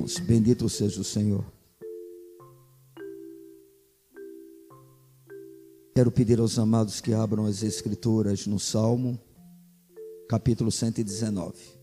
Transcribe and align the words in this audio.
irmãos. 0.00 0.18
Bendito 0.18 0.68
seja 0.68 1.00
o 1.00 1.04
Senhor. 1.04 1.44
Quero 5.94 6.10
pedir 6.10 6.40
aos 6.40 6.58
amados 6.58 7.00
que 7.00 7.12
abram 7.12 7.44
as 7.44 7.62
Escrituras 7.62 8.46
no 8.46 8.58
Salmo, 8.58 9.20
capítulo 10.28 10.70
119. 10.70 11.78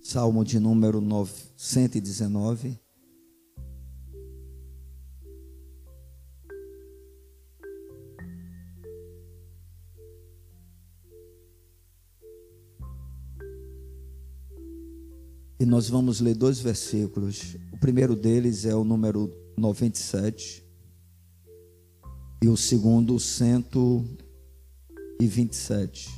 Salmo 0.00 0.44
de 0.44 0.58
número 0.58 1.00
119. 1.56 2.85
Nós 15.86 15.90
vamos 15.90 16.20
ler 16.20 16.34
dois 16.34 16.58
versículos. 16.58 17.56
O 17.72 17.78
primeiro 17.78 18.16
deles 18.16 18.64
é 18.64 18.74
o 18.74 18.82
número 18.82 19.32
97 19.56 20.66
e 22.42 22.48
o 22.48 22.56
segundo 22.56 23.20
127. 23.20 26.10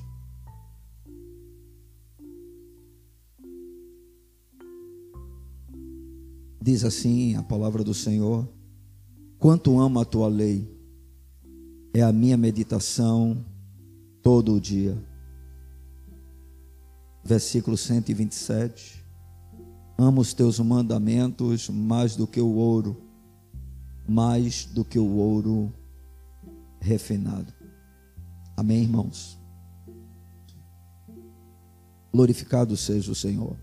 Diz 6.63 6.83
assim 6.83 7.37
a 7.37 7.43
palavra 7.43 7.85
do 7.85 7.93
Senhor: 7.93 8.49
Quanto 9.39 9.79
amo 9.79 10.01
a 10.01 10.05
tua 10.07 10.29
lei, 10.29 10.67
é 11.93 12.01
a 12.01 12.11
minha 12.11 12.39
meditação 12.39 13.45
todo 14.23 14.55
o 14.55 14.61
dia. 14.61 14.97
Versículo 17.23 17.77
127. 17.77 19.07
Amo 20.01 20.21
os 20.21 20.33
teus 20.33 20.61
mandamentos 20.61 21.69
mais 21.69 22.15
do 22.15 22.25
que 22.25 22.41
o 22.41 22.55
ouro, 22.55 23.03
mais 24.09 24.65
do 24.65 24.85
que 24.85 24.97
o 24.97 25.17
ouro 25.17 25.73
refinado. 26.81 27.53
Amém, 28.57 28.83
irmãos? 28.83 29.37
Glorificado 32.13 32.77
seja 32.77 33.11
o 33.11 33.15
Senhor. 33.15 33.57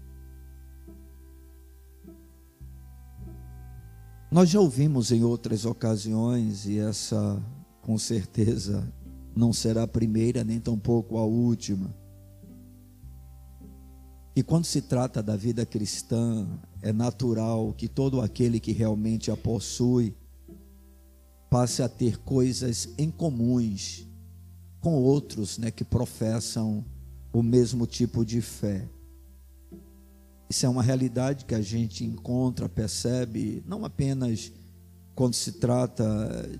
Nós 4.29 4.49
já 4.49 4.59
ouvimos 4.59 5.13
em 5.13 5.23
outras 5.23 5.63
ocasiões, 5.63 6.65
e 6.65 6.77
essa 6.77 7.41
com 7.81 7.97
certeza 7.97 8.85
não 9.33 9.53
será 9.53 9.83
a 9.83 9.87
primeira, 9.87 10.43
nem 10.43 10.59
tampouco 10.59 11.17
a 11.17 11.23
última. 11.23 11.95
E 14.35 14.43
quando 14.43 14.65
se 14.65 14.81
trata 14.81 15.23
da 15.23 15.37
vida 15.37 15.65
cristã, 15.65 16.45
é 16.81 16.91
natural 16.91 17.73
que 17.73 17.87
todo 17.87 18.19
aquele 18.19 18.59
que 18.59 18.73
realmente 18.73 19.31
a 19.31 19.37
possui 19.37 20.13
passe 21.49 21.81
a 21.81 21.87
ter 21.87 22.17
coisas 22.17 22.89
em 22.97 23.09
comuns 23.09 24.05
com 24.81 24.95
outros 24.95 25.57
né, 25.57 25.71
que 25.71 25.85
professam 25.85 26.83
o 27.31 27.41
mesmo 27.41 27.87
tipo 27.87 28.25
de 28.25 28.41
fé. 28.41 28.87
Isso 30.49 30.65
é 30.65 30.69
uma 30.69 30.83
realidade 30.83 31.45
que 31.45 31.55
a 31.55 31.61
gente 31.61 32.03
encontra, 32.03 32.67
percebe, 32.67 33.63
não 33.65 33.85
apenas 33.85 34.51
quando 35.15 35.33
se 35.33 35.53
trata 35.53 36.05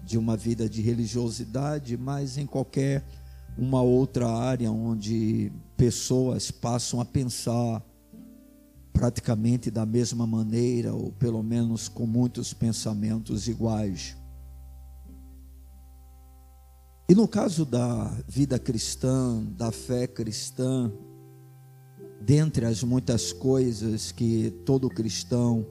de 0.06 0.18
uma 0.18 0.38
vida 0.38 0.70
de 0.70 0.82
religiosidade, 0.82 1.98
mas 1.98 2.38
em 2.38 2.46
qualquer 2.46 3.06
uma 3.58 3.82
outra 3.82 4.30
área 4.30 4.72
onde 4.72 5.52
pessoas 5.78 6.52
passam 6.52 7.00
a 7.00 7.06
pensar 7.06 7.84
praticamente 8.94 9.70
da 9.70 9.86
mesma 9.86 10.26
maneira, 10.26 10.94
ou 10.94 11.12
pelo 11.12 11.44
menos 11.44 11.88
com 11.90 12.06
muitos 12.06 12.54
pensamentos 12.54 13.48
iguais. 13.48 14.16
E 17.08 17.14
no 17.14 17.28
caso 17.28 17.66
da 17.66 18.06
vida 18.28 18.58
cristã, 18.58 19.44
da 19.58 19.72
fé 19.72 20.08
cristã, 20.08 20.92
dentre 22.22 22.66
as 22.66 22.82
muitas 22.84 23.32
coisas 23.32 24.12
que 24.12 24.50
todo 24.66 24.90
cristão 24.90 25.66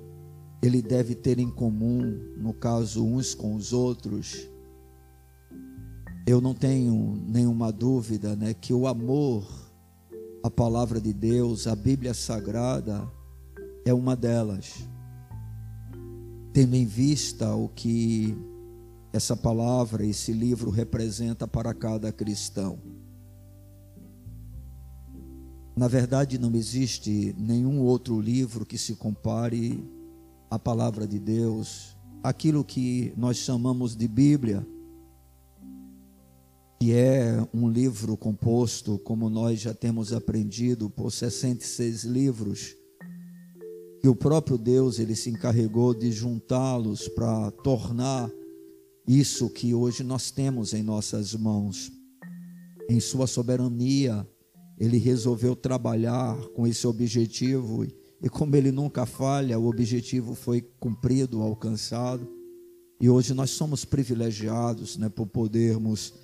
ele 0.63 0.81
deve 0.81 1.15
ter 1.15 1.39
em 1.39 1.51
comum, 1.51 2.03
no 2.37 2.55
caso 2.55 3.05
uns 3.05 3.35
com 3.35 3.55
os 3.55 3.73
outros, 3.73 4.49
eu 6.27 6.41
não 6.41 6.55
tenho 6.55 7.21
nenhuma 7.27 7.73
dúvida, 7.73 8.37
né, 8.37 8.55
que 8.55 8.73
o 8.73 8.87
amor 8.87 9.64
à 10.45 10.51
palavra 10.51 11.01
de 11.01 11.11
Deus, 11.11 11.67
a 11.67 11.75
Bíblia 11.75 12.13
Sagrada 12.13 13.11
é 13.83 13.95
uma 13.95 14.15
delas. 14.15 14.87
Tendo 16.53 16.77
em 16.77 16.85
vista 16.85 17.55
o 17.55 17.67
que 17.71 18.37
essa 19.11 19.35
palavra, 19.35 20.05
esse 20.05 20.35
livro 20.35 20.71
representa 20.71 21.49
para 21.49 21.73
cada 21.73 22.13
cristão. 22.13 22.79
Na 25.75 25.89
verdade, 25.89 26.39
não 26.39 26.55
existe 26.55 27.35
nenhum 27.39 27.81
outro 27.81 28.21
livro 28.21 28.67
que 28.67 28.77
se 28.77 28.97
compare 28.97 29.83
à 30.51 30.59
palavra 30.59 31.07
de 31.07 31.19
Deus, 31.19 31.97
aquilo 32.23 32.63
que 32.63 33.15
nós 33.17 33.39
chamamos 33.39 33.97
de 33.97 34.07
Bíblia, 34.07 34.67
é 36.93 37.47
um 37.53 37.69
livro 37.69 38.17
composto, 38.17 38.99
como 38.99 39.31
nós 39.31 39.61
já 39.61 39.73
temos 39.73 40.13
aprendido, 40.13 40.91
por 40.91 41.11
66 41.11 42.05
livros, 42.05 42.77
que 44.01 44.09
o 44.09 44.15
próprio 44.17 44.59
Deus 44.59 44.99
ele 44.99 45.15
se 45.15 45.31
encarregou 45.31 45.95
de 45.95 46.11
juntá-los 46.11 47.09
para 47.09 47.51
tornar 47.51 48.31
isso 49.07 49.51
que 49.51 49.75
hoje 49.75 50.03
nós 50.03 50.31
temos 50.31 50.75
em 50.75 50.83
nossas 50.83 51.35
mãos. 51.35 51.93
Em 52.89 53.01
sua 53.01 53.27
soberania, 53.27 54.27
ele 54.79 54.99
resolveu 54.99 55.55
trabalhar 55.55 56.37
com 56.49 56.67
esse 56.67 56.87
objetivo 56.87 57.87
e 58.23 58.29
como 58.29 58.57
ele 58.57 58.73
nunca 58.73 59.05
falha, 59.05 59.59
o 59.59 59.69
objetivo 59.69 60.35
foi 60.35 60.63
cumprido, 60.81 61.43
alcançado. 61.43 62.27
E 63.01 63.11
hoje 63.11 63.35
nós 63.35 63.51
somos 63.51 63.85
privilegiados, 63.85 64.97
né, 64.97 65.11
por 65.11 65.27
podermos 65.27 66.15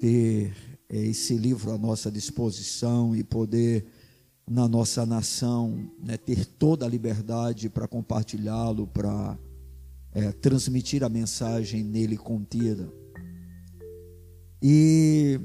ter 0.00 0.54
eh, 0.88 1.06
esse 1.06 1.34
livro 1.36 1.72
à 1.72 1.78
nossa 1.78 2.10
disposição 2.10 3.14
e 3.14 3.22
poder 3.22 3.86
na 4.48 4.66
nossa 4.66 5.04
nação 5.04 5.90
né, 6.02 6.16
ter 6.16 6.46
toda 6.46 6.86
a 6.86 6.88
liberdade 6.88 7.68
para 7.68 7.86
compartilhá-lo, 7.86 8.86
para 8.86 9.38
é, 10.12 10.32
transmitir 10.32 11.04
a 11.04 11.08
mensagem 11.08 11.84
nele 11.84 12.16
contida. 12.16 12.90
E 14.62 15.38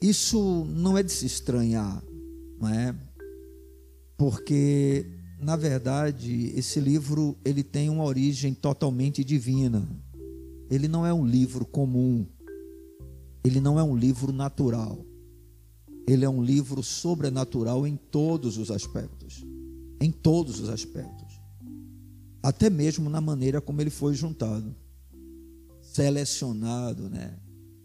isso 0.00 0.64
não 0.70 0.96
é 0.96 1.02
de 1.02 1.10
se 1.10 1.26
estranhar, 1.26 2.02
não 2.60 2.68
é? 2.68 2.94
Porque 4.16 5.06
na 5.42 5.56
verdade, 5.56 6.52
esse 6.54 6.78
livro 6.78 7.36
ele 7.44 7.64
tem 7.64 7.90
uma 7.90 8.04
origem 8.04 8.54
totalmente 8.54 9.24
divina. 9.24 9.88
Ele 10.70 10.86
não 10.86 11.04
é 11.04 11.12
um 11.12 11.26
livro 11.26 11.66
comum. 11.66 12.24
Ele 13.44 13.60
não 13.60 13.78
é 13.78 13.82
um 13.82 13.96
livro 13.96 14.32
natural. 14.32 15.04
Ele 16.06 16.24
é 16.24 16.28
um 16.28 16.42
livro 16.42 16.82
sobrenatural 16.82 17.86
em 17.86 17.96
todos 17.96 18.58
os 18.58 18.70
aspectos. 18.70 19.44
Em 20.00 20.10
todos 20.10 20.60
os 20.60 20.68
aspectos. 20.68 21.40
Até 22.42 22.68
mesmo 22.68 23.08
na 23.08 23.20
maneira 23.20 23.60
como 23.60 23.80
ele 23.80 23.90
foi 23.90 24.14
juntado. 24.14 24.74
Selecionado, 25.80 27.08
né? 27.08 27.38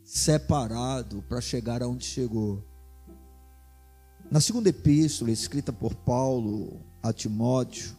separado 0.07 1.21
para 1.27 1.41
chegar 1.41 1.83
aonde 1.83 2.05
chegou. 2.05 2.63
Na 4.31 4.39
segunda 4.39 4.69
epístola, 4.69 5.31
escrita 5.31 5.73
por 5.73 5.93
Paulo 5.93 6.79
a 7.03 7.11
Timóteo, 7.11 7.93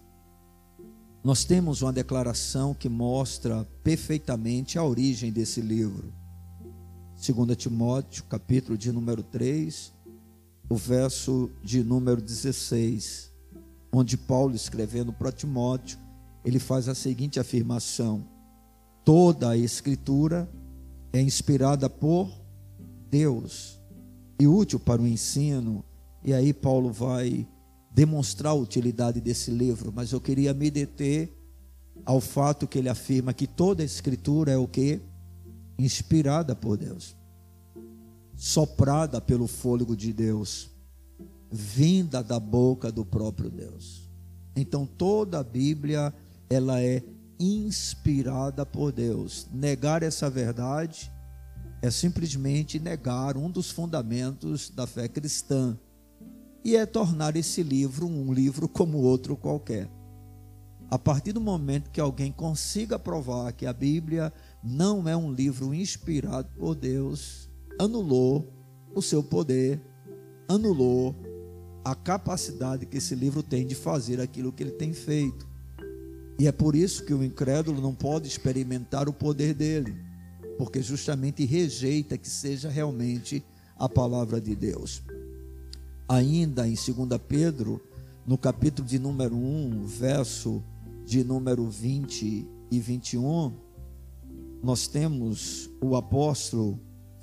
nós 1.22 1.44
temos 1.44 1.82
uma 1.82 1.92
declaração 1.92 2.72
que 2.72 2.88
mostra 2.88 3.62
perfeitamente 3.84 4.78
a 4.78 4.84
origem 4.84 5.30
desse 5.30 5.60
livro. 5.60 6.10
2 7.18 7.56
Timóteo, 7.56 8.22
capítulo 8.24 8.78
de 8.78 8.92
número 8.92 9.24
3, 9.24 9.92
o 10.68 10.76
verso 10.76 11.50
de 11.64 11.82
número 11.82 12.22
16, 12.22 13.32
onde 13.92 14.16
Paulo, 14.16 14.54
escrevendo 14.54 15.12
para 15.12 15.32
Timóteo, 15.32 15.98
ele 16.44 16.60
faz 16.60 16.88
a 16.88 16.94
seguinte 16.94 17.40
afirmação: 17.40 18.24
toda 19.04 19.50
a 19.50 19.56
escritura 19.56 20.48
é 21.12 21.20
inspirada 21.20 21.90
por 21.90 22.30
Deus 23.10 23.80
e 24.38 24.46
útil 24.46 24.78
para 24.78 25.02
o 25.02 25.06
ensino. 25.06 25.84
E 26.24 26.32
aí 26.32 26.52
Paulo 26.52 26.92
vai 26.92 27.48
demonstrar 27.90 28.52
a 28.52 28.56
utilidade 28.56 29.20
desse 29.20 29.50
livro, 29.50 29.92
mas 29.92 30.12
eu 30.12 30.20
queria 30.20 30.54
me 30.54 30.70
deter 30.70 31.36
ao 32.04 32.20
fato 32.20 32.68
que 32.68 32.78
ele 32.78 32.88
afirma 32.88 33.34
que 33.34 33.48
toda 33.48 33.82
a 33.82 33.86
escritura 33.86 34.52
é 34.52 34.56
o 34.56 34.68
que? 34.68 35.00
Inspirada 35.78 36.56
por 36.56 36.76
Deus, 36.76 37.16
soprada 38.34 39.20
pelo 39.20 39.46
fôlego 39.46 39.96
de 39.96 40.12
Deus, 40.12 40.70
vinda 41.50 42.22
da 42.22 42.40
boca 42.40 42.90
do 42.90 43.04
próprio 43.04 43.50
Deus. 43.50 44.10
Então 44.56 44.84
toda 44.84 45.38
a 45.38 45.44
Bíblia 45.44 46.12
ela 46.50 46.82
é 46.82 47.02
inspirada 47.38 48.66
por 48.66 48.90
Deus. 48.90 49.46
Negar 49.52 50.02
essa 50.02 50.28
verdade 50.28 51.12
é 51.80 51.90
simplesmente 51.90 52.80
negar 52.80 53.36
um 53.36 53.50
dos 53.50 53.70
fundamentos 53.70 54.70
da 54.70 54.86
fé 54.86 55.06
cristã 55.06 55.78
e 56.64 56.76
é 56.76 56.84
tornar 56.84 57.36
esse 57.36 57.62
livro 57.62 58.06
um 58.06 58.32
livro 58.32 58.68
como 58.68 58.98
outro 58.98 59.36
qualquer. 59.36 59.88
A 60.90 60.98
partir 60.98 61.32
do 61.32 61.40
momento 61.40 61.90
que 61.90 62.00
alguém 62.00 62.32
consiga 62.32 62.98
provar 62.98 63.52
que 63.52 63.66
a 63.66 63.72
Bíblia 63.72 64.32
não 64.62 65.08
é 65.08 65.16
um 65.16 65.32
livro 65.32 65.72
inspirado 65.72 66.48
por 66.58 66.74
Deus, 66.74 67.48
anulou 67.78 68.52
o 68.94 69.00
seu 69.00 69.22
poder, 69.22 69.80
anulou 70.48 71.14
a 71.84 71.94
capacidade 71.94 72.86
que 72.86 72.98
esse 72.98 73.14
livro 73.14 73.42
tem 73.42 73.66
de 73.66 73.74
fazer 73.74 74.20
aquilo 74.20 74.52
que 74.52 74.62
ele 74.62 74.72
tem 74.72 74.92
feito. 74.92 75.46
E 76.38 76.46
é 76.46 76.52
por 76.52 76.74
isso 76.74 77.04
que 77.04 77.14
o 77.14 77.24
incrédulo 77.24 77.80
não 77.80 77.94
pode 77.94 78.28
experimentar 78.28 79.08
o 79.08 79.12
poder 79.12 79.54
dele, 79.54 79.96
porque 80.56 80.82
justamente 80.82 81.44
rejeita 81.44 82.18
que 82.18 82.28
seja 82.28 82.68
realmente 82.68 83.44
a 83.76 83.88
palavra 83.88 84.40
de 84.40 84.54
Deus. 84.54 85.02
Ainda 86.08 86.66
em 86.66 86.74
2 86.74 87.20
Pedro, 87.26 87.80
no 88.26 88.36
capítulo 88.36 88.86
de 88.86 88.98
número 88.98 89.36
1, 89.36 89.84
verso 89.84 90.62
de 91.04 91.24
número 91.24 91.68
20 91.68 92.46
e 92.70 92.80
21, 92.80 93.52
nós 94.62 94.86
temos 94.86 95.70
o 95.80 95.94
apóstolo 95.96 96.80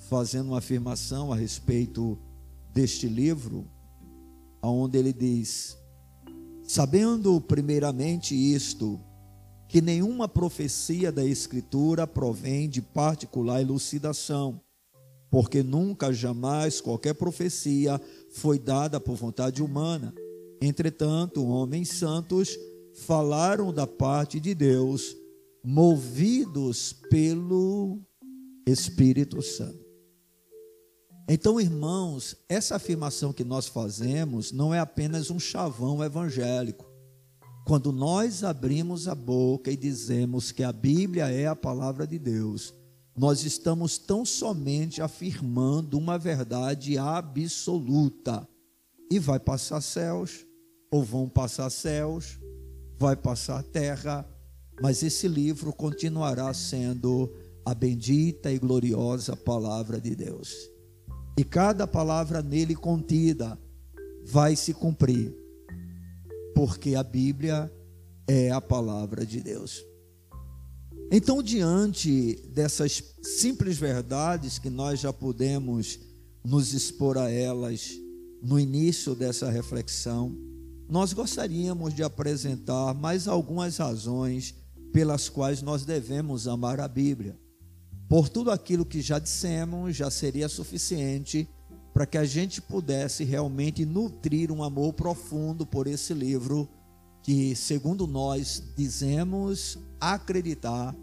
fazendo 0.10 0.50
uma 0.50 0.60
afirmação 0.60 1.34
a 1.34 1.36
respeito 1.36 2.18
deste 2.74 3.08
livro, 3.08 3.68
onde 4.62 4.98
ele 4.98 5.14
diz: 5.14 5.78
Sabendo 6.64 7.40
primeiramente 7.42 8.36
isto, 8.36 9.00
que 9.68 9.82
nenhuma 9.82 10.28
profecia 10.28 11.12
da 11.12 11.26
Escritura 11.26 12.08
provém 12.08 12.70
de 12.70 12.82
particular 12.82 13.62
elucidação, 13.62 14.62
porque 15.30 15.62
nunca, 15.64 16.14
jamais 16.14 16.80
qualquer 16.80 17.14
profecia 17.16 18.00
foi 18.32 18.58
dada 18.58 19.00
por 19.00 19.16
vontade 19.16 19.62
humana. 19.62 20.14
Entretanto, 20.62 21.46
homens 21.46 21.90
santos 21.90 22.58
falaram 22.94 23.74
da 23.74 23.86
parte 23.86 24.40
de 24.40 24.56
Deus, 24.56 25.16
movidos 25.66 26.94
pelo 27.10 28.00
Espírito 28.68 29.42
Santo. 29.42 29.84
Então, 31.28 31.60
irmãos, 31.60 32.36
essa 32.48 32.76
afirmação 32.76 33.34
que 33.34 33.44
nós 33.44 33.68
fazemos 33.68 34.52
não 34.52 34.72
é 34.72 34.80
apenas 34.80 35.32
um 35.32 35.40
chavão 35.40 36.04
evangélico. 36.04 36.86
Quando 37.66 37.92
nós 37.92 38.44
abrimos 38.44 39.08
a 39.08 39.16
boca 39.16 39.72
e 39.72 39.76
dizemos 39.76 40.52
que 40.52 40.62
a 40.62 40.72
Bíblia 40.72 41.32
é 41.32 41.48
a 41.48 41.56
palavra 41.56 42.06
de 42.06 42.20
Deus, 42.20 42.72
nós 43.18 43.44
estamos 43.44 43.98
tão 43.98 44.24
somente 44.24 45.02
afirmando 45.02 45.98
uma 45.98 46.20
verdade 46.20 46.96
absoluta. 46.96 48.48
E 49.12 49.18
vai 49.18 49.40
passar 49.40 49.82
céus, 49.82 50.46
ou 50.92 51.04
vão 51.04 51.28
passar 51.28 51.72
céus, 51.72 52.40
vai 53.00 53.16
passar 53.16 53.64
terra, 53.64 54.30
mas 54.82 55.04
esse 55.04 55.28
livro 55.28 55.72
continuará 55.74 56.54
sendo 56.54 57.32
a 57.66 57.74
bendita 57.74 58.52
e 58.52 58.60
gloriosa 58.60 59.36
palavra 59.36 60.00
de 60.00 60.16
Deus. 60.16 60.70
E 61.38 61.44
cada 61.44 61.88
palavra 61.88 62.42
nele 62.42 62.76
contida 62.76 63.60
vai 64.24 64.56
se 64.56 64.74
cumprir, 64.74 65.36
porque 66.54 66.96
a 66.96 67.04
Bíblia 67.04 67.72
é 68.28 68.52
a 68.52 68.62
palavra 68.62 69.26
de 69.26 69.42
Deus. 69.42 69.84
Então, 71.12 71.42
diante 71.42 72.36
dessas 72.54 73.04
simples 73.22 73.78
verdades 73.78 74.58
que 74.58 74.70
nós 74.70 75.00
já 75.00 75.14
podemos 75.14 76.00
nos 76.44 76.74
expor 76.74 77.18
a 77.18 77.30
elas 77.30 77.92
no 78.42 78.60
início 78.60 79.16
dessa 79.16 79.50
reflexão, 79.50 80.36
nós 80.88 81.14
gostaríamos 81.14 81.94
de 81.94 82.04
apresentar 82.04 82.94
mais 82.94 83.28
algumas 83.28 83.78
razões 83.78 84.56
pelas 84.96 85.28
quais 85.28 85.62
nós 85.62 85.84
devemos 85.84 86.48
amar 86.48 86.80
a 86.80 86.88
Bíblia. 86.88 87.38
Por 88.08 88.30
tudo 88.30 88.50
aquilo 88.50 88.86
que 88.86 89.02
já 89.02 89.20
dissemos, 89.20 89.94
já 89.94 90.10
seria 90.10 90.48
suficiente 90.48 91.50
para 91.94 92.06
que 92.06 92.18
a 92.18 92.24
gente 92.24 92.62
pudesse 92.62 93.26
realmente 93.26 93.86
nutrir 93.86 94.54
um 94.54 94.64
amor 94.64 94.94
profundo 94.94 95.66
por 95.66 95.86
esse 95.86 96.14
livro, 96.14 96.70
que, 97.22 97.54
segundo 97.58 98.08
nós 98.08 98.64
dizemos 98.78 99.78
acreditar, 100.00 100.96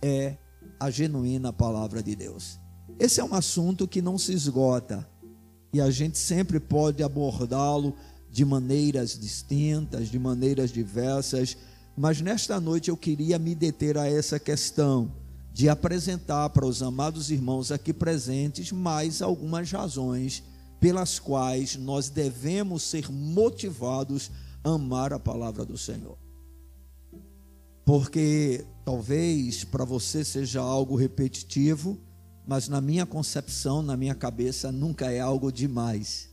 é 0.00 0.36
a 0.78 0.88
genuína 0.88 1.52
palavra 1.52 2.00
de 2.04 2.14
Deus. 2.14 2.56
Esse 3.00 3.18
é 3.20 3.24
um 3.24 3.34
assunto 3.34 3.88
que 3.88 4.00
não 4.00 4.16
se 4.16 4.32
esgota 4.32 5.04
e 5.72 5.80
a 5.80 5.90
gente 5.90 6.18
sempre 6.18 6.60
pode 6.60 7.02
abordá-lo 7.02 7.96
de 8.30 8.44
maneiras 8.44 9.18
distintas, 9.18 10.08
de 10.08 10.20
maneiras 10.20 10.70
diversas, 10.70 11.56
mas 11.96 12.20
nesta 12.20 12.60
noite 12.60 12.88
eu 12.88 12.96
queria 12.96 13.38
me 13.38 13.54
deter 13.54 13.98
a 13.98 14.08
essa 14.08 14.38
questão 14.38 15.12
de 15.52 15.68
apresentar 15.68 16.50
para 16.50 16.66
os 16.66 16.82
amados 16.82 17.30
irmãos 17.30 17.70
aqui 17.72 17.92
presentes 17.92 18.72
mais 18.72 19.20
algumas 19.20 19.70
razões 19.70 20.42
pelas 20.80 21.18
quais 21.18 21.76
nós 21.76 22.08
devemos 22.08 22.82
ser 22.82 23.10
motivados 23.10 24.30
a 24.64 24.70
amar 24.70 25.12
a 25.12 25.18
palavra 25.18 25.64
do 25.64 25.76
Senhor. 25.76 26.16
Porque 27.84 28.64
talvez 28.84 29.64
para 29.64 29.84
você 29.84 30.24
seja 30.24 30.60
algo 30.60 30.96
repetitivo, 30.96 31.98
mas 32.46 32.68
na 32.68 32.80
minha 32.80 33.04
concepção, 33.04 33.82
na 33.82 33.96
minha 33.96 34.14
cabeça, 34.14 34.72
nunca 34.72 35.10
é 35.10 35.20
algo 35.20 35.52
demais. 35.52 36.30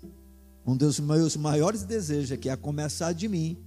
Um 0.65 0.75
dos 0.75 1.00
meus 1.00 1.36
maiores 1.36 1.83
desejos 1.83 2.31
é 2.31 2.37
que, 2.37 2.49
a 2.49 2.57
começar 2.57 3.14
de 3.14 3.28
mim, 3.28 3.57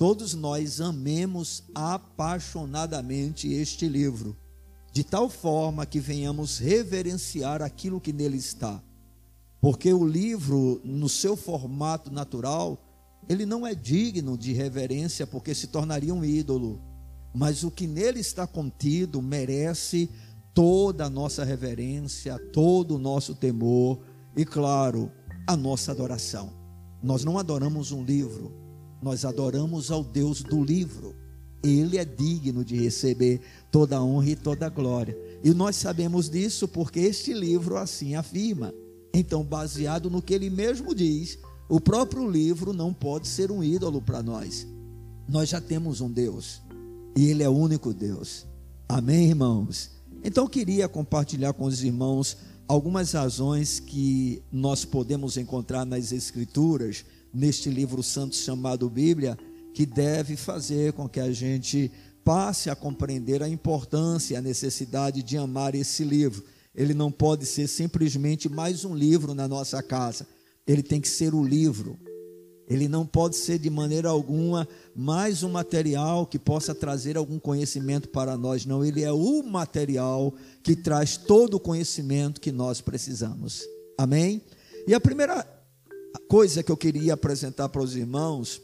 todos 0.00 0.32
nós 0.32 0.80
amemos 0.80 1.62
apaixonadamente 1.74 3.52
este 3.52 3.86
livro, 3.86 4.34
de 4.94 5.04
tal 5.04 5.28
forma 5.28 5.84
que 5.84 6.00
venhamos 6.00 6.56
reverenciar 6.56 7.60
aquilo 7.60 8.00
que 8.00 8.10
nele 8.10 8.38
está. 8.38 8.82
Porque 9.60 9.92
o 9.92 10.02
livro, 10.02 10.80
no 10.82 11.06
seu 11.06 11.36
formato 11.36 12.10
natural, 12.10 12.82
ele 13.28 13.44
não 13.44 13.66
é 13.66 13.74
digno 13.74 14.38
de 14.38 14.54
reverência, 14.54 15.26
porque 15.26 15.54
se 15.54 15.66
tornaria 15.66 16.14
um 16.14 16.24
ídolo. 16.24 16.80
Mas 17.34 17.62
o 17.62 17.70
que 17.70 17.86
nele 17.86 18.20
está 18.20 18.46
contido 18.46 19.20
merece 19.20 20.08
toda 20.54 21.04
a 21.04 21.10
nossa 21.10 21.44
reverência, 21.44 22.38
todo 22.54 22.94
o 22.94 22.98
nosso 22.98 23.34
temor 23.34 24.00
e, 24.34 24.46
claro, 24.46 25.12
a 25.46 25.54
nossa 25.54 25.92
adoração. 25.92 26.54
Nós 27.02 27.22
não 27.22 27.38
adoramos 27.38 27.92
um 27.92 28.02
livro, 28.02 28.59
nós 29.02 29.24
adoramos 29.24 29.90
ao 29.90 30.04
Deus 30.04 30.42
do 30.42 30.62
livro. 30.62 31.14
Ele 31.62 31.98
é 31.98 32.04
digno 32.04 32.64
de 32.64 32.76
receber 32.76 33.40
toda 33.70 33.96
a 33.96 34.02
honra 34.02 34.30
e 34.30 34.36
toda 34.36 34.66
a 34.66 34.70
glória. 34.70 35.16
E 35.44 35.52
nós 35.52 35.76
sabemos 35.76 36.28
disso 36.28 36.66
porque 36.66 37.00
este 37.00 37.32
livro 37.32 37.76
assim 37.76 38.14
afirma. 38.14 38.72
Então, 39.12 39.42
baseado 39.42 40.08
no 40.08 40.22
que 40.22 40.32
ele 40.32 40.48
mesmo 40.48 40.94
diz, 40.94 41.38
o 41.68 41.80
próprio 41.80 42.30
livro 42.30 42.72
não 42.72 42.92
pode 42.92 43.28
ser 43.28 43.50
um 43.50 43.62
ídolo 43.62 44.00
para 44.00 44.22
nós. 44.22 44.66
Nós 45.28 45.48
já 45.48 45.60
temos 45.60 46.00
um 46.00 46.10
Deus 46.10 46.60
e 47.16 47.26
ele 47.26 47.42
é 47.42 47.48
o 47.48 47.52
único 47.52 47.92
Deus. 47.92 48.46
Amém, 48.88 49.28
irmãos? 49.28 49.90
Então, 50.22 50.44
eu 50.44 50.50
queria 50.50 50.88
compartilhar 50.88 51.52
com 51.52 51.64
os 51.64 51.82
irmãos 51.82 52.36
algumas 52.66 53.12
razões 53.12 53.80
que 53.80 54.42
nós 54.52 54.84
podemos 54.84 55.36
encontrar 55.36 55.84
nas 55.84 56.12
Escrituras, 56.12 57.04
neste 57.32 57.70
livro 57.70 58.02
santo 58.02 58.34
chamado 58.36 58.88
Bíblia, 58.88 59.38
que 59.72 59.86
deve 59.86 60.36
fazer 60.36 60.92
com 60.92 61.08
que 61.08 61.20
a 61.20 61.32
gente 61.32 61.90
passe 62.24 62.68
a 62.68 62.76
compreender 62.76 63.42
a 63.42 63.48
importância 63.48 64.34
e 64.34 64.36
a 64.36 64.42
necessidade 64.42 65.22
de 65.22 65.36
amar 65.36 65.74
esse 65.74 66.04
livro. 66.04 66.44
Ele 66.74 66.94
não 66.94 67.10
pode 67.10 67.46
ser 67.46 67.66
simplesmente 67.66 68.48
mais 68.48 68.84
um 68.84 68.94
livro 68.94 69.34
na 69.34 69.48
nossa 69.48 69.82
casa, 69.82 70.26
ele 70.66 70.82
tem 70.82 71.00
que 71.00 71.08
ser 71.08 71.34
o 71.34 71.44
livro 71.44 71.98
ele 72.70 72.86
não 72.86 73.04
pode 73.04 73.34
ser 73.34 73.58
de 73.58 73.68
maneira 73.68 74.08
alguma 74.08 74.66
mais 74.94 75.42
um 75.42 75.50
material 75.50 76.24
que 76.24 76.38
possa 76.38 76.72
trazer 76.72 77.16
algum 77.16 77.36
conhecimento 77.36 78.08
para 78.08 78.36
nós, 78.36 78.64
não. 78.64 78.84
Ele 78.84 79.02
é 79.02 79.10
o 79.10 79.42
material 79.42 80.32
que 80.62 80.76
traz 80.76 81.16
todo 81.16 81.54
o 81.54 81.60
conhecimento 81.60 82.40
que 82.40 82.52
nós 82.52 82.80
precisamos. 82.80 83.64
Amém? 83.98 84.40
E 84.86 84.94
a 84.94 85.00
primeira 85.00 85.44
coisa 86.18 86.62
que 86.62 86.72
eu 86.72 86.76
queria 86.76 87.14
apresentar 87.14 87.68
para 87.68 87.82
os 87.82 87.94
irmãos 87.94 88.60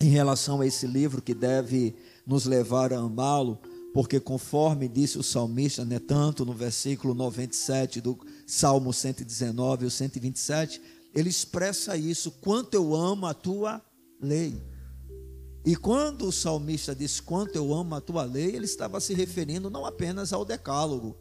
em 0.00 0.08
relação 0.08 0.60
a 0.60 0.66
esse 0.66 0.86
livro 0.86 1.20
que 1.20 1.34
deve 1.34 1.94
nos 2.26 2.44
levar 2.44 2.92
a 2.92 2.98
amá-lo, 2.98 3.58
porque 3.92 4.20
conforme 4.20 4.88
disse 4.88 5.18
o 5.18 5.22
salmista, 5.22 5.84
né, 5.84 5.98
tanto 5.98 6.44
no 6.44 6.52
versículo 6.52 7.14
97 7.14 8.00
do 8.00 8.18
Salmo 8.46 8.92
119 8.92 9.86
e 9.86 9.90
127, 9.90 10.80
ele 11.14 11.28
expressa 11.28 11.96
isso, 11.96 12.30
quanto 12.30 12.74
eu 12.74 12.94
amo 12.94 13.26
a 13.26 13.34
tua 13.34 13.82
lei. 14.20 14.62
E 15.64 15.74
quando 15.74 16.26
o 16.26 16.32
salmista 16.32 16.94
diz 16.94 17.20
quanto 17.20 17.56
eu 17.56 17.74
amo 17.74 17.94
a 17.94 18.00
tua 18.00 18.24
lei, 18.24 18.54
ele 18.54 18.64
estava 18.64 19.00
se 19.00 19.14
referindo 19.14 19.68
não 19.68 19.84
apenas 19.84 20.32
ao 20.32 20.44
decálogo, 20.44 21.16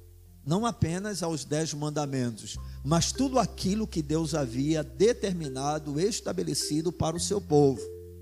não 0.48 0.66
apenas 0.66 1.22
aos 1.22 1.44
dez 1.44 1.74
mandamentos, 1.74 2.58
mas 2.82 3.12
tudo 3.12 3.38
aquilo 3.38 3.86
que 3.86 4.02
Deus 4.02 4.34
havia 4.34 4.82
determinado, 4.82 6.00
estabelecido 6.00 6.90
para 6.90 7.18
o 7.18 7.20
seu 7.20 7.42
povo. 7.42 7.82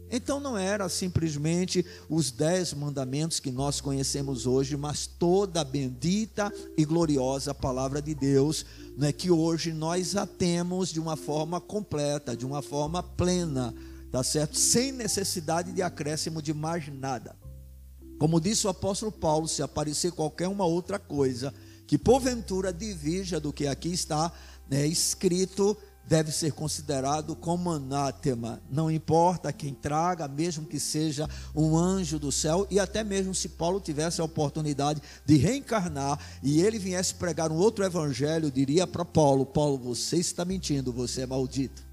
Então 0.10 0.40
não 0.40 0.58
era 0.58 0.90
simplesmente 0.90 1.86
os 2.10 2.32
dez 2.32 2.74
mandamentos 2.74 3.40
que 3.40 3.52
nós 3.52 3.80
conhecemos 3.80 4.48
hoje, 4.48 4.76
mas 4.76 5.06
toda 5.06 5.62
a 5.62 5.64
bendita 5.64 6.52
e 6.76 6.84
gloriosa 6.84 7.54
palavra 7.54 8.02
de 8.02 8.16
Deus, 8.16 8.66
né, 8.98 9.12
que 9.12 9.30
hoje 9.30 9.72
nós 9.72 10.16
a 10.16 10.26
temos 10.26 10.90
de 10.90 11.00
uma 11.00 11.16
forma 11.16 11.62
completa, 11.62 12.36
de 12.36 12.46
uma 12.46 12.64
forma 12.64 13.04
plena, 13.04 13.72
tá 14.12 14.24
certo? 14.24 14.58
Sem 14.58 14.92
necessidade 14.92 15.72
de 15.72 15.84
acréscimo 15.84 16.42
de 16.42 16.56
mais 16.56 16.88
nada. 16.88 17.36
Como 18.18 18.42
disse 18.42 18.66
o 18.66 18.70
apóstolo 18.70 19.12
Paulo, 19.12 19.48
se 19.48 19.62
aparecer 19.62 20.12
qualquer 20.12 20.48
uma 20.48 20.66
outra 20.66 20.98
coisa, 20.98 21.54
que 21.88 21.98
porventura 21.98 22.74
divija 22.74 23.40
do 23.40 23.54
que 23.54 23.68
aqui 23.68 23.94
está 23.94 24.32
né, 24.70 24.86
escrito, 24.88 25.78
deve 26.08 26.32
ser 26.32 26.52
considerado 26.54 27.36
como 27.36 27.72
anátema. 27.72 28.62
Não 28.70 28.90
importa 28.90 29.52
quem 29.52 29.74
traga, 29.74 30.28
mesmo 30.28 30.66
que 30.66 30.80
seja 30.80 31.28
um 31.56 31.78
anjo 31.78 32.20
do 32.20 32.32
céu, 32.32 32.68
e 32.70 32.80
até 32.80 33.04
mesmo 33.04 33.34
se 33.34 33.50
Paulo 33.50 33.80
tivesse 33.80 34.22
a 34.22 34.24
oportunidade 34.24 35.02
de 35.26 35.38
reencarnar 35.38 36.20
e 36.44 36.62
ele 36.62 36.80
viesse 36.80 37.16
pregar 37.16 37.52
um 37.52 37.58
outro 37.58 37.84
evangelho, 37.84 38.52
diria 38.52 38.86
para 38.86 39.06
Paulo: 39.06 39.46
Paulo, 39.46 39.78
você 39.78 40.18
está 40.18 40.46
mentindo, 40.46 40.92
você 40.94 41.22
é 41.22 41.26
maldito 41.26 41.85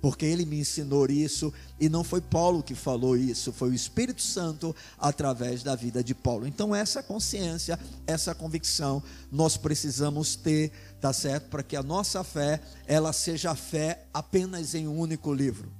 porque 0.00 0.24
ele 0.24 0.44
me 0.44 0.60
ensinou 0.60 1.06
isso 1.06 1.52
e 1.80 1.88
não 1.88 2.04
foi 2.04 2.20
Paulo 2.20 2.62
que 2.62 2.74
falou 2.74 3.16
isso, 3.16 3.52
foi 3.52 3.70
o 3.70 3.74
Espírito 3.74 4.22
Santo 4.22 4.74
através 4.98 5.62
da 5.62 5.74
vida 5.74 6.02
de 6.02 6.14
Paulo. 6.14 6.46
Então 6.46 6.74
essa 6.74 7.02
consciência, 7.02 7.78
essa 8.06 8.34
convicção 8.34 9.02
nós 9.30 9.56
precisamos 9.56 10.36
ter, 10.36 10.72
tá 11.00 11.12
certo? 11.12 11.48
Para 11.48 11.62
que 11.62 11.76
a 11.76 11.82
nossa 11.82 12.22
fé, 12.22 12.60
ela 12.86 13.12
seja 13.12 13.54
fé 13.54 14.06
apenas 14.12 14.74
em 14.74 14.86
um 14.86 14.98
único 14.98 15.32
livro. 15.32 15.72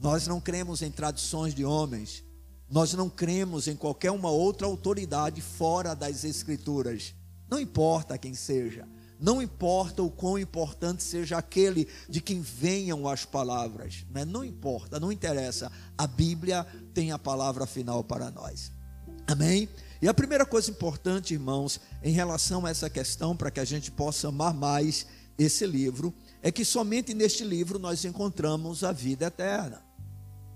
Nós 0.00 0.26
não 0.26 0.40
cremos 0.40 0.82
em 0.82 0.90
tradições 0.90 1.54
de 1.54 1.64
homens. 1.64 2.24
Nós 2.70 2.92
não 2.92 3.08
cremos 3.08 3.66
em 3.66 3.74
qualquer 3.74 4.10
uma 4.10 4.30
outra 4.30 4.66
autoridade 4.66 5.40
fora 5.40 5.94
das 5.94 6.22
escrituras. 6.22 7.14
Não 7.50 7.58
importa 7.58 8.18
quem 8.18 8.34
seja. 8.34 8.86
Não 9.20 9.42
importa 9.42 10.02
o 10.02 10.10
quão 10.10 10.38
importante 10.38 11.02
seja 11.02 11.38
aquele 11.38 11.88
de 12.08 12.20
quem 12.20 12.40
venham 12.40 13.08
as 13.08 13.24
palavras, 13.24 14.06
né? 14.10 14.24
não 14.24 14.44
importa, 14.44 15.00
não 15.00 15.10
interessa. 15.10 15.72
A 15.96 16.06
Bíblia 16.06 16.64
tem 16.94 17.10
a 17.10 17.18
palavra 17.18 17.66
final 17.66 18.04
para 18.04 18.30
nós. 18.30 18.70
Amém? 19.26 19.68
E 20.00 20.06
a 20.06 20.14
primeira 20.14 20.46
coisa 20.46 20.70
importante, 20.70 21.34
irmãos, 21.34 21.80
em 22.02 22.12
relação 22.12 22.64
a 22.64 22.70
essa 22.70 22.88
questão, 22.88 23.36
para 23.36 23.50
que 23.50 23.58
a 23.58 23.64
gente 23.64 23.90
possa 23.90 24.28
amar 24.28 24.54
mais 24.54 25.06
esse 25.36 25.66
livro, 25.66 26.14
é 26.40 26.52
que 26.52 26.64
somente 26.64 27.12
neste 27.12 27.42
livro 27.42 27.78
nós 27.78 28.04
encontramos 28.04 28.84
a 28.84 28.92
vida 28.92 29.26
eterna. 29.26 29.82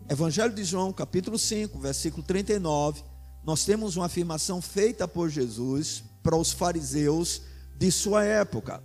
Evangelho 0.08 0.54
de 0.54 0.62
João, 0.62 0.92
capítulo 0.92 1.38
5, 1.38 1.78
versículo 1.80 2.22
39, 2.22 3.02
nós 3.44 3.64
temos 3.64 3.96
uma 3.96 4.06
afirmação 4.06 4.62
feita 4.62 5.08
por 5.08 5.28
Jesus 5.28 6.04
para 6.22 6.36
os 6.36 6.52
fariseus 6.52 7.42
de 7.82 7.90
sua 7.90 8.24
época. 8.24 8.80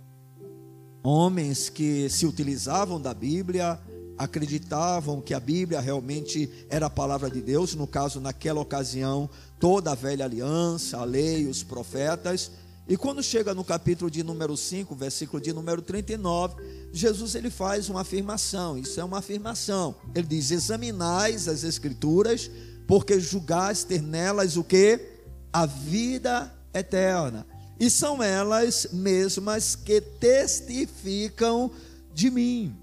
Homens 1.04 1.68
que 1.68 2.10
se 2.10 2.26
utilizavam 2.26 3.00
da 3.00 3.14
Bíblia, 3.14 3.78
acreditavam 4.18 5.20
que 5.20 5.32
a 5.32 5.38
Bíblia 5.38 5.78
realmente 5.78 6.50
era 6.68 6.86
a 6.86 6.90
palavra 6.90 7.30
de 7.30 7.40
Deus, 7.40 7.76
no 7.76 7.86
caso, 7.86 8.20
naquela 8.20 8.60
ocasião, 8.60 9.30
toda 9.60 9.92
a 9.92 9.94
velha 9.94 10.24
aliança, 10.24 10.98
a 10.98 11.04
lei, 11.04 11.46
os 11.46 11.62
profetas. 11.62 12.50
E 12.88 12.96
quando 12.96 13.22
chega 13.22 13.54
no 13.54 13.62
capítulo 13.62 14.10
de 14.10 14.24
número 14.24 14.56
5, 14.56 14.92
versículo 14.96 15.40
de 15.40 15.52
número 15.52 15.80
39, 15.80 16.56
Jesus 16.92 17.36
ele 17.36 17.50
faz 17.50 17.88
uma 17.88 18.00
afirmação, 18.00 18.76
isso 18.76 19.00
é 19.00 19.04
uma 19.04 19.18
afirmação. 19.18 19.94
Ele 20.12 20.26
diz: 20.26 20.50
"Examinais 20.50 21.46
as 21.46 21.62
escrituras, 21.62 22.50
porque 22.84 23.20
julgais 23.20 23.84
ter 23.84 24.02
nelas 24.02 24.56
o 24.56 24.64
que? 24.64 24.98
A 25.52 25.66
vida 25.66 26.52
eterna 26.74 27.46
e 27.78 27.88
são 27.88 28.22
elas 28.22 28.88
mesmas 28.92 29.76
que 29.76 30.00
testificam 30.00 31.70
de 32.12 32.30
mim. 32.30 32.76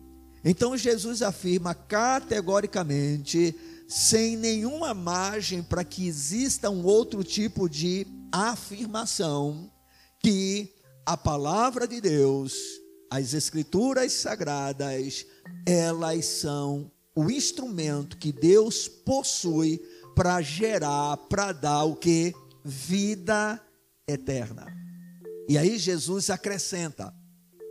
Então 0.43 0.77
Jesus 0.77 1.21
afirma 1.21 1.73
categoricamente, 1.73 3.55
sem 3.87 4.37
nenhuma 4.37 4.93
margem 4.93 5.61
para 5.61 5.83
que 5.83 6.07
exista 6.07 6.69
um 6.69 6.85
outro 6.85 7.23
tipo 7.23 7.67
de 7.67 8.07
afirmação, 8.31 9.71
que 10.19 10.71
a 11.05 11.17
palavra 11.17 11.87
de 11.87 11.99
Deus, 11.99 12.53
as 13.11 13.33
escrituras 13.33 14.13
sagradas, 14.13 15.25
elas 15.65 16.25
são 16.25 16.91
o 17.15 17.29
instrumento 17.29 18.17
que 18.17 18.31
Deus 18.31 18.87
possui 18.87 19.81
para 20.15 20.41
gerar, 20.41 21.17
para 21.17 21.51
dar 21.51 21.83
o 21.83 21.95
que? 21.95 22.33
Vida 22.63 23.61
eterna. 24.07 24.84
E 25.47 25.57
aí 25.57 25.77
Jesus 25.77 26.29
acrescenta: 26.29 27.13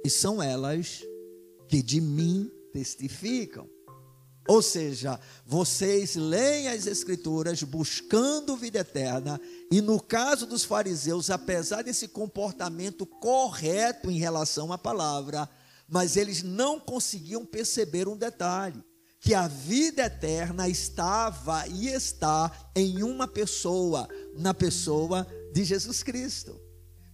e 0.04 0.11
são 0.11 0.43
elas 0.43 1.02
que 1.69 1.83
de 1.83 2.00
mim 2.00 2.50
testificam. 2.73 3.69
Ou 4.47 4.61
seja, 4.61 5.19
vocês 5.47 6.16
leem 6.16 6.69
as 6.69 6.87
Escrituras 6.87 7.62
buscando 7.62 8.57
vida 8.57 8.81
eterna, 8.81 9.40
e 9.73 9.81
no 9.81 9.99
caso 9.99 10.45
dos 10.45 10.64
fariseus, 10.64 11.31
apesar 11.31 11.83
desse 11.83 12.09
comportamento 12.09 13.07
correto 13.07 14.11
em 14.11 14.19
relação 14.19 14.71
à 14.71 14.76
palavra, 14.76 15.49
mas 15.88 16.16
eles 16.16 16.43
não 16.43 16.78
conseguiam 16.78 17.47
perceber 17.47 18.07
um 18.07 18.16
detalhe: 18.16 18.85
que 19.19 19.33
a 19.33 19.49
vida 19.49 20.04
eterna 20.04 20.69
estava 20.69 21.66
e 21.66 21.88
está 21.88 22.52
em 22.76 23.02
uma 23.02 23.26
pessoa, 23.26 24.07
na 24.37 24.52
pessoa 24.52 25.26
de 25.54 25.64
Jesus 25.64 26.02
Cristo. 26.02 26.63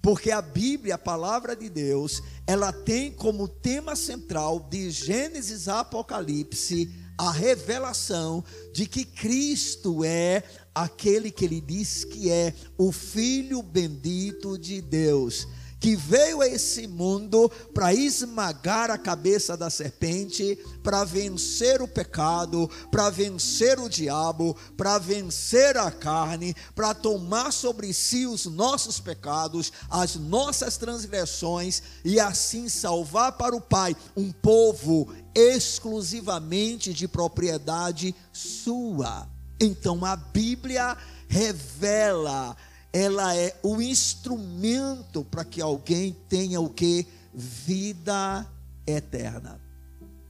Porque 0.02 0.30
a 0.30 0.40
Bíblia, 0.40 0.94
a 0.94 0.98
palavra 0.98 1.54
de 1.54 1.68
Deus, 1.68 2.22
ela 2.46 2.72
tem 2.72 3.12
como 3.12 3.46
tema 3.46 3.94
central 3.94 4.66
de 4.70 4.90
Gênesis 4.90 5.68
a 5.68 5.80
Apocalipse 5.80 6.90
a 7.18 7.30
revelação 7.30 8.42
de 8.72 8.86
que 8.86 9.04
Cristo 9.04 10.02
é 10.02 10.42
aquele 10.74 11.30
que 11.30 11.44
ele 11.44 11.60
diz 11.60 12.02
que 12.02 12.30
é 12.30 12.54
o 12.78 12.90
Filho 12.90 13.62
bendito 13.62 14.56
de 14.56 14.80
Deus 14.80 15.46
que 15.80 15.96
veio 15.96 16.42
a 16.42 16.46
esse 16.46 16.86
mundo 16.86 17.50
para 17.72 17.94
esmagar 17.94 18.90
a 18.90 18.98
cabeça 18.98 19.56
da 19.56 19.70
serpente, 19.70 20.58
para 20.82 21.04
vencer 21.04 21.80
o 21.80 21.88
pecado, 21.88 22.70
para 22.90 23.08
vencer 23.08 23.80
o 23.80 23.88
diabo, 23.88 24.54
para 24.76 24.98
vencer 24.98 25.78
a 25.78 25.90
carne, 25.90 26.54
para 26.74 26.92
tomar 26.92 27.50
sobre 27.50 27.94
si 27.94 28.26
os 28.26 28.44
nossos 28.44 29.00
pecados, 29.00 29.72
as 29.88 30.16
nossas 30.16 30.76
transgressões 30.76 31.82
e 32.04 32.20
assim 32.20 32.68
salvar 32.68 33.32
para 33.32 33.56
o 33.56 33.60
Pai 33.60 33.96
um 34.14 34.30
povo 34.30 35.08
exclusivamente 35.34 36.92
de 36.92 37.08
propriedade 37.08 38.14
sua. 38.32 39.26
Então 39.58 40.04
a 40.04 40.16
Bíblia 40.16 40.96
revela 41.28 42.56
ela 42.92 43.36
é 43.36 43.56
o 43.62 43.80
instrumento 43.80 45.24
para 45.24 45.44
que 45.44 45.60
alguém 45.60 46.16
tenha 46.28 46.60
o 46.60 46.68
que? 46.68 47.06
Vida 47.32 48.46
eterna. 48.86 49.60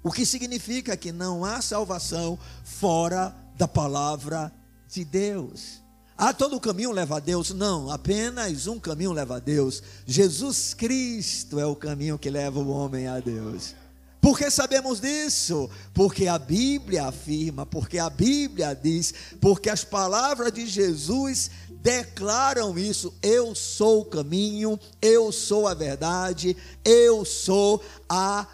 O 0.02 0.10
que 0.10 0.24
significa 0.24 0.96
que 0.96 1.12
não 1.12 1.44
há 1.44 1.60
salvação 1.60 2.38
fora 2.64 3.34
da 3.56 3.68
palavra 3.68 4.52
de 4.88 5.04
Deus. 5.04 5.80
Ah, 6.16 6.34
todo 6.34 6.60
caminho 6.60 6.92
leva 6.92 7.16
a 7.16 7.20
Deus? 7.20 7.50
Não, 7.50 7.90
apenas 7.90 8.66
um 8.66 8.78
caminho 8.78 9.12
leva 9.12 9.36
a 9.36 9.40
Deus. 9.40 9.82
Jesus 10.06 10.74
Cristo 10.74 11.58
é 11.58 11.64
o 11.64 11.74
caminho 11.74 12.18
que 12.18 12.28
leva 12.28 12.58
o 12.58 12.68
homem 12.68 13.06
a 13.06 13.20
Deus. 13.20 13.74
Por 14.20 14.36
que 14.36 14.50
sabemos 14.50 15.00
disso? 15.00 15.70
Porque 15.94 16.26
a 16.26 16.38
Bíblia 16.38 17.06
afirma, 17.06 17.64
porque 17.64 17.98
a 17.98 18.10
Bíblia 18.10 18.74
diz, 18.74 19.14
porque 19.40 19.70
as 19.70 19.82
palavras 19.82 20.52
de 20.52 20.66
Jesus 20.66 21.50
declaram 21.80 22.78
isso: 22.78 23.12
eu 23.22 23.54
sou 23.54 24.02
o 24.02 24.04
caminho, 24.04 24.78
eu 25.00 25.32
sou 25.32 25.66
a 25.66 25.74
verdade, 25.74 26.56
eu 26.84 27.24
sou 27.24 27.82
a 28.08 28.46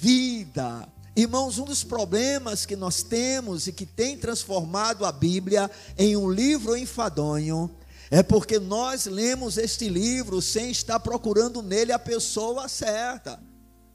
vida. 0.00 0.88
Irmãos, 1.14 1.58
um 1.58 1.64
dos 1.64 1.82
problemas 1.82 2.66
que 2.66 2.76
nós 2.76 3.02
temos 3.02 3.66
e 3.66 3.72
que 3.72 3.86
tem 3.86 4.18
transformado 4.18 5.06
a 5.06 5.10
Bíblia 5.10 5.70
em 5.96 6.14
um 6.16 6.30
livro 6.30 6.76
enfadonho 6.76 7.74
é 8.10 8.22
porque 8.22 8.58
nós 8.58 9.06
lemos 9.06 9.56
este 9.56 9.88
livro 9.88 10.40
sem 10.42 10.70
estar 10.70 11.00
procurando 11.00 11.62
nele 11.62 11.92
a 11.92 11.98
pessoa 11.98 12.68
certa. 12.68 13.40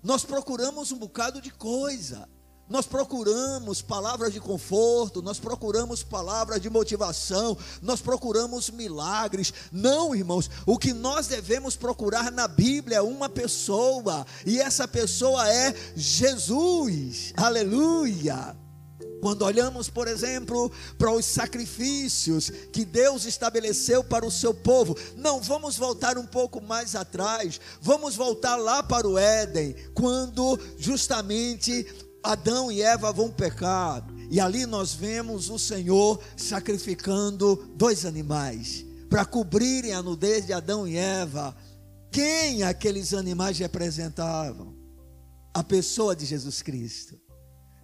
Nós 0.04 0.24
procuramos 0.24 0.92
um 0.92 0.98
bocado 0.98 1.40
de 1.40 1.52
coisa. 1.52 2.28
Nós 2.72 2.86
procuramos 2.86 3.82
palavras 3.82 4.32
de 4.32 4.40
conforto, 4.40 5.22
nós 5.22 5.38
procuramos 5.38 6.04
palavras 6.04 6.62
de 6.62 6.70
motivação, 6.70 7.58
nós 7.82 8.00
procuramos 8.00 8.70
milagres. 8.70 9.54
Não, 9.74 10.16
irmãos, 10.16 10.50
o 10.66 10.78
que 10.78 10.94
nós 10.94 11.28
devemos 11.28 11.76
procurar 11.76 12.32
na 12.32 12.48
Bíblia 12.48 13.00
é 13.00 13.02
uma 13.02 13.28
pessoa, 13.28 14.26
e 14.46 14.58
essa 14.58 14.88
pessoa 14.88 15.52
é 15.52 15.76
Jesus. 15.98 17.34
Aleluia. 17.36 18.56
Quando 19.20 19.42
olhamos, 19.44 19.90
por 19.90 20.08
exemplo, 20.08 20.72
para 20.98 21.12
os 21.12 21.26
sacrifícios 21.26 22.50
que 22.72 22.86
Deus 22.86 23.26
estabeleceu 23.26 24.02
para 24.02 24.26
o 24.26 24.32
seu 24.32 24.54
povo, 24.54 24.98
não 25.18 25.42
vamos 25.42 25.76
voltar 25.76 26.18
um 26.18 26.26
pouco 26.26 26.62
mais 26.62 26.96
atrás, 26.96 27.60
vamos 27.82 28.16
voltar 28.16 28.56
lá 28.56 28.82
para 28.82 29.06
o 29.06 29.18
Éden, 29.20 29.76
quando 29.94 30.58
justamente 30.78 31.86
Adão 32.24 32.72
e 32.72 32.82
Eva 32.82 33.12
vão 33.12 33.32
pecar, 33.32 34.06
e 34.30 34.40
ali 34.40 34.66
nós 34.66 34.94
vemos 34.94 35.50
o 35.50 35.58
Senhor 35.58 36.22
sacrificando 36.38 37.56
dois 37.76 38.06
animais 38.06 38.86
para 39.10 39.26
cobrirem 39.26 39.94
a 39.94 40.02
nudez 40.02 40.46
de 40.46 40.54
Adão 40.54 40.88
e 40.88 40.96
Eva. 40.96 41.56
Quem 42.10 42.64
aqueles 42.64 43.14
animais 43.14 43.60
representavam? 43.60 44.74
A 45.54 45.62
pessoa 45.62 46.16
de 46.16 46.26
Jesus 46.26 46.62
Cristo. 46.62 47.21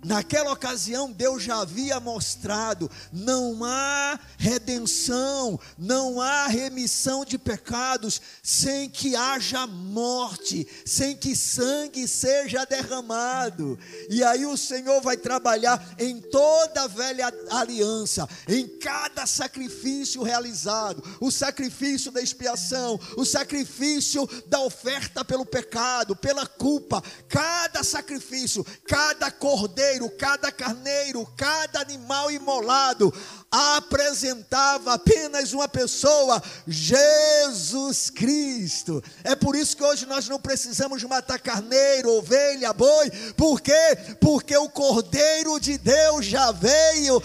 Naquela 0.06 0.51
ocasião, 0.51 1.12
Deus 1.12 1.42
já 1.42 1.60
havia 1.62 2.00
mostrado: 2.00 2.89
não 3.12 3.63
há 3.63 4.20
redenção, 4.38 5.60
não 5.75 6.22
há 6.22 6.46
remissão 6.46 7.25
de 7.25 7.36
pecados 7.36 8.22
sem 8.44 8.88
que 8.89 9.16
haja 9.16 9.66
morte, 9.66 10.68
sem 10.86 11.16
que 11.16 11.36
sangue 11.36 12.08
seja 12.08 12.63
derramado. 12.66 13.77
E 14.08 14.24
aí 14.24 14.46
o 14.46 14.56
Senhor 14.56 15.01
vai 15.01 15.18
trabalhar 15.18 15.96
em 15.98 16.22
toda 16.22 16.84
a 16.84 16.88
velha 16.88 17.34
aliança, 17.50 18.30
em 18.48 18.68
cada 18.77 19.25
sacrifício 19.25 20.22
realizado 20.22 21.04
o 21.20 21.32
sacrifício 21.32 22.12
da 22.12 22.22
expiação, 22.22 23.00
o 23.18 23.25
sacrifício 23.25 24.30
da 24.46 24.60
oferta 24.62 25.25
pelo 25.25 25.46
pecado, 25.46 26.16
pela 26.16 26.46
culpa, 26.46 27.01
cada 27.27 27.84
sacrifício, 27.84 28.63
cada 28.86 29.32
cordeiro 29.32 29.87
cordeiro, 29.88 30.10
cada 30.10 30.51
carneiro, 30.51 31.25
cada 31.38 31.79
animal 31.79 32.29
imolado 32.32 33.13
apresentava 33.50 34.94
apenas 34.94 35.53
uma 35.53 35.67
pessoa, 35.67 36.41
Jesus 36.67 38.10
Cristo. 38.10 39.01
É 39.24 39.36
por 39.36 39.56
isso 39.56 39.77
que 39.77 39.84
hoje 39.84 40.06
nós 40.06 40.27
não 40.27 40.39
precisamos 40.39 41.01
matar 41.03 41.39
carneiro, 41.39 42.12
ovelha, 42.12 42.74
boi, 42.74 43.10
por 43.38 43.62
quê? 43.62 43.98
Porque 44.20 44.56
o 44.58 44.70
Cordeiro 44.70 45.60
de 45.60 45.77
Deus 45.77 46.25
já 46.25 46.51
veio, 46.51 47.24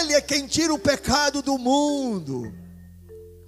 ele 0.00 0.14
é 0.14 0.20
quem 0.20 0.46
tira 0.46 0.72
o 0.72 0.78
pecado 0.78 1.42
do 1.42 1.58
mundo. 1.58 2.52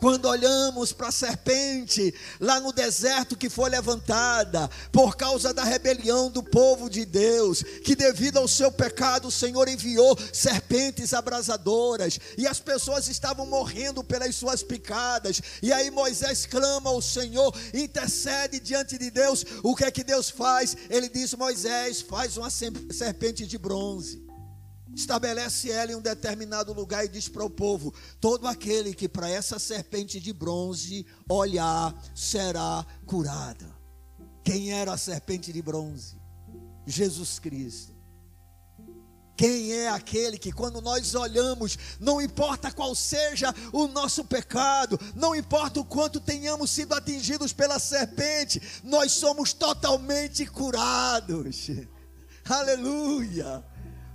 Quando 0.01 0.27
olhamos 0.27 0.93
para 0.93 1.09
a 1.09 1.13
serpente 1.13 2.15
lá 2.41 2.59
no 2.59 2.73
deserto 2.73 3.37
que 3.37 3.51
foi 3.51 3.69
levantada 3.69 4.69
por 4.91 5.15
causa 5.15 5.53
da 5.53 5.63
rebelião 5.63 6.31
do 6.31 6.43
povo 6.43 6.89
de 6.89 7.05
Deus, 7.05 7.63
que 7.85 7.95
devido 7.95 8.39
ao 8.39 8.49
seu 8.49 8.73
pecado 8.73 9.29
o 9.29 9.31
Senhor 9.31 9.69
enviou 9.69 10.17
serpentes 10.33 11.13
abrasadoras 11.13 12.19
e 12.39 12.47
as 12.47 12.59
pessoas 12.59 13.09
estavam 13.09 13.45
morrendo 13.45 14.03
pelas 14.03 14.35
suas 14.35 14.63
picadas. 14.63 15.43
E 15.63 15.71
aí 15.71 15.91
Moisés 15.91 16.47
clama 16.47 16.89
ao 16.89 17.03
Senhor, 17.03 17.55
intercede 17.75 18.59
diante 18.59 18.97
de 18.97 19.11
Deus. 19.11 19.45
O 19.63 19.77
que 19.77 19.85
é 19.85 19.91
que 19.91 20.03
Deus 20.03 20.31
faz? 20.31 20.75
Ele 20.89 21.11
diz: 21.11 21.35
Moisés, 21.35 22.01
faz 22.01 22.39
uma 22.39 22.49
serpente 22.49 23.47
de 23.47 23.59
bronze 23.59 24.30
estabelece 24.95 25.71
ela 25.71 25.93
em 25.93 25.95
um 25.95 26.01
determinado 26.01 26.73
lugar 26.73 27.05
e 27.05 27.09
diz 27.09 27.29
para 27.29 27.45
o 27.45 27.51
povo: 27.51 27.95
todo 28.21 28.47
aquele 28.47 28.95
que 28.95 29.09
para 29.09 29.29
essa 29.29 29.59
serpente 29.59 30.21
de 30.21 30.33
bronze 30.33 31.07
olhar 31.29 31.95
será 32.15 32.85
curado. 33.07 33.75
Quem 34.45 34.73
era 34.73 34.93
a 34.93 34.99
serpente 34.99 35.53
de 35.53 35.63
bronze? 35.63 36.19
Jesus 36.87 37.39
Cristo. 37.39 38.01
Quem 39.37 39.73
é 39.73 39.89
aquele 39.89 40.37
que, 40.37 40.53
quando 40.53 40.83
nós 40.83 41.15
olhamos, 41.15 41.79
não 41.99 42.21
importa 42.21 42.71
qual 42.71 42.95
seja 42.95 43.55
o 43.73 43.87
nosso 43.87 44.23
pecado, 44.23 45.01
não 45.15 45.35
importa 45.35 45.81
o 45.81 45.85
quanto 45.85 46.21
tenhamos 46.21 46.71
sido 46.71 46.93
atingidos 46.93 47.51
pela 47.51 47.79
serpente, 47.79 48.61
nós 48.85 49.13
somos 49.13 49.55
totalmente 49.55 50.45
curados. 50.45 51.71
Aleluia 52.45 53.65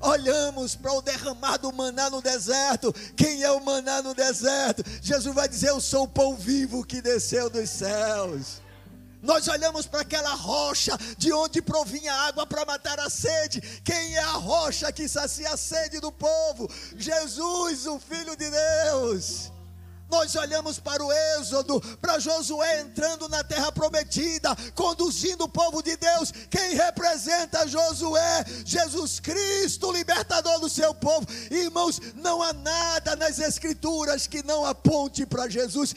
olhamos 0.06 0.76
para 0.76 0.94
o 0.94 1.02
derramado 1.02 1.72
maná 1.74 2.10
no 2.10 2.22
deserto. 2.22 2.94
Quem 3.15 3.44
é 3.44 3.52
o 3.52 3.63
maná 3.63 4.02
no 4.02 4.13
deserto? 4.13 4.84
Jesus 5.02 5.34
vai 5.34 5.48
dizer: 5.48 5.70
Eu 5.70 5.82
sou 5.82 6.04
o 6.04 6.08
pão 6.08 6.36
vivo 6.36 6.86
que 6.86 7.02
desceu 7.02 7.50
dos 7.50 7.70
céus. 7.70 8.62
Nós 9.22 9.48
olhamos 9.48 9.88
para 9.88 10.02
aquela 10.02 10.36
rocha 10.36 10.96
de 11.18 11.34
onde 11.34 11.60
provinha 11.60 12.13
água 12.13 12.46
para 12.46 12.63
matar 12.63 13.00
a 13.00 13.10
sede. 13.10 13.60
Quem 13.84 14.15
é 14.15 14.20
a 14.20 14.34
rocha 14.34 14.91
que 14.91 15.08
sacia 15.08 15.50
a 15.50 15.58
sede 15.58 16.00
do 16.00 16.12
povo? 16.12 16.70
Jesus, 16.96 17.88
o 17.88 18.00
Filho 18.00 18.36
de 18.36 18.52
Deus. 18.52 19.52
Nós 20.10 20.36
olhamos 20.36 20.80
para 20.80 21.04
o 21.04 21.12
Êxodo, 21.12 21.82
para 21.98 22.20
Josué 22.20 22.82
entrando 22.82 23.28
na 23.28 23.44
terra 23.44 23.72
prometida, 23.72 24.56
conduzindo 24.74 25.46
o 25.46 25.50
povo 25.50 25.82
de 25.82 25.98
Deus. 25.98 26.32
Quem 26.50 26.76
representa 26.76 27.68
Josué? 27.68 28.46
Jesus 28.63 29.20
Cristo, 29.20 29.91
libertador 29.91 30.60
do 30.60 30.70
seu 30.70 30.94
povo. 30.94 31.26
Irmãos, 31.50 32.00
não 32.15 32.41
há 32.41 32.54
nada 32.54 33.15
nas 33.15 33.39
Escrituras 33.39 34.28
que 34.28 34.44
não 34.44 34.65
aponte 34.65 35.26
para 35.26 35.50
Jesus, 35.50 35.96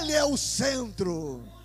Ele 0.00 0.12
é 0.12 0.24
o 0.24 0.36
centro. 0.36 1.55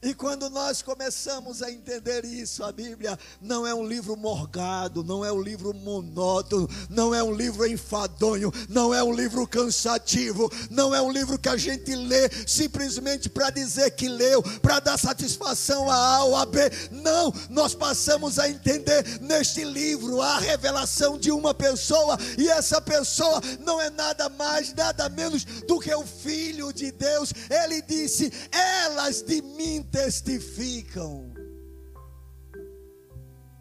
E 0.00 0.14
quando 0.14 0.48
nós 0.48 0.80
começamos 0.80 1.60
a 1.60 1.72
entender 1.72 2.24
isso, 2.24 2.62
a 2.62 2.70
Bíblia 2.70 3.18
não 3.40 3.66
é 3.66 3.74
um 3.74 3.84
livro 3.84 4.16
morgado, 4.16 5.02
não 5.02 5.24
é 5.24 5.32
um 5.32 5.42
livro 5.42 5.74
monótono, 5.74 6.68
não 6.88 7.12
é 7.12 7.20
um 7.20 7.34
livro 7.34 7.66
enfadonho, 7.66 8.52
não 8.68 8.94
é 8.94 9.02
um 9.02 9.12
livro 9.12 9.44
cansativo, 9.44 10.48
não 10.70 10.94
é 10.94 11.02
um 11.02 11.10
livro 11.10 11.36
que 11.36 11.48
a 11.48 11.56
gente 11.56 11.96
lê 11.96 12.30
simplesmente 12.46 13.28
para 13.28 13.50
dizer 13.50 13.90
que 13.90 14.08
leu, 14.08 14.40
para 14.62 14.78
dar 14.78 14.96
satisfação 14.96 15.90
a 15.90 15.96
A 15.96 16.24
ou 16.24 16.36
a 16.36 16.46
B. 16.46 16.60
Não, 16.92 17.34
nós 17.50 17.74
passamos 17.74 18.38
a 18.38 18.48
entender 18.48 19.18
neste 19.20 19.64
livro 19.64 20.22
a 20.22 20.38
revelação 20.38 21.18
de 21.18 21.32
uma 21.32 21.52
pessoa, 21.52 22.16
e 22.38 22.48
essa 22.48 22.80
pessoa 22.80 23.40
não 23.58 23.80
é 23.80 23.90
nada 23.90 24.28
mais, 24.28 24.72
nada 24.72 25.08
menos 25.08 25.44
do 25.66 25.80
que 25.80 25.92
o 25.92 26.06
Filho 26.06 26.72
de 26.72 26.92
Deus. 26.92 27.32
Ele 27.50 27.82
disse: 27.82 28.32
Elas 28.52 29.22
de 29.22 29.42
mim 29.42 29.87
testificam. 29.90 31.32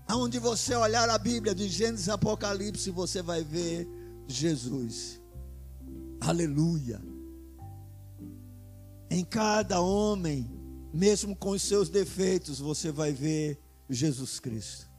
Aonde 0.08 0.40
você 0.40 0.76
olhar 0.76 1.10
a 1.10 1.18
Bíblia 1.18 1.54
de 1.54 1.68
Gênesis 1.68 2.08
Apocalipse, 2.08 2.90
você 2.92 3.22
vai 3.22 3.44
ver 3.44 3.88
Jesus. 4.28 5.22
Aleluia. 6.22 7.02
Em 9.10 9.24
cada 9.24 9.82
homem, 9.82 10.50
mesmo 10.94 11.36
com 11.36 11.52
os 11.52 11.62
seus 11.62 11.90
defeitos, 11.90 12.60
você 12.60 12.92
vai 12.92 13.12
ver 13.12 13.60
Jesus 13.90 14.40
Cristo. 14.40 14.90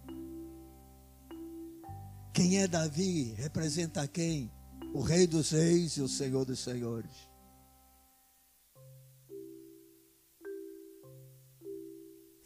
Quem 2.33 2.59
é 2.59 2.69
Davi 2.69 3.35
representa 3.37 4.07
quem? 4.07 4.53
O 4.95 5.01
Rei 5.01 5.27
dos 5.27 5.51
Reis 5.51 5.97
e 5.97 6.01
o 6.01 6.09
Senhor 6.09 6.45
dos 6.45 6.61
Senhores. 6.61 7.28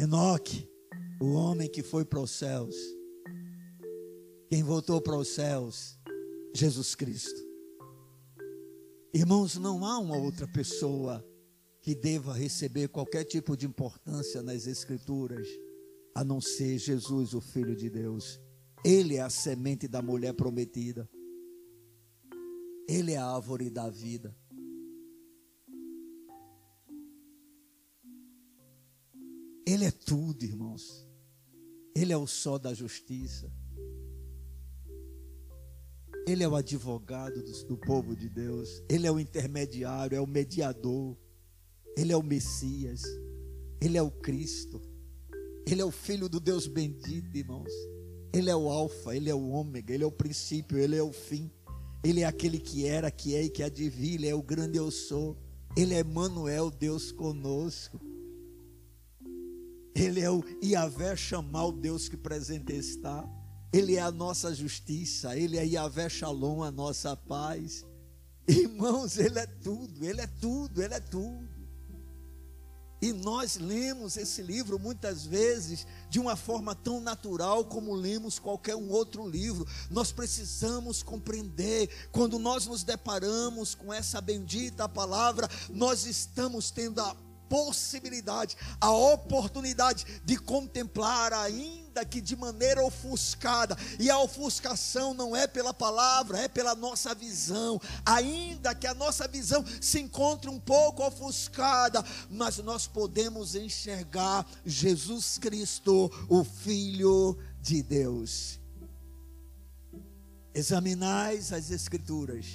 Enoque, 0.02 0.68
o 1.20 1.34
homem 1.34 1.70
que 1.70 1.80
foi 1.80 2.04
para 2.04 2.18
os 2.18 2.32
céus. 2.32 2.74
Quem 4.48 4.60
voltou 4.60 5.00
para 5.00 5.16
os 5.16 5.28
céus? 5.28 5.96
Jesus 6.52 6.96
Cristo. 6.96 7.40
Irmãos, 9.14 9.56
não 9.56 9.84
há 9.86 10.00
uma 10.00 10.16
outra 10.16 10.48
pessoa 10.48 11.24
que 11.80 11.94
deva 11.94 12.32
receber 12.32 12.88
qualquer 12.88 13.22
tipo 13.22 13.56
de 13.56 13.64
importância 13.64 14.42
nas 14.42 14.66
Escrituras, 14.66 15.46
a 16.16 16.24
não 16.24 16.40
ser 16.40 16.78
Jesus, 16.78 17.32
o 17.32 17.40
Filho 17.40 17.76
de 17.76 17.88
Deus. 17.88 18.40
Ele 18.84 19.18
é 19.18 19.20
a 19.20 19.30
semente 19.30 19.86
da 19.86 20.02
mulher 20.02 20.34
prometida. 20.34 21.08
Ele 22.88 23.12
é 23.12 23.18
a 23.18 23.26
árvore 23.26 23.70
da 23.70 23.88
vida. 23.88 24.36
Ele 29.72 29.87
é 29.87 29.90
tudo, 29.90 30.44
irmãos. 30.44 31.08
Ele 31.96 32.12
é 32.12 32.16
o 32.16 32.26
sol 32.26 32.58
da 32.58 32.74
justiça. 32.74 33.50
Ele 36.28 36.44
é 36.44 36.48
o 36.48 36.54
advogado 36.54 37.42
do, 37.42 37.64
do, 37.64 37.78
povo 37.78 38.14
de 38.14 38.28
Deus. 38.28 38.82
Ele 38.87 39.06
é 39.06 39.11
o 39.11 39.18
intermediário, 39.18 40.14
é 40.14 40.20
o 40.20 40.26
mediador. 40.26 41.16
Ele 41.96 42.12
é 42.12 42.16
o 42.16 42.22
Messias. 42.22 43.00
Ele 43.80 43.96
é 43.96 44.02
o 44.02 44.11
Cristo. 44.11 44.78
Ele 45.66 45.80
é 45.80 45.85
o 45.87 45.90
Filho 45.90 46.28
do 46.28 46.38
Deus 46.38 46.66
bendito, 46.66 47.35
irmãos. 47.35 47.72
Ele 48.30 48.50
é 48.50 48.56
o 48.56 48.68
Alfa, 48.68 49.16
ele 49.16 49.30
é 49.30 49.35
o 49.35 49.48
Ômega, 49.48 49.94
ele 49.94 50.04
é 50.04 50.06
o 50.06 50.12
princípio, 50.12 50.76
ele 50.76 50.96
é 50.96 51.02
o 51.02 51.12
fim. 51.12 51.50
Ele 52.04 52.20
é 52.20 52.26
aquele 52.26 52.58
que 52.58 52.87
era, 52.87 53.11
que 53.11 53.35
é 53.35 53.44
e 53.44 53.48
que 53.48 53.62
há 53.62 53.70
de 53.70 53.88
vir. 53.88 54.16
Ele 54.16 54.28
é 54.28 54.35
o 54.35 54.42
grande 54.42 54.76
eu 54.76 54.90
sou. 54.90 55.35
Ele 55.74 55.94
é 55.94 56.00
Emmanuel, 56.00 56.70
Deus 56.70 57.11
conosco. 57.11 58.12
Ele 59.94 60.20
é 60.20 60.31
o 60.31 60.42
Iavé 60.62 61.14
chamar 61.16 61.66
o 61.66 61.72
Deus 61.72 62.09
que 62.09 62.16
presente 62.16 62.72
está. 62.72 63.24
Ele 63.72 63.96
é 63.96 64.00
a 64.00 64.11
nossa 64.11 64.55
justiça. 64.55 65.37
Ele 65.37 65.59
é 65.59 65.66
Iavé 65.66 66.09
Shalom, 66.09 66.62
a 66.62 66.70
nossa 66.70 67.16
paz. 67.16 67.85
Irmãos, 68.46 69.18
Ele 69.18 69.38
é 69.38 69.46
tudo, 69.46 70.05
Ele 70.05 70.20
é 70.20 70.26
tudo, 70.26 70.83
Ele 70.83 70.94
é 70.94 71.00
tudo. 71.00 71.52
E 73.02 73.12
nós 73.12 73.57
lemos 73.57 74.16
esse 74.16 74.40
livro 74.42 74.78
muitas 74.78 75.26
vezes 75.26 75.85
de 76.09 76.20
uma 76.20 76.37
forma 76.37 76.72
tão 76.72 77.00
natural 77.00 77.64
como 77.64 77.92
lemos 77.92 78.38
qualquer 78.38 78.76
um 78.76 78.90
outro 78.90 79.28
livro. 79.28 79.66
Nós 79.90 80.12
precisamos 80.12 81.02
compreender, 81.02 81.90
quando 82.12 82.38
nós 82.38 82.64
nos 82.68 82.85
deparamos 82.85 83.74
com 83.74 83.92
essa 83.92 84.20
bendita 84.20 84.88
palavra, 84.88 85.48
nós 85.68 86.07
estamos 86.07 86.70
tendo 86.70 87.00
a 87.00 87.12
possibilidade, 87.52 88.56
a 88.80 88.90
oportunidade 88.90 90.06
de 90.24 90.38
contemplar 90.38 91.34
ainda 91.34 92.02
que 92.02 92.18
de 92.18 92.34
maneira 92.34 92.82
ofuscada, 92.82 93.76
e 94.00 94.10
a 94.10 94.18
ofuscação 94.18 95.12
não 95.12 95.36
é 95.36 95.46
pela 95.46 95.74
palavra, 95.74 96.38
é 96.38 96.48
pela 96.48 96.74
nossa 96.74 97.14
visão, 97.14 97.78
ainda 98.06 98.74
que 98.74 98.86
a 98.86 98.94
nossa 98.94 99.28
visão 99.28 99.62
se 99.82 100.00
encontre 100.00 100.48
um 100.48 100.58
pouco 100.58 101.06
ofuscada, 101.06 102.02
mas 102.30 102.56
nós 102.56 102.86
podemos 102.86 103.54
enxergar 103.54 104.46
Jesus 104.64 105.36
Cristo, 105.36 106.10
o 106.30 106.42
Filho 106.44 107.36
de 107.60 107.82
Deus. 107.82 108.58
Examinais 110.54 111.52
as 111.52 111.70
Escrituras, 111.70 112.46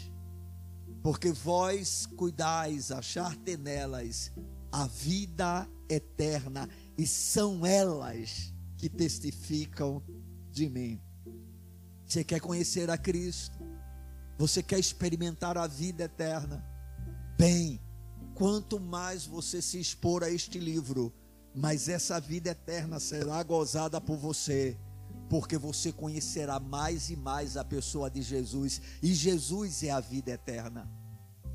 porque 1.04 1.32
vós 1.32 2.08
cuidais 2.18 2.92
achar 2.92 3.38
nelas 3.60 4.32
a 4.72 4.88
vida 4.88 5.68
eterna, 5.90 6.70
e 6.98 7.06
são 7.08 7.66
elas 7.66 8.54
que 8.78 8.90
testificam 8.90 10.04
de 10.52 10.70
mim. 10.70 11.02
Você 12.06 12.24
quer 12.24 12.40
conhecer 12.40 12.90
a 12.90 12.98
Cristo? 12.98 13.58
Você 14.38 14.62
quer 14.62 14.80
experimentar 14.80 15.58
a 15.58 15.68
vida 15.68 16.04
eterna? 16.04 16.64
Bem, 17.38 17.82
quanto 18.34 18.80
mais 18.80 19.26
você 19.26 19.62
se 19.62 19.80
expor 19.80 20.24
a 20.24 20.30
este 20.30 20.60
livro, 20.60 21.14
mais 21.56 21.90
essa 21.90 22.20
vida 22.20 22.52
eterna 22.52 23.00
será 23.00 23.42
gozada 23.44 24.00
por 24.00 24.18
você, 24.18 24.78
porque 25.30 25.58
você 25.58 25.92
conhecerá 25.92 26.60
mais 26.60 27.10
e 27.10 27.16
mais 27.16 27.58
a 27.58 27.66
pessoa 27.66 28.10
de 28.10 28.22
Jesus, 28.22 28.82
e 29.02 29.14
Jesus 29.14 29.84
é 29.84 29.90
a 29.90 30.00
vida 30.00 30.32
eterna. 30.32 30.90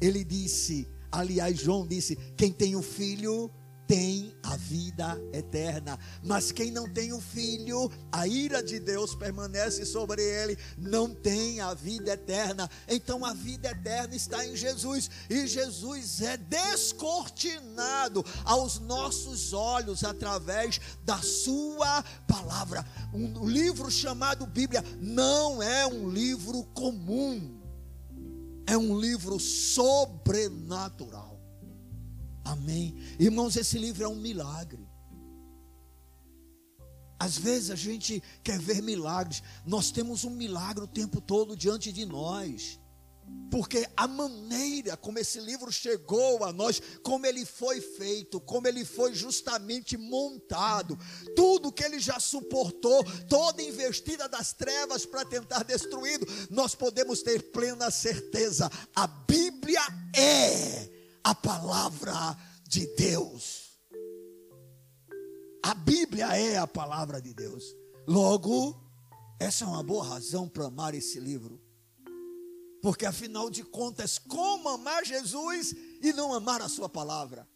Ele 0.00 0.24
disse: 0.24 0.88
Aliás, 1.12 1.60
João 1.60 1.86
disse: 1.86 2.16
quem 2.36 2.50
tem 2.50 2.74
o 2.74 2.82
filho 2.82 3.50
tem 3.86 4.34
a 4.42 4.56
vida 4.56 5.20
eterna, 5.34 5.98
mas 6.22 6.50
quem 6.50 6.70
não 6.70 6.90
tem 6.90 7.12
o 7.12 7.20
filho, 7.20 7.90
a 8.10 8.26
ira 8.26 8.62
de 8.62 8.80
Deus 8.80 9.14
permanece 9.14 9.84
sobre 9.84 10.22
ele, 10.22 10.56
não 10.78 11.14
tem 11.14 11.60
a 11.60 11.74
vida 11.74 12.12
eterna. 12.12 12.70
Então 12.88 13.22
a 13.22 13.34
vida 13.34 13.70
eterna 13.70 14.14
está 14.14 14.46
em 14.46 14.56
Jesus, 14.56 15.10
e 15.28 15.46
Jesus 15.46 16.22
é 16.22 16.38
descortinado 16.38 18.24
aos 18.46 18.78
nossos 18.78 19.52
olhos 19.52 20.04
através 20.04 20.80
da 21.04 21.18
Sua 21.18 22.02
palavra. 22.26 22.86
Um 23.12 23.46
livro 23.46 23.90
chamado 23.90 24.46
Bíblia 24.46 24.82
não 25.02 25.62
é 25.62 25.86
um 25.86 26.08
livro 26.08 26.64
comum 26.72 27.61
é 28.66 28.76
um 28.76 28.98
livro 28.98 29.38
sobrenatural. 29.38 31.40
Amém. 32.44 32.96
Irmãos, 33.18 33.56
esse 33.56 33.78
livro 33.78 34.04
é 34.04 34.08
um 34.08 34.16
milagre. 34.16 34.88
Às 37.18 37.38
vezes 37.38 37.70
a 37.70 37.76
gente 37.76 38.20
quer 38.42 38.58
ver 38.58 38.82
milagres, 38.82 39.42
nós 39.64 39.92
temos 39.92 40.24
um 40.24 40.30
milagre 40.30 40.82
o 40.82 40.88
tempo 40.88 41.20
todo 41.20 41.56
diante 41.56 41.92
de 41.92 42.04
nós 42.04 42.80
porque 43.52 43.86
a 43.94 44.08
maneira 44.08 44.96
como 44.96 45.18
esse 45.18 45.38
livro 45.38 45.70
chegou 45.70 46.42
a 46.42 46.50
nós, 46.54 46.80
como 47.02 47.26
ele 47.26 47.44
foi 47.44 47.82
feito, 47.82 48.40
como 48.40 48.66
ele 48.66 48.82
foi 48.82 49.14
justamente 49.14 49.94
montado, 49.98 50.98
tudo 51.36 51.70
que 51.70 51.84
ele 51.84 52.00
já 52.00 52.18
suportou, 52.18 53.04
toda 53.28 53.62
investida 53.62 54.26
das 54.26 54.54
trevas 54.54 55.04
para 55.04 55.22
tentar 55.26 55.64
destruí-lo, 55.64 56.26
nós 56.48 56.74
podemos 56.74 57.22
ter 57.22 57.52
plena 57.52 57.90
certeza: 57.90 58.70
a 58.94 59.06
Bíblia 59.06 59.82
é 60.16 60.88
a 61.22 61.34
palavra 61.34 62.34
de 62.66 62.86
Deus. 62.96 63.78
A 65.62 65.74
Bíblia 65.74 66.34
é 66.36 66.56
a 66.56 66.66
palavra 66.66 67.20
de 67.20 67.34
Deus. 67.34 67.76
Logo, 68.08 68.82
essa 69.38 69.64
é 69.64 69.68
uma 69.68 69.82
boa 69.82 70.04
razão 70.04 70.48
para 70.48 70.64
amar 70.64 70.94
esse 70.94 71.20
livro. 71.20 71.60
Porque 72.82 73.06
afinal 73.06 73.48
de 73.48 73.62
contas, 73.62 74.18
como 74.18 74.68
amar 74.68 75.04
Jesus 75.04 75.72
e 76.02 76.12
não 76.12 76.34
amar 76.34 76.60
a 76.60 76.68
Sua 76.68 76.88
palavra? 76.88 77.48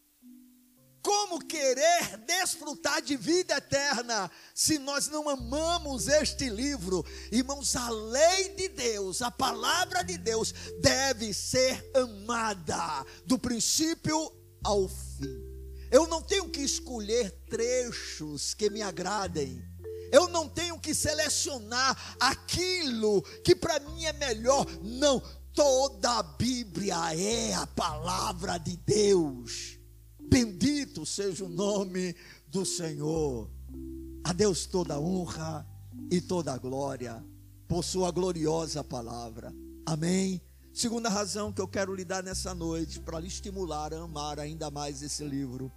Como 1.03 1.45
querer 1.45 2.17
desfrutar 2.27 3.03
de 3.03 3.17
vida 3.17 3.57
eterna 3.57 4.31
se 4.55 4.79
nós 4.79 5.09
não 5.09 5.29
amamos 5.29 6.07
este 6.07 6.49
livro? 6.49 7.05
Irmãos, 7.31 7.75
a 7.75 7.91
lei 7.91 8.51
de 8.51 8.69
Deus, 8.69 9.21
a 9.21 9.31
palavra 9.31 10.03
de 10.03 10.17
Deus 10.17 10.53
deve 10.81 11.35
ser 11.35 11.91
amada 11.95 13.05
do 13.25 13.39
princípio 13.39 14.33
ao 14.65 14.89
fim. 14.89 15.45
Eu 15.91 16.07
não 16.07 16.23
tenho 16.23 16.49
que 16.51 16.61
escolher 16.61 17.31
trechos 17.49 18.55
que 18.55 18.71
me 18.71 18.83
agradem 18.83 19.63
eu 20.13 20.29
não 20.29 20.49
tenho 20.49 20.79
que 20.79 20.95
selecionar 20.95 22.17
aquilo 22.21 23.23
que 23.45 23.55
para 23.55 23.81
mim 23.81 24.05
é 24.05 24.13
melhor. 24.13 24.67
Não, 24.83 25.23
toda 25.53 26.19
a 26.19 26.23
Bíblia 26.23 27.15
é 27.15 27.55
a 27.55 27.67
palavra 27.67 28.59
de 28.59 28.77
Deus. 28.77 29.79
Bendito 30.21 31.07
seja 31.07 31.45
o 31.45 31.49
nome 31.49 32.15
do 32.49 32.65
Senhor. 32.65 33.51
A 34.25 34.33
Deus 34.33 34.67
toda 34.67 34.99
honra 34.99 35.67
e 36.11 36.21
toda 36.21 36.59
glória 36.59 37.25
por 37.69 37.85
sua 37.85 38.11
gloriosa 38.11 38.83
palavra. 38.83 39.53
Amém. 39.85 40.41
Segunda 40.73 41.09
razão 41.09 41.53
que 41.53 41.61
eu 41.61 41.67
quero 41.69 41.95
lhe 41.95 42.05
dar 42.05 42.23
nessa 42.23 42.55
noite 42.55 43.01
para 43.01 43.19
lhe 43.19 43.29
estimular 43.29 43.95
a 43.95 44.03
amar 44.03 44.39
ainda 44.39 44.71
mais 44.71 45.01
esse 45.03 45.25
livro 45.25 45.73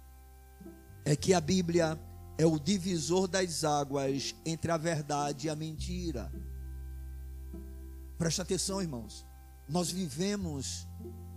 é 1.04 1.16
que 1.16 1.32
a 1.32 1.40
Bíblia 1.40 1.98
é 2.40 2.46
o 2.46 2.58
divisor 2.58 3.28
das 3.28 3.64
águas 3.64 4.34
entre 4.46 4.72
a 4.72 4.78
verdade 4.78 5.46
e 5.46 5.50
a 5.50 5.54
mentira. 5.54 6.32
Presta 8.16 8.40
atenção, 8.40 8.80
irmãos. 8.80 9.26
Nós 9.68 9.90
vivemos 9.90 10.88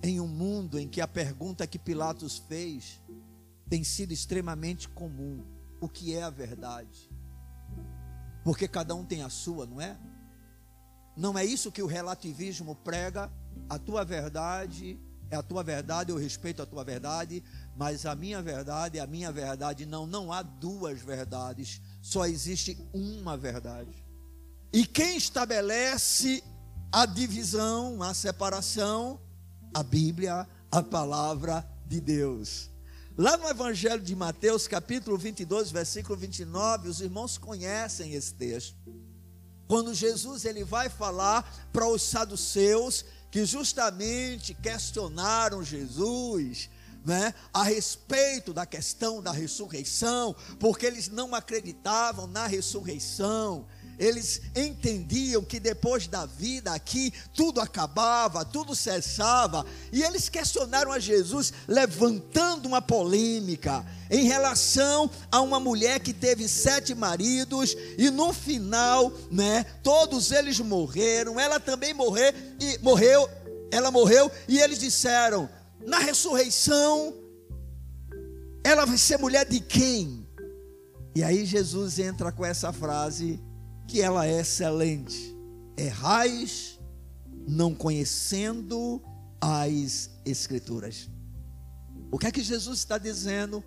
em 0.01 0.21
um 0.21 0.27
mundo 0.27 0.79
em 0.79 0.87
que 0.87 1.01
a 1.01 1.07
pergunta 1.07 1.67
que 1.67 1.77
Pilatos 1.77 2.37
fez 2.37 3.01
tem 3.69 3.83
sido 3.83 4.13
extremamente 4.13 4.87
comum: 4.87 5.43
o 5.81 5.89
que 5.89 6.15
é 6.15 6.23
a 6.23 6.29
verdade? 6.29 7.11
Porque 8.41 8.65
cada 8.65 8.95
um 8.95 9.03
tem 9.03 9.23
a 9.23 9.29
sua, 9.29 9.65
não 9.65 9.81
é? 9.81 9.99
Não 11.17 11.37
é 11.37 11.43
isso 11.43 11.69
que 11.69 11.83
o 11.83 11.85
relativismo 11.85 12.77
prega, 12.77 13.29
a 13.67 13.77
tua 13.77 14.05
verdade 14.05 14.97
é 15.33 15.35
a 15.35 15.41
tua 15.41 15.63
verdade, 15.63 16.11
eu 16.11 16.17
respeito 16.17 16.61
a 16.61 16.65
tua 16.65 16.83
verdade, 16.83 17.43
mas 17.75 18.05
a 18.05 18.15
minha 18.15 18.41
verdade 18.41 18.99
a 18.99 19.07
minha 19.07 19.31
verdade. 19.31 19.85
Não, 19.85 20.05
não 20.05 20.31
há 20.31 20.41
duas 20.41 21.01
verdades, 21.01 21.81
só 22.01 22.25
existe 22.25 22.77
uma 22.93 23.35
verdade. 23.37 24.05
E 24.71 24.85
quem 24.85 25.17
estabelece 25.17 26.43
a 26.91 27.05
divisão, 27.05 28.01
a 28.01 28.13
separação? 28.13 29.19
A 29.73 29.81
Bíblia, 29.81 30.47
a 30.71 30.83
palavra 30.83 31.67
de 31.85 31.99
Deus. 31.99 32.69
Lá 33.15 33.37
no 33.37 33.47
Evangelho 33.47 34.01
de 34.01 34.15
Mateus, 34.15 34.67
capítulo 34.67 35.17
22, 35.17 35.71
versículo 35.71 36.17
29, 36.17 36.89
os 36.89 37.01
irmãos 37.01 37.37
conhecem 37.37 38.13
esse 38.13 38.33
texto. 38.33 38.75
Quando 39.67 39.93
Jesus 39.93 40.45
ele 40.45 40.63
vai 40.63 40.89
falar 40.89 41.69
para 41.71 41.87
os 41.87 42.01
saduceus 42.01 43.05
que 43.31 43.45
justamente 43.45 44.53
questionaram 44.53 45.63
Jesus 45.63 46.69
né, 47.05 47.33
a 47.53 47.63
respeito 47.63 48.53
da 48.53 48.65
questão 48.65 49.21
da 49.21 49.31
ressurreição, 49.31 50.35
porque 50.59 50.85
eles 50.85 51.09
não 51.09 51.35
acreditavam 51.35 52.27
na 52.27 52.47
ressurreição. 52.47 53.65
Eles 53.99 54.41
entendiam 54.55 55.43
que 55.43 55.59
depois 55.59 56.07
da 56.07 56.25
vida 56.25 56.73
aqui 56.73 57.13
tudo 57.33 57.61
acabava, 57.61 58.43
tudo 58.43 58.75
cessava, 58.75 59.65
e 59.91 60.01
eles 60.01 60.29
questionaram 60.29 60.91
a 60.91 60.97
Jesus, 60.97 61.53
levantando 61.67 62.67
uma 62.67 62.81
polêmica 62.81 63.85
em 64.09 64.25
relação 64.25 65.09
a 65.31 65.41
uma 65.41 65.59
mulher 65.59 65.99
que 65.99 66.11
teve 66.11 66.47
sete 66.47 66.95
maridos 66.95 67.75
e 67.97 68.09
no 68.09 68.33
final, 68.33 69.13
né, 69.31 69.63
todos 69.83 70.31
eles 70.31 70.59
morreram. 70.59 71.39
Ela 71.39 71.59
também 71.59 71.93
morreu 71.93 72.33
e 72.59 72.79
morreu, 72.79 73.29
ela 73.71 73.91
morreu 73.91 74.31
e 74.47 74.59
eles 74.59 74.79
disseram: 74.79 75.47
na 75.85 75.99
ressurreição, 75.99 77.13
ela 78.63 78.85
vai 78.85 78.97
ser 78.97 79.17
mulher 79.17 79.45
de 79.45 79.59
quem? 79.59 80.27
E 81.15 81.23
aí 81.23 81.45
Jesus 81.45 81.99
entra 81.99 82.31
com 82.31 82.45
essa 82.45 82.71
frase 82.71 83.39
que 83.87 84.01
ela 84.01 84.25
é 84.25 84.39
excelente. 84.39 85.35
Errais 85.77 86.79
não 87.47 87.75
conhecendo 87.75 89.01
as 89.41 90.09
Escrituras. 90.25 91.09
O 92.09 92.17
que 92.17 92.27
é 92.27 92.31
que 92.31 92.41
Jesus 92.41 92.79
está 92.79 92.97
dizendo? 92.97 93.63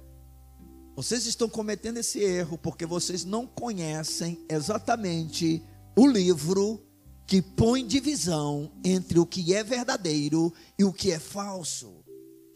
Vocês 0.96 1.26
estão 1.26 1.48
cometendo 1.48 1.98
esse 1.98 2.20
erro 2.20 2.56
porque 2.56 2.86
vocês 2.86 3.24
não 3.24 3.46
conhecem 3.46 4.42
exatamente 4.48 5.62
o 5.94 6.06
livro 6.06 6.82
que 7.26 7.42
põe 7.42 7.86
divisão 7.86 8.72
entre 8.82 9.18
o 9.18 9.26
que 9.26 9.52
é 9.52 9.62
verdadeiro 9.62 10.52
e 10.78 10.84
o 10.84 10.92
que 10.92 11.12
é 11.12 11.18
falso 11.18 12.05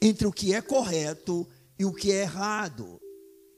entre 0.00 0.26
o 0.26 0.32
que 0.32 0.54
é 0.54 0.60
correto 0.60 1.46
e 1.78 1.84
o 1.84 1.92
que 1.92 2.12
é 2.12 2.22
errado, 2.22 3.00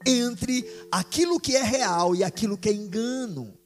entre 0.06 0.64
aquilo 0.90 1.40
que 1.40 1.56
é 1.56 1.62
real 1.62 2.14
e 2.14 2.24
aquilo 2.24 2.58
que 2.58 2.68
é 2.68 2.72
engano. 2.72 3.56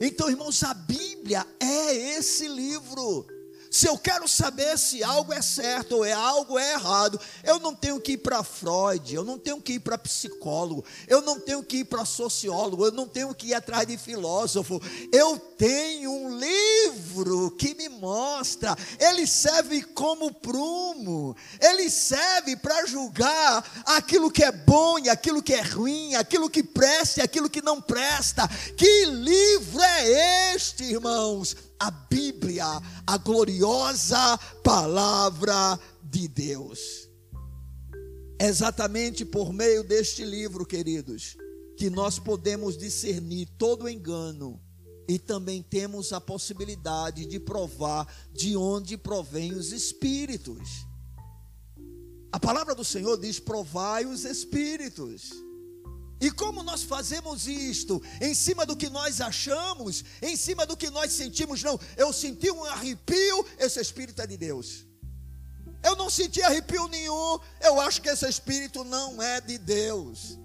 Então, 0.00 0.28
irmãos, 0.28 0.62
a 0.62 0.74
Bíblia 0.74 1.46
é 1.60 2.16
esse 2.16 2.48
livro. 2.48 3.26
Se 3.72 3.88
eu 3.88 3.96
quero 3.96 4.28
saber 4.28 4.78
se 4.78 5.02
algo 5.02 5.32
é 5.32 5.40
certo 5.40 5.96
ou 5.96 6.04
é 6.04 6.12
algo 6.12 6.58
é 6.58 6.74
errado, 6.74 7.18
eu 7.42 7.58
não 7.58 7.74
tenho 7.74 7.98
que 7.98 8.12
ir 8.12 8.18
para 8.18 8.44
Freud, 8.44 9.14
eu 9.14 9.24
não 9.24 9.38
tenho 9.38 9.62
que 9.62 9.72
ir 9.72 9.80
para 9.80 9.96
psicólogo, 9.96 10.84
eu 11.08 11.22
não 11.22 11.40
tenho 11.40 11.62
que 11.62 11.78
ir 11.78 11.84
para 11.86 12.04
sociólogo, 12.04 12.84
eu 12.84 12.92
não 12.92 13.08
tenho 13.08 13.34
que 13.34 13.46
ir 13.46 13.54
atrás 13.54 13.86
de 13.86 13.96
filósofo. 13.96 14.78
Eu 15.10 15.38
tenho 15.38 16.12
um 16.12 16.38
livro 16.38 17.52
que 17.52 17.74
me 17.74 17.88
mostra, 17.88 18.76
ele 19.00 19.26
serve 19.26 19.82
como 19.82 20.34
prumo, 20.34 21.34
ele 21.58 21.88
serve 21.88 22.56
para 22.56 22.84
julgar 22.84 23.64
aquilo 23.86 24.30
que 24.30 24.44
é 24.44 24.52
bom 24.52 24.98
e 24.98 25.08
aquilo 25.08 25.42
que 25.42 25.54
é 25.54 25.62
ruim, 25.62 26.14
aquilo 26.14 26.50
que 26.50 26.62
presta 26.62 27.20
e 27.20 27.22
aquilo 27.22 27.48
que 27.48 27.62
não 27.62 27.80
presta. 27.80 28.46
Que 28.76 29.06
livro 29.06 29.80
é 29.80 30.54
este, 30.54 30.84
irmãos? 30.84 31.71
A 31.82 31.90
Bíblia, 31.90 32.64
a 33.04 33.18
gloriosa 33.18 34.38
palavra 34.62 35.76
de 36.04 36.28
Deus. 36.28 37.08
É 38.38 38.46
exatamente 38.46 39.24
por 39.24 39.52
meio 39.52 39.82
deste 39.82 40.24
livro, 40.24 40.64
queridos, 40.64 41.36
que 41.76 41.90
nós 41.90 42.20
podemos 42.20 42.78
discernir 42.78 43.48
todo 43.58 43.88
engano 43.88 44.60
e 45.08 45.18
também 45.18 45.60
temos 45.60 46.12
a 46.12 46.20
possibilidade 46.20 47.26
de 47.26 47.40
provar 47.40 48.06
de 48.32 48.56
onde 48.56 48.96
provém 48.96 49.52
os 49.52 49.72
espíritos. 49.72 50.86
A 52.30 52.38
palavra 52.38 52.76
do 52.76 52.84
Senhor 52.84 53.18
diz: 53.18 53.40
provai 53.40 54.06
os 54.06 54.24
espíritos. 54.24 55.32
E 56.22 56.30
como 56.30 56.62
nós 56.62 56.84
fazemos 56.84 57.48
isto? 57.48 58.00
Em 58.20 58.32
cima 58.32 58.64
do 58.64 58.76
que 58.76 58.88
nós 58.88 59.20
achamos, 59.20 60.04
em 60.22 60.36
cima 60.36 60.64
do 60.64 60.76
que 60.76 60.88
nós 60.88 61.12
sentimos, 61.12 61.60
não. 61.64 61.76
Eu 61.96 62.12
senti 62.12 62.48
um 62.48 62.62
arrepio, 62.62 63.44
esse 63.58 63.80
espírito 63.80 64.22
é 64.22 64.26
de 64.28 64.36
Deus. 64.36 64.86
Eu 65.82 65.96
não 65.96 66.08
senti 66.08 66.40
arrepio 66.40 66.86
nenhum, 66.86 67.40
eu 67.60 67.80
acho 67.80 68.00
que 68.00 68.08
esse 68.08 68.24
espírito 68.28 68.84
não 68.84 69.20
é 69.20 69.40
de 69.40 69.58
Deus. 69.58 70.38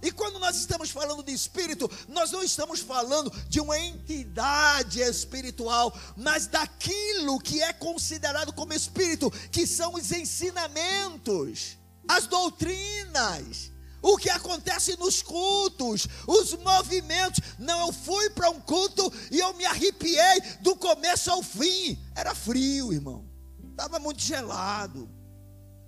E 0.00 0.12
quando 0.12 0.38
nós 0.38 0.54
estamos 0.54 0.90
falando 0.90 1.24
de 1.24 1.32
espírito, 1.32 1.90
nós 2.06 2.30
não 2.30 2.44
estamos 2.44 2.78
falando 2.78 3.28
de 3.48 3.58
uma 3.58 3.76
entidade 3.76 5.00
espiritual, 5.00 5.92
mas 6.16 6.46
daquilo 6.46 7.40
que 7.40 7.60
é 7.60 7.72
considerado 7.72 8.52
como 8.52 8.72
espírito, 8.72 9.32
que 9.50 9.66
são 9.66 9.94
os 9.94 10.12
ensinamentos, 10.12 11.76
as 12.06 12.28
doutrinas 12.28 13.73
o 14.04 14.18
que 14.18 14.28
acontece 14.28 14.98
nos 14.98 15.22
cultos, 15.22 16.06
os 16.26 16.52
movimentos. 16.58 17.40
Não, 17.58 17.86
eu 17.86 17.92
fui 17.92 18.28
para 18.28 18.50
um 18.50 18.60
culto 18.60 19.10
e 19.30 19.38
eu 19.38 19.54
me 19.54 19.64
arrepiei 19.64 20.42
do 20.60 20.76
começo 20.76 21.30
ao 21.30 21.42
fim. 21.42 21.98
Era 22.14 22.34
frio, 22.34 22.92
irmão. 22.92 23.26
Estava 23.70 23.98
muito 23.98 24.20
gelado. 24.20 25.08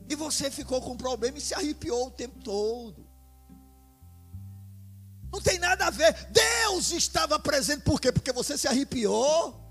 E 0.09 0.14
você 0.14 0.50
ficou 0.50 0.81
com 0.81 0.96
problema 0.96 1.37
e 1.37 1.42
se 1.42 1.52
arrepiou 1.52 2.07
o 2.07 2.11
tempo 2.11 2.42
todo. 2.42 3.07
Não 5.31 5.42
tem 5.42 5.59
nada 5.59 5.88
a 5.88 5.90
ver. 5.90 6.14
Deus 6.31 6.92
estava 6.92 7.38
presente. 7.38 7.83
Por 7.83 8.00
quê? 8.00 8.11
Porque 8.11 8.33
você 8.33 8.57
se 8.57 8.66
arrepiou 8.66 9.66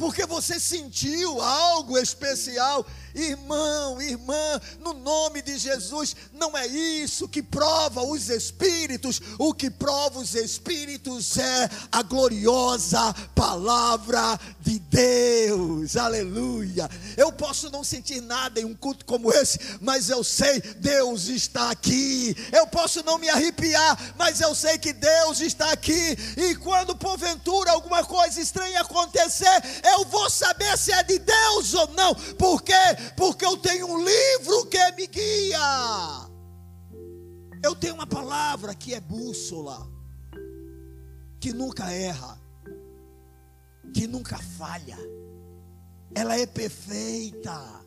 porque 0.00 0.24
você 0.24 0.58
sentiu 0.58 1.42
algo 1.42 1.98
especial. 1.98 2.86
Irmão, 3.14 4.00
irmã, 4.00 4.60
no 4.80 4.92
nome 4.92 5.42
de 5.42 5.58
Jesus, 5.58 6.14
não 6.32 6.56
é 6.56 6.66
isso 6.66 7.28
que 7.28 7.42
prova 7.42 8.02
os 8.02 8.28
espíritos, 8.28 9.20
o 9.38 9.52
que 9.52 9.70
prova 9.70 10.18
os 10.18 10.34
espíritos 10.34 11.36
é 11.36 11.68
a 11.90 12.02
gloriosa 12.02 13.12
palavra 13.34 14.38
de 14.60 14.78
Deus. 14.78 15.96
Aleluia. 15.96 16.88
Eu 17.16 17.32
posso 17.32 17.70
não 17.70 17.82
sentir 17.82 18.20
nada 18.20 18.60
em 18.60 18.64
um 18.64 18.74
culto 18.74 19.04
como 19.04 19.32
esse, 19.32 19.58
mas 19.80 20.08
eu 20.08 20.22
sei 20.22 20.60
Deus 20.60 21.28
está 21.28 21.70
aqui. 21.70 22.36
Eu 22.52 22.66
posso 22.66 23.02
não 23.02 23.18
me 23.18 23.28
arrepiar, 23.28 24.14
mas 24.16 24.40
eu 24.40 24.54
sei 24.54 24.78
que 24.78 24.92
Deus 24.92 25.40
está 25.40 25.72
aqui. 25.72 26.16
E 26.36 26.54
quando 26.56 26.96
porventura 26.96 27.72
alguma 27.72 28.04
coisa 28.04 28.40
estranha 28.40 28.80
acontecer, 28.80 29.62
eu 29.84 30.04
vou 30.06 30.28
saber 30.30 30.76
se 30.78 30.92
é 30.92 31.02
de 31.02 31.18
Deus 31.18 31.74
ou 31.74 31.88
não. 31.88 32.14
Por 32.14 32.62
quê? 32.62 32.72
Porque 33.16 33.44
eu 33.44 33.56
tenho 33.56 33.86
um 33.86 34.04
livro 34.04 34.66
que 34.66 34.92
me 34.92 35.06
guia. 35.06 36.30
Eu 37.62 37.74
tenho 37.74 37.94
uma 37.94 38.06
palavra 38.06 38.74
que 38.74 38.94
é 38.94 39.00
bússola, 39.00 39.86
que 41.38 41.52
nunca 41.52 41.92
erra, 41.92 42.40
que 43.92 44.06
nunca 44.06 44.38
falha. 44.38 44.98
Ela 46.14 46.38
é 46.38 46.46
perfeita. 46.46 47.84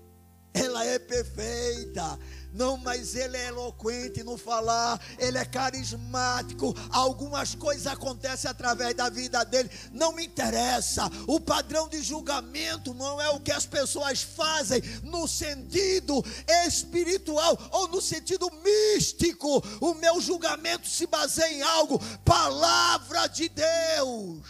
Ela 0.53 0.85
é 0.85 0.99
perfeita. 0.99 2.19
Não, 2.53 2.77
mas 2.77 3.15
ele 3.15 3.35
é 3.35 3.47
eloquente 3.47 4.23
no 4.23 4.37
falar, 4.37 5.01
ele 5.17 5.39
é 5.39 5.45
carismático. 5.45 6.75
Algumas 6.91 7.55
coisas 7.55 7.87
acontecem 7.87 8.49
através 8.49 8.93
da 8.93 9.09
vida 9.09 9.43
dele. 9.43 9.71
Não 9.91 10.11
me 10.11 10.23
interessa. 10.23 11.09
O 11.27 11.39
padrão 11.39 11.89
de 11.89 12.03
julgamento 12.03 12.93
não 12.93 13.19
é 13.19 13.29
o 13.31 13.39
que 13.39 13.51
as 13.51 13.65
pessoas 13.65 14.21
fazem 14.21 14.81
no 15.01 15.27
sentido 15.27 16.23
espiritual 16.67 17.57
ou 17.71 17.87
no 17.87 17.99
sentido 17.99 18.47
místico. 18.63 19.63
O 19.81 19.95
meu 19.95 20.21
julgamento 20.21 20.87
se 20.87 21.07
baseia 21.07 21.51
em 21.53 21.61
algo, 21.63 21.99
palavra 22.23 23.25
de 23.25 23.49
Deus. 23.49 24.47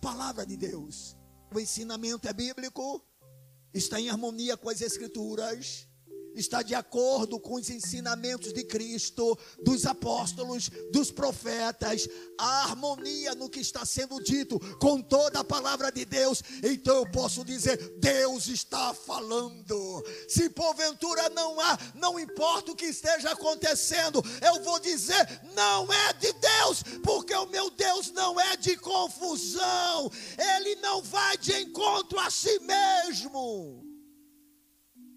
Palavra 0.00 0.44
de 0.44 0.56
Deus. 0.56 1.16
O 1.54 1.60
ensinamento 1.60 2.26
é 2.26 2.32
bíblico, 2.32 3.04
está 3.72 4.00
em 4.00 4.08
harmonia 4.08 4.56
com 4.56 4.70
as 4.70 4.80
escrituras 4.80 5.89
está 6.34 6.62
de 6.62 6.74
acordo 6.74 7.38
com 7.38 7.54
os 7.54 7.70
ensinamentos 7.70 8.52
de 8.52 8.64
Cristo, 8.64 9.38
dos 9.62 9.86
apóstolos, 9.86 10.70
dos 10.92 11.10
profetas, 11.10 12.08
a 12.38 12.64
harmonia 12.64 13.34
no 13.34 13.48
que 13.48 13.60
está 13.60 13.84
sendo 13.84 14.22
dito 14.22 14.58
com 14.78 15.00
toda 15.00 15.40
a 15.40 15.44
palavra 15.44 15.90
de 15.90 16.04
Deus, 16.04 16.42
então 16.62 16.96
eu 16.96 17.10
posso 17.10 17.44
dizer: 17.44 17.76
Deus 17.98 18.48
está 18.48 18.94
falando. 18.94 20.04
Se 20.28 20.48
porventura 20.50 21.28
não 21.30 21.60
há, 21.60 21.78
não 21.94 22.18
importa 22.18 22.72
o 22.72 22.76
que 22.76 22.86
esteja 22.86 23.32
acontecendo, 23.32 24.22
eu 24.42 24.62
vou 24.62 24.78
dizer: 24.78 25.40
não 25.54 25.92
é 25.92 26.12
de 26.14 26.32
Deus, 26.32 26.82
porque 27.02 27.34
o 27.34 27.46
meu 27.46 27.70
Deus 27.70 28.10
não 28.12 28.40
é 28.40 28.56
de 28.56 28.76
confusão, 28.76 30.10
ele 30.56 30.76
não 30.76 31.02
vai 31.02 31.36
de 31.36 31.52
encontro 31.60 32.18
a 32.18 32.30
si 32.30 32.58
mesmo. 32.60 33.89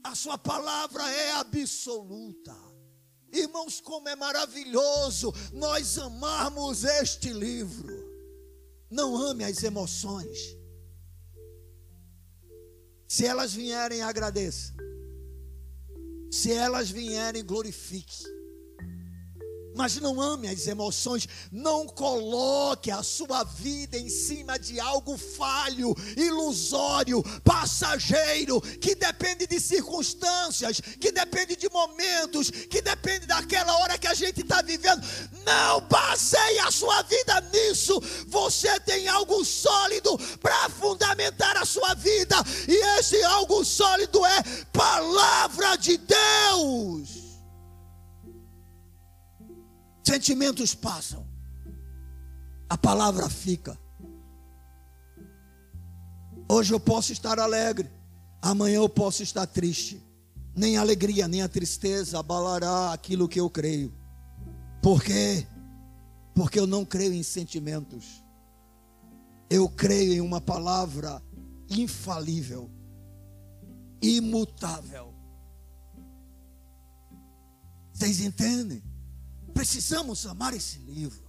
A 0.04 0.16
sua 0.16 0.38
palavra 0.38 1.10
é 1.10 1.32
absoluta. 1.34 2.56
Irmãos, 3.32 3.80
como 3.82 4.10
é 4.10 4.16
maravilhoso 4.16 5.34
nós 5.54 5.98
amarmos 5.98 6.84
este 6.84 7.32
livro. 7.32 8.04
Não 8.90 9.16
ame 9.16 9.44
as 9.44 9.64
emoções. 9.64 10.58
Se 13.08 13.26
elas 13.26 13.54
vierem, 13.54 14.02
agradeça. 14.02 14.74
Se 16.32 16.52
elas 16.52 16.90
vierem, 16.90 17.44
glorifique 17.44 18.33
mas 19.76 19.96
não 19.98 20.22
ame 20.22 20.48
as 20.48 20.68
emoções, 20.68 21.28
não 21.52 21.88
coloque 21.88 22.92
a 22.92 23.04
sua 23.04 23.44
vida 23.44 23.98
em 23.98 24.10
cima 24.10 24.58
de 24.58 24.80
algo 24.80 25.18
falho, 25.18 25.96
ilusório, 26.16 27.24
passageiro, 27.44 28.62
que 28.62 28.96
depende 28.96 29.48
de 29.48 29.60
circunstâncias, 29.60 30.80
que 31.00 31.12
depende 31.12 31.56
de 31.56 31.70
momentos, 31.70 32.50
que 32.50 32.82
depende 32.82 33.26
daquela 33.26 33.78
hora 33.80 33.98
que 33.98 34.08
a 34.08 34.14
gente 34.14 34.42
está 34.42 34.62
vivendo. 34.62 35.02
Não 35.46 35.82
baseie 35.82 36.60
a 36.60 36.72
sua 36.72 37.02
vida 37.04 37.42
nisso. 37.52 38.00
Você 38.28 38.80
tem 38.82 39.08
algo 39.08 39.44
sólido 39.44 40.18
para 40.40 40.70
fundamentar 40.70 41.58
a 41.58 41.66
sua 41.66 41.94
vida, 41.96 42.36
e 42.68 43.00
esse 43.00 43.22
algo 43.24 43.64
sólido 43.64 44.26
é 44.26 44.44
palavra 44.72 45.76
de 45.76 45.98
Deus. 45.98 47.23
Sentimentos 50.04 50.76
passam, 50.76 51.26
a 52.70 52.78
palavra 52.78 53.30
fica. 53.30 53.80
Hoje 56.50 56.74
eu 56.74 56.80
posso 56.80 57.14
estar 57.14 57.40
alegre, 57.40 57.90
amanhã 58.42 58.76
eu 58.76 58.90
posso 58.90 59.24
estar 59.24 59.48
triste. 59.48 60.04
Nem 60.56 60.78
a 60.78 60.82
alegria, 60.82 61.28
nem 61.28 61.42
a 61.42 61.48
tristeza 61.48 62.20
abalará 62.20 62.92
aquilo 62.92 63.28
que 63.28 63.40
eu 63.40 63.50
creio. 63.50 63.94
Por 64.82 65.02
quê? 65.02 65.48
Porque 66.36 66.60
eu 66.60 66.68
não 66.68 66.84
creio 66.84 67.14
em 67.14 67.24
sentimentos. 67.24 68.24
Eu 69.50 69.70
creio 69.70 70.14
em 70.14 70.22
uma 70.22 70.42
palavra 70.42 71.24
infalível, 71.70 72.70
imutável. 74.02 75.14
Vocês 77.94 78.20
entendem? 78.20 78.84
Precisamos 79.54 80.26
amar 80.26 80.54
esse 80.54 80.80
livro. 80.80 81.24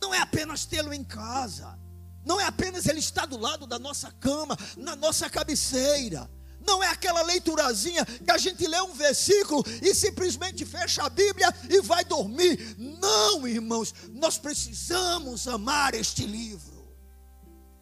Não 0.00 0.12
é 0.12 0.18
apenas 0.18 0.64
tê-lo 0.64 0.92
em 0.92 1.04
casa. 1.04 1.78
Não 2.24 2.40
é 2.40 2.44
apenas 2.44 2.86
ele 2.86 2.98
estar 2.98 3.26
do 3.26 3.38
lado 3.38 3.66
da 3.66 3.78
nossa 3.78 4.10
cama, 4.12 4.56
na 4.76 4.96
nossa 4.96 5.30
cabeceira. 5.30 6.30
Não 6.64 6.82
é 6.82 6.88
aquela 6.88 7.22
leiturazinha 7.22 8.04
que 8.04 8.30
a 8.30 8.38
gente 8.38 8.66
lê 8.66 8.80
um 8.80 8.94
versículo 8.94 9.64
e 9.80 9.94
simplesmente 9.94 10.64
fecha 10.64 11.02
a 11.02 11.08
Bíblia 11.08 11.52
e 11.68 11.80
vai 11.80 12.04
dormir. 12.04 12.76
Não, 12.78 13.46
irmãos, 13.46 13.92
nós 14.10 14.38
precisamos 14.38 15.48
amar 15.48 15.94
este 15.94 16.24
livro. 16.24 16.82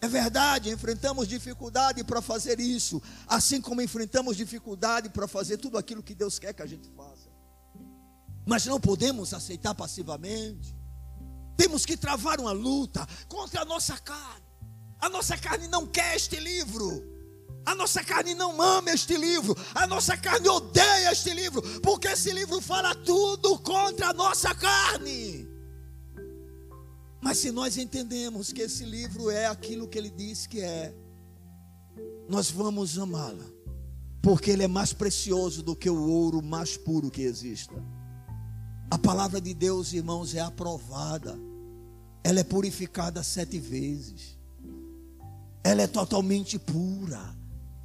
É 0.00 0.08
verdade, 0.08 0.70
enfrentamos 0.70 1.28
dificuldade 1.28 2.02
para 2.04 2.22
fazer 2.22 2.58
isso, 2.58 3.02
assim 3.26 3.60
como 3.60 3.82
enfrentamos 3.82 4.34
dificuldade 4.34 5.10
para 5.10 5.28
fazer 5.28 5.58
tudo 5.58 5.76
aquilo 5.76 6.02
que 6.02 6.14
Deus 6.14 6.38
quer 6.38 6.54
que 6.54 6.62
a 6.62 6.66
gente 6.66 6.88
faça 6.96 7.19
mas 8.46 8.66
não 8.66 8.80
podemos 8.80 9.32
aceitar 9.34 9.74
passivamente. 9.74 10.76
Temos 11.56 11.84
que 11.84 11.96
travar 11.96 12.40
uma 12.40 12.52
luta 12.52 13.06
contra 13.28 13.62
a 13.62 13.64
nossa 13.64 13.96
carne. 13.98 14.46
A 14.98 15.08
nossa 15.08 15.36
carne 15.36 15.68
não 15.68 15.86
quer 15.86 16.16
este 16.16 16.38
livro. 16.38 17.04
A 17.64 17.74
nossa 17.74 18.02
carne 18.02 18.34
não 18.34 18.60
ama 18.60 18.90
este 18.90 19.16
livro. 19.16 19.56
A 19.74 19.86
nossa 19.86 20.16
carne 20.16 20.48
odeia 20.48 21.12
este 21.12 21.32
livro. 21.34 21.62
Porque 21.80 22.08
esse 22.08 22.32
livro 22.32 22.60
fala 22.60 22.94
tudo 22.94 23.58
contra 23.58 24.08
a 24.08 24.12
nossa 24.12 24.54
carne. 24.54 25.48
Mas 27.20 27.38
se 27.38 27.50
nós 27.50 27.76
entendemos 27.76 28.52
que 28.52 28.62
esse 28.62 28.84
livro 28.84 29.30
é 29.30 29.46
aquilo 29.46 29.86
que 29.86 29.98
ele 29.98 30.10
diz 30.10 30.46
que 30.46 30.60
é, 30.60 30.94
nós 32.28 32.50
vamos 32.50 32.98
amá-la. 32.98 33.44
Porque 34.22 34.50
ele 34.50 34.62
é 34.62 34.68
mais 34.68 34.92
precioso 34.92 35.62
do 35.62 35.76
que 35.76 35.90
o 35.90 36.08
ouro 36.08 36.42
mais 36.42 36.76
puro 36.76 37.10
que 37.10 37.22
exista. 37.22 37.74
A 38.90 38.98
palavra 38.98 39.40
de 39.40 39.54
Deus, 39.54 39.92
irmãos, 39.92 40.34
é 40.34 40.40
aprovada. 40.40 41.38
Ela 42.24 42.40
é 42.40 42.44
purificada 42.44 43.22
sete 43.22 43.58
vezes. 43.58 44.36
Ela 45.62 45.82
é 45.82 45.86
totalmente 45.86 46.58
pura. 46.58 47.36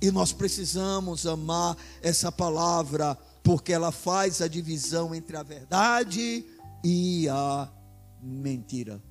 E 0.01 0.09
nós 0.09 0.33
precisamos 0.33 1.27
amar 1.27 1.77
essa 2.01 2.31
palavra, 2.31 3.15
porque 3.43 3.71
ela 3.71 3.91
faz 3.91 4.41
a 4.41 4.47
divisão 4.47 5.13
entre 5.13 5.37
a 5.37 5.43
verdade 5.43 6.43
e 6.83 7.29
a 7.29 7.71
mentira. 8.21 9.01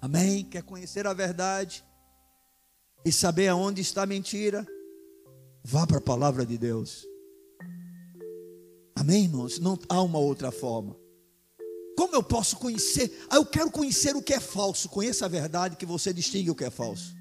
Amém? 0.00 0.44
Quer 0.44 0.62
conhecer 0.62 1.06
a 1.06 1.14
verdade 1.14 1.82
e 3.04 3.10
saber 3.10 3.48
aonde 3.48 3.80
está 3.80 4.02
a 4.02 4.06
mentira? 4.06 4.66
Vá 5.64 5.86
para 5.86 5.98
a 5.98 6.02
palavra 6.02 6.44
de 6.44 6.58
Deus. 6.58 7.06
Amém, 9.02 9.24
irmãos? 9.24 9.58
Não 9.58 9.76
há 9.88 10.00
uma 10.00 10.20
outra 10.20 10.52
forma. 10.52 10.96
Como 11.96 12.14
eu 12.14 12.22
posso 12.22 12.56
conhecer? 12.56 13.12
Ah, 13.28 13.34
eu 13.34 13.44
quero 13.44 13.68
conhecer 13.68 14.14
o 14.14 14.22
que 14.22 14.32
é 14.32 14.38
falso. 14.38 14.88
Conheça 14.88 15.24
a 15.24 15.28
verdade 15.28 15.74
que 15.74 15.84
você 15.84 16.12
distingue 16.12 16.52
o 16.52 16.54
que 16.54 16.62
é 16.62 16.70
falso. 16.70 17.12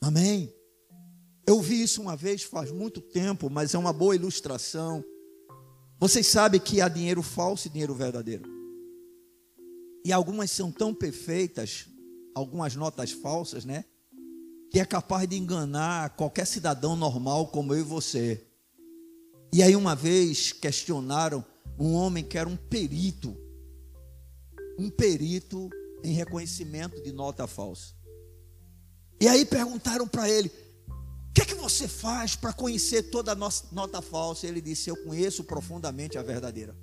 Amém? 0.00 0.54
Eu 1.44 1.60
vi 1.60 1.82
isso 1.82 2.00
uma 2.00 2.14
vez 2.14 2.44
faz 2.44 2.70
muito 2.70 3.00
tempo, 3.00 3.50
mas 3.50 3.74
é 3.74 3.78
uma 3.78 3.92
boa 3.92 4.14
ilustração. 4.14 5.04
Vocês 5.98 6.28
sabem 6.28 6.60
que 6.60 6.80
há 6.80 6.88
dinheiro 6.88 7.24
falso 7.24 7.66
e 7.66 7.70
dinheiro 7.72 7.92
verdadeiro. 7.92 8.48
E 10.04 10.12
algumas 10.12 10.48
são 10.48 10.70
tão 10.70 10.94
perfeitas, 10.94 11.86
algumas 12.36 12.76
notas 12.76 13.10
falsas, 13.10 13.64
né? 13.64 13.84
Que 14.70 14.78
é 14.78 14.84
capaz 14.84 15.28
de 15.28 15.36
enganar 15.36 16.10
qualquer 16.10 16.46
cidadão 16.46 16.94
normal 16.94 17.48
como 17.48 17.74
eu 17.74 17.80
e 17.80 17.82
você. 17.82 18.47
E 19.52 19.62
aí 19.62 19.74
uma 19.74 19.94
vez 19.94 20.52
questionaram 20.52 21.44
um 21.78 21.94
homem 21.94 22.24
que 22.24 22.36
era 22.36 22.48
um 22.48 22.56
perito, 22.56 23.36
um 24.78 24.90
perito 24.90 25.70
em 26.04 26.12
reconhecimento 26.12 27.02
de 27.02 27.12
nota 27.12 27.46
falsa. 27.46 27.94
E 29.20 29.26
aí 29.26 29.44
perguntaram 29.44 30.06
para 30.06 30.28
ele: 30.28 30.50
o 30.88 31.32
que 31.34 31.42
é 31.42 31.44
que 31.44 31.54
você 31.54 31.88
faz 31.88 32.36
para 32.36 32.52
conhecer 32.52 33.04
toda 33.10 33.32
a 33.32 33.36
nota 33.72 34.02
falsa? 34.02 34.46
Ele 34.46 34.60
disse: 34.60 34.90
Eu 34.90 34.96
conheço 35.04 35.44
profundamente 35.44 36.18
a 36.18 36.22
verdadeira. 36.22 36.76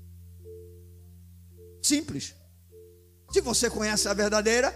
Simples. 1.82 2.34
Se 3.32 3.42
você 3.42 3.70
conhece 3.70 4.08
a 4.08 4.14
verdadeira, 4.14 4.74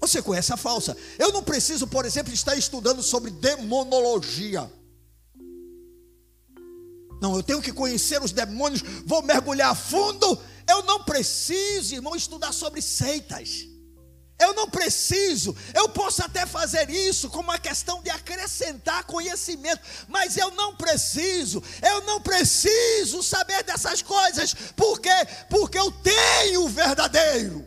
você 0.00 0.22
conhece 0.22 0.52
a 0.52 0.56
falsa. 0.56 0.96
Eu 1.18 1.32
não 1.32 1.42
preciso, 1.42 1.86
por 1.86 2.04
exemplo, 2.04 2.32
estar 2.32 2.56
estudando 2.56 3.02
sobre 3.02 3.30
demonologia. 3.30 4.70
Não, 7.20 7.36
eu 7.36 7.42
tenho 7.42 7.60
que 7.60 7.72
conhecer 7.72 8.22
os 8.22 8.32
demônios, 8.32 8.82
vou 9.04 9.22
mergulhar 9.22 9.74
fundo. 9.76 10.38
Eu 10.68 10.82
não 10.82 11.02
preciso, 11.02 11.94
irmão, 11.94 12.14
estudar 12.14 12.52
sobre 12.52 12.80
seitas. 12.80 13.66
Eu 14.40 14.54
não 14.54 14.70
preciso, 14.70 15.56
eu 15.74 15.88
posso 15.88 16.22
até 16.22 16.46
fazer 16.46 16.88
isso 16.88 17.28
como 17.28 17.50
uma 17.50 17.58
questão 17.58 18.00
de 18.00 18.08
acrescentar 18.08 19.02
conhecimento, 19.02 19.82
mas 20.06 20.36
eu 20.36 20.52
não 20.52 20.76
preciso, 20.76 21.60
eu 21.82 22.02
não 22.02 22.20
preciso 22.20 23.20
saber 23.20 23.64
dessas 23.64 24.00
coisas, 24.00 24.54
por 24.76 25.00
quê? 25.00 25.10
Porque 25.50 25.76
eu 25.76 25.90
tenho 25.90 26.64
o 26.64 26.68
verdadeiro. 26.68 27.66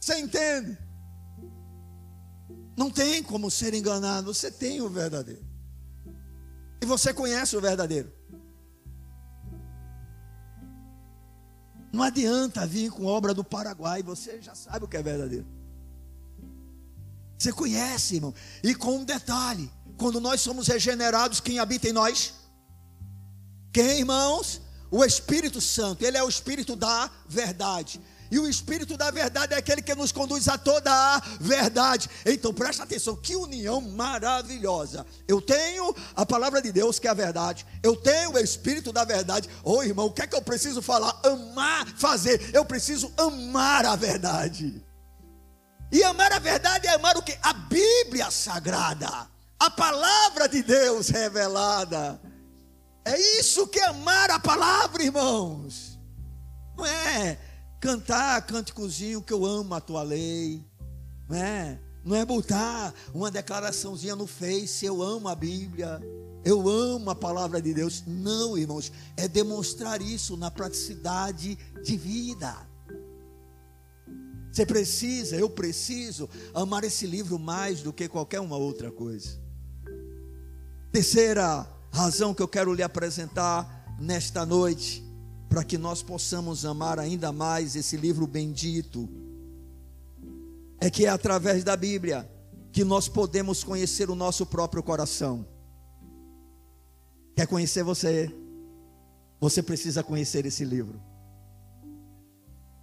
Você 0.00 0.18
entende? 0.18 0.78
Não 2.74 2.90
tem 2.90 3.22
como 3.22 3.50
ser 3.50 3.74
enganado, 3.74 4.32
você 4.32 4.50
tem 4.50 4.80
o 4.80 4.88
verdadeiro. 4.88 5.43
E 6.84 6.86
você 6.86 7.14
conhece 7.14 7.56
o 7.56 7.62
verdadeiro. 7.62 8.12
Não 11.90 12.02
adianta 12.02 12.66
vir 12.66 12.90
com 12.90 13.06
obra 13.06 13.32
do 13.32 13.42
Paraguai, 13.42 14.02
você 14.02 14.42
já 14.42 14.54
sabe 14.54 14.84
o 14.84 14.88
que 14.88 14.98
é 14.98 15.02
verdadeiro. 15.02 15.46
Você 17.38 17.50
conhece, 17.54 18.16
irmão. 18.16 18.34
E 18.62 18.74
com 18.74 18.98
um 18.98 19.04
detalhe: 19.04 19.72
quando 19.96 20.20
nós 20.20 20.42
somos 20.42 20.66
regenerados, 20.66 21.40
quem 21.40 21.58
habita 21.58 21.88
em 21.88 21.92
nós? 21.94 22.34
Quem, 23.72 24.00
irmãos? 24.00 24.60
O 24.90 25.02
Espírito 25.02 25.62
Santo, 25.62 26.04
ele 26.04 26.18
é 26.18 26.22
o 26.22 26.28
Espírito 26.28 26.76
da 26.76 27.10
verdade. 27.26 27.98
E 28.34 28.38
o 28.40 28.48
Espírito 28.48 28.96
da 28.96 29.12
verdade 29.12 29.54
é 29.54 29.56
aquele 29.56 29.80
que 29.80 29.94
nos 29.94 30.10
conduz 30.10 30.48
a 30.48 30.58
toda 30.58 30.90
a 30.90 31.22
verdade. 31.38 32.10
Então 32.26 32.52
presta 32.52 32.82
atenção, 32.82 33.14
que 33.14 33.36
união 33.36 33.80
maravilhosa. 33.80 35.06
Eu 35.28 35.40
tenho 35.40 35.94
a 36.16 36.26
palavra 36.26 36.60
de 36.60 36.72
Deus, 36.72 36.98
que 36.98 37.06
é 37.06 37.12
a 37.12 37.14
verdade. 37.14 37.64
Eu 37.80 37.94
tenho 37.94 38.32
o 38.32 38.38
Espírito 38.38 38.92
da 38.92 39.04
verdade. 39.04 39.48
Ô 39.62 39.76
oh, 39.76 39.82
irmão, 39.84 40.06
o 40.06 40.12
que 40.12 40.22
é 40.22 40.26
que 40.26 40.34
eu 40.34 40.42
preciso 40.42 40.82
falar? 40.82 41.16
Amar, 41.24 41.86
fazer. 41.96 42.50
Eu 42.52 42.64
preciso 42.64 43.12
amar 43.16 43.86
a 43.86 43.94
verdade. 43.94 44.84
E 45.92 46.02
amar 46.02 46.32
a 46.32 46.40
verdade 46.40 46.88
é 46.88 46.94
amar 46.94 47.16
o 47.16 47.22
que? 47.22 47.38
A 47.40 47.52
Bíblia 47.52 48.32
Sagrada. 48.32 49.28
A 49.60 49.70
palavra 49.70 50.48
de 50.48 50.60
Deus 50.60 51.08
revelada. 51.08 52.20
É 53.04 53.16
isso 53.38 53.68
que 53.68 53.78
é 53.78 53.86
amar 53.86 54.28
a 54.32 54.40
palavra, 54.40 55.04
irmãos. 55.04 55.96
Não 56.76 56.84
é 56.84 57.38
cantar 57.84 58.40
cânticozinho 58.46 59.20
que 59.20 59.30
eu 59.30 59.44
amo 59.44 59.74
a 59.74 59.80
tua 59.80 60.02
lei, 60.02 60.64
não 61.28 61.36
é? 61.36 61.78
Não 62.02 62.16
é 62.16 62.24
botar 62.24 62.94
uma 63.12 63.30
declaraçãozinha 63.30 64.16
no 64.16 64.26
Face, 64.26 64.86
eu 64.86 65.02
amo 65.02 65.28
a 65.28 65.34
Bíblia, 65.34 66.00
eu 66.42 66.66
amo 66.66 67.10
a 67.10 67.14
palavra 67.14 67.60
de 67.60 67.74
Deus. 67.74 68.02
Não, 68.06 68.56
irmãos, 68.56 68.90
é 69.18 69.28
demonstrar 69.28 70.00
isso 70.00 70.34
na 70.34 70.50
praticidade 70.50 71.58
de 71.82 71.96
vida. 71.98 72.56
Você 74.50 74.64
precisa, 74.64 75.36
eu 75.36 75.50
preciso 75.50 76.26
amar 76.54 76.84
esse 76.84 77.06
livro 77.06 77.38
mais 77.38 77.82
do 77.82 77.92
que 77.92 78.08
qualquer 78.08 78.40
uma 78.40 78.56
outra 78.56 78.90
coisa. 78.90 79.38
Terceira 80.90 81.68
razão 81.92 82.32
que 82.32 82.40
eu 82.40 82.48
quero 82.48 82.72
lhe 82.72 82.82
apresentar 82.82 83.94
nesta 84.00 84.46
noite, 84.46 85.03
para 85.54 85.62
que 85.62 85.78
nós 85.78 86.02
possamos 86.02 86.64
amar 86.64 86.98
ainda 86.98 87.30
mais 87.30 87.76
esse 87.76 87.96
livro 87.96 88.26
bendito, 88.26 89.08
é 90.80 90.90
que 90.90 91.06
é 91.06 91.08
através 91.08 91.62
da 91.62 91.76
Bíblia 91.76 92.28
que 92.72 92.82
nós 92.82 93.06
podemos 93.06 93.62
conhecer 93.62 94.10
o 94.10 94.16
nosso 94.16 94.44
próprio 94.44 94.82
coração. 94.82 95.46
Quer 97.36 97.46
conhecer 97.46 97.84
você? 97.84 98.34
Você 99.38 99.62
precisa 99.62 100.02
conhecer 100.02 100.44
esse 100.44 100.64
livro. 100.64 101.00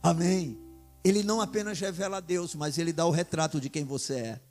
Amém 0.01 0.57
ele 1.03 1.23
não 1.23 1.41
apenas 1.41 1.77
revela 1.77 2.17
a 2.17 2.21
Deus, 2.21 2.55
mas 2.55 2.77
ele 2.77 2.93
dá 2.93 3.05
o 3.05 3.11
retrato 3.11 3.59
de 3.59 3.69
quem 3.69 3.83
você 3.83 4.13
é. 4.13 4.41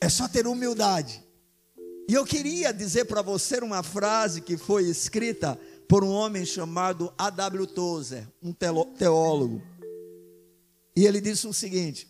É 0.00 0.08
só 0.08 0.26
ter 0.26 0.46
humildade. 0.46 1.22
E 2.08 2.14
eu 2.14 2.24
queria 2.24 2.72
dizer 2.72 3.04
para 3.04 3.22
você 3.22 3.58
uma 3.58 3.82
frase 3.82 4.40
que 4.40 4.56
foi 4.56 4.84
escrita 4.84 5.58
por 5.88 6.04
um 6.04 6.10
homem 6.10 6.44
chamado 6.44 7.12
A.W. 7.18 7.66
Tozer, 7.66 8.28
um 8.42 8.52
teólogo. 8.52 9.62
E 10.96 11.06
ele 11.06 11.20
disse 11.20 11.46
o 11.46 11.52
seguinte: 11.52 12.08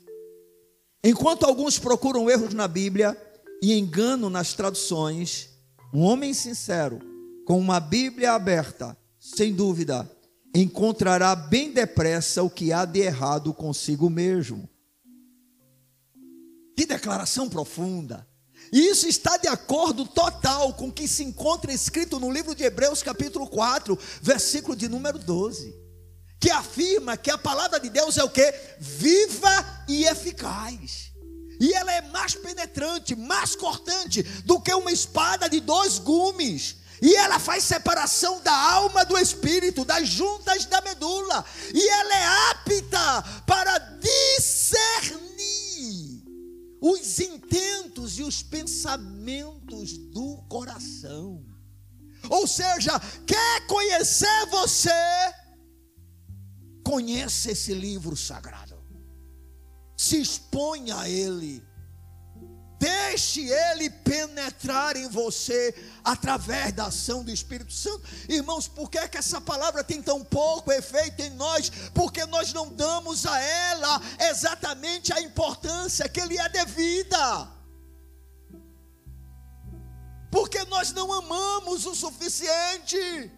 Enquanto 1.02 1.44
alguns 1.44 1.78
procuram 1.78 2.28
erros 2.30 2.52
na 2.52 2.68
Bíblia 2.68 3.16
e 3.62 3.72
engano 3.72 4.28
nas 4.28 4.54
traduções, 4.54 5.50
um 5.92 6.02
homem 6.02 6.34
sincero, 6.34 6.98
com 7.46 7.58
uma 7.58 7.80
Bíblia 7.80 8.32
aberta, 8.32 8.96
sem 9.18 9.54
dúvida, 9.54 10.10
encontrará 10.54 11.34
bem 11.34 11.72
depressa 11.72 12.42
o 12.42 12.50
que 12.50 12.72
há 12.72 12.84
de 12.84 13.00
errado 13.00 13.52
consigo 13.54 14.10
mesmo. 14.10 14.68
Que 16.76 16.86
declaração 16.86 17.48
profunda! 17.48 18.29
Isso 18.72 19.08
está 19.08 19.36
de 19.36 19.48
acordo 19.48 20.06
total 20.06 20.72
com 20.74 20.88
o 20.88 20.92
que 20.92 21.08
se 21.08 21.24
encontra 21.24 21.72
escrito 21.72 22.20
no 22.20 22.30
livro 22.30 22.54
de 22.54 22.62
Hebreus, 22.62 23.02
capítulo 23.02 23.46
4, 23.48 23.98
versículo 24.22 24.76
de 24.76 24.88
número 24.88 25.18
12, 25.18 25.74
que 26.40 26.50
afirma 26.50 27.16
que 27.16 27.30
a 27.30 27.38
palavra 27.38 27.80
de 27.80 27.90
Deus 27.90 28.16
é 28.16 28.24
o 28.24 28.30
que? 28.30 28.54
Viva 28.78 29.84
e 29.88 30.04
eficaz. 30.04 31.10
E 31.60 31.74
ela 31.74 31.92
é 31.92 32.00
mais 32.00 32.34
penetrante, 32.34 33.14
mais 33.14 33.54
cortante 33.54 34.22
do 34.44 34.60
que 34.60 34.72
uma 34.72 34.92
espada 34.92 35.48
de 35.48 35.60
dois 35.60 35.98
gumes 35.98 36.80
e 37.02 37.14
ela 37.16 37.38
faz 37.38 37.64
separação 37.64 38.40
da 38.42 38.52
alma 38.52 39.04
do 39.04 39.16
espírito, 39.16 39.84
das 39.84 40.06
juntas 40.06 40.66
da 40.66 40.80
medula. 40.82 41.44
E 41.72 41.88
ela 41.88 42.14
é 42.14 42.50
apta 42.50 43.22
para 43.46 43.78
discernir 43.78 45.29
os 46.80 47.20
intentos 47.20 48.18
e 48.18 48.22
os 48.22 48.42
pensamentos 48.42 49.98
do 49.98 50.38
coração. 50.48 51.44
Ou 52.28 52.46
seja, 52.46 52.98
quer 53.26 53.66
conhecer 53.66 54.46
você? 54.50 54.90
Conheça 56.84 57.52
esse 57.52 57.74
livro 57.74 58.16
sagrado. 58.16 58.80
Se 59.96 60.20
exponha 60.20 60.98
a 60.98 61.08
ele 61.08 61.62
Deixe 62.80 63.46
ele 63.46 63.90
penetrar 63.90 64.96
em 64.96 65.06
você 65.06 65.74
através 66.02 66.72
da 66.72 66.86
ação 66.86 67.22
do 67.22 67.30
Espírito 67.30 67.74
Santo. 67.74 68.02
Irmãos, 68.26 68.66
por 68.66 68.90
que, 68.90 68.96
é 68.98 69.06
que 69.06 69.18
essa 69.18 69.38
palavra 69.38 69.84
tem 69.84 70.00
tão 70.00 70.24
pouco 70.24 70.72
efeito 70.72 71.20
em 71.20 71.28
nós? 71.28 71.70
Porque 71.92 72.24
nós 72.24 72.54
não 72.54 72.70
damos 72.70 73.26
a 73.26 73.38
ela 73.38 74.00
exatamente 74.20 75.12
a 75.12 75.20
importância 75.20 76.08
que 76.08 76.22
lhe 76.22 76.38
é 76.38 76.48
devida. 76.48 77.50
Porque 80.30 80.64
nós 80.64 80.90
não 80.90 81.12
amamos 81.12 81.84
o 81.84 81.94
suficiente. 81.94 83.30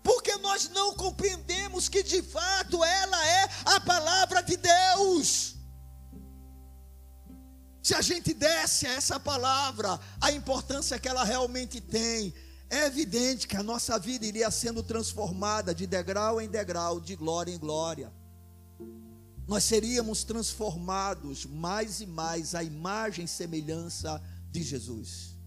Porque 0.00 0.36
nós 0.36 0.68
não 0.68 0.94
compreendemos 0.94 1.88
que 1.88 2.04
de 2.04 2.22
fato 2.22 2.84
ela 2.84 3.26
é 3.26 3.48
a 3.64 3.80
palavra 3.80 4.44
de 4.44 4.56
Deus. 4.56 5.55
Se 7.86 7.94
a 7.94 8.02
gente 8.02 8.34
desse 8.34 8.84
a 8.84 8.94
essa 8.94 9.20
palavra 9.20 10.00
a 10.20 10.32
importância 10.32 10.98
que 10.98 11.06
ela 11.06 11.22
realmente 11.22 11.80
tem, 11.80 12.34
é 12.68 12.86
evidente 12.86 13.46
que 13.46 13.56
a 13.56 13.62
nossa 13.62 13.96
vida 13.96 14.26
iria 14.26 14.50
sendo 14.50 14.82
transformada 14.82 15.72
de 15.72 15.86
degrau 15.86 16.40
em 16.40 16.48
degrau, 16.48 16.98
de 16.98 17.14
glória 17.14 17.52
em 17.52 17.58
glória. 17.58 18.12
Nós 19.46 19.62
seríamos 19.62 20.24
transformados 20.24 21.46
mais 21.46 22.00
e 22.00 22.06
mais 22.06 22.56
à 22.56 22.64
imagem 22.64 23.24
e 23.24 23.28
semelhança 23.28 24.20
de 24.50 24.64
Jesus. 24.64 25.38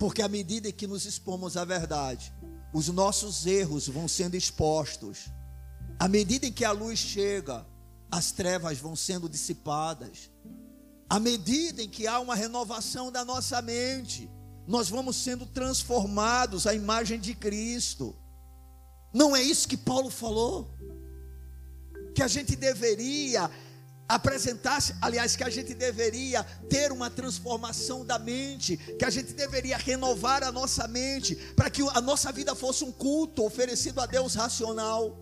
Porque 0.00 0.22
à 0.22 0.28
medida 0.28 0.72
que 0.72 0.88
nos 0.88 1.04
expomos 1.04 1.56
à 1.56 1.64
verdade, 1.64 2.34
os 2.74 2.88
nossos 2.88 3.46
erros 3.46 3.86
vão 3.86 4.08
sendo 4.08 4.34
expostos. 4.34 5.30
À 6.00 6.08
medida 6.08 6.46
em 6.46 6.52
que 6.52 6.64
a 6.64 6.72
luz 6.72 6.98
chega, 6.98 7.64
as 8.10 8.32
trevas 8.32 8.78
vão 8.78 8.96
sendo 8.96 9.28
dissipadas 9.28 10.34
à 11.08 11.20
medida 11.20 11.82
em 11.82 11.88
que 11.88 12.06
há 12.06 12.18
uma 12.18 12.34
renovação 12.34 13.12
da 13.12 13.24
nossa 13.24 13.62
mente, 13.62 14.30
nós 14.66 14.88
vamos 14.88 15.16
sendo 15.16 15.46
transformados 15.46 16.66
à 16.66 16.74
imagem 16.74 17.20
de 17.20 17.34
Cristo. 17.34 18.16
Não 19.12 19.36
é 19.36 19.42
isso 19.42 19.68
que 19.68 19.76
Paulo 19.76 20.10
falou? 20.10 20.76
Que 22.14 22.22
a 22.22 22.28
gente 22.28 22.56
deveria 22.56 23.48
apresentar-se, 24.08 24.94
aliás, 25.00 25.34
que 25.36 25.44
a 25.44 25.50
gente 25.50 25.74
deveria 25.74 26.44
ter 26.68 26.92
uma 26.92 27.10
transformação 27.10 28.04
da 28.04 28.18
mente, 28.18 28.76
que 28.76 29.04
a 29.04 29.10
gente 29.10 29.32
deveria 29.32 29.76
renovar 29.76 30.44
a 30.44 30.52
nossa 30.52 30.86
mente, 30.86 31.34
para 31.56 31.70
que 31.70 31.82
a 31.82 32.00
nossa 32.00 32.30
vida 32.32 32.54
fosse 32.54 32.84
um 32.84 32.92
culto 32.92 33.44
oferecido 33.44 34.00
a 34.00 34.06
Deus 34.06 34.34
racional. 34.34 35.16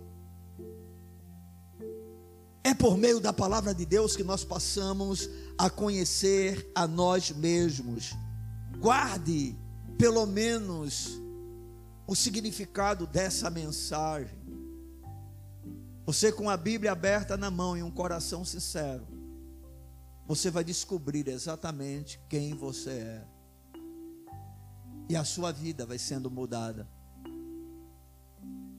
É 2.65 2.73
por 2.73 2.97
meio 2.97 3.21
da 3.21 3.31
palavra 3.31 3.75
de 3.75 3.85
Deus 3.85 4.17
que 4.17 4.25
nós 4.25 4.43
passamos 4.43 5.29
a 5.59 5.69
conhecer 5.69 6.71
a 6.75 6.87
nós 6.87 7.31
mesmos. 7.31 8.15
Guarde, 8.79 9.55
pelo 9.99 10.25
menos, 10.25 11.21
o 12.07 12.15
significado 12.15 13.07
dessa 13.07 13.51
mensagem. 13.51 14.43
Você, 16.07 16.33
com 16.33 16.49
a 16.49 16.57
Bíblia 16.57 16.93
aberta 16.93 17.37
na 17.37 17.51
mão 17.51 17.77
e 17.77 17.83
um 17.83 17.91
coração 17.91 18.47
sincero, 18.47 19.07
você 20.27 20.51
vai 20.51 20.65
descobrir 20.65 21.29
exatamente 21.29 22.19
quem 22.31 22.55
você 22.55 22.91
é. 22.91 23.25
E 25.09 25.17
a 25.17 25.25
sua 25.25 25.53
vida 25.53 25.85
vai 25.85 25.99
sendo 25.99 26.31
mudada. 26.31 26.89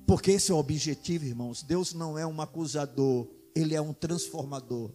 Porque 0.07 0.31
esse 0.31 0.51
é 0.51 0.55
o 0.55 0.57
objetivo, 0.57 1.25
irmãos. 1.25 1.61
Deus 1.61 1.93
não 1.93 2.17
é 2.17 2.25
um 2.25 2.41
acusador, 2.41 3.27
ele 3.55 3.73
é 3.73 3.81
um 3.81 3.93
transformador. 3.93 4.91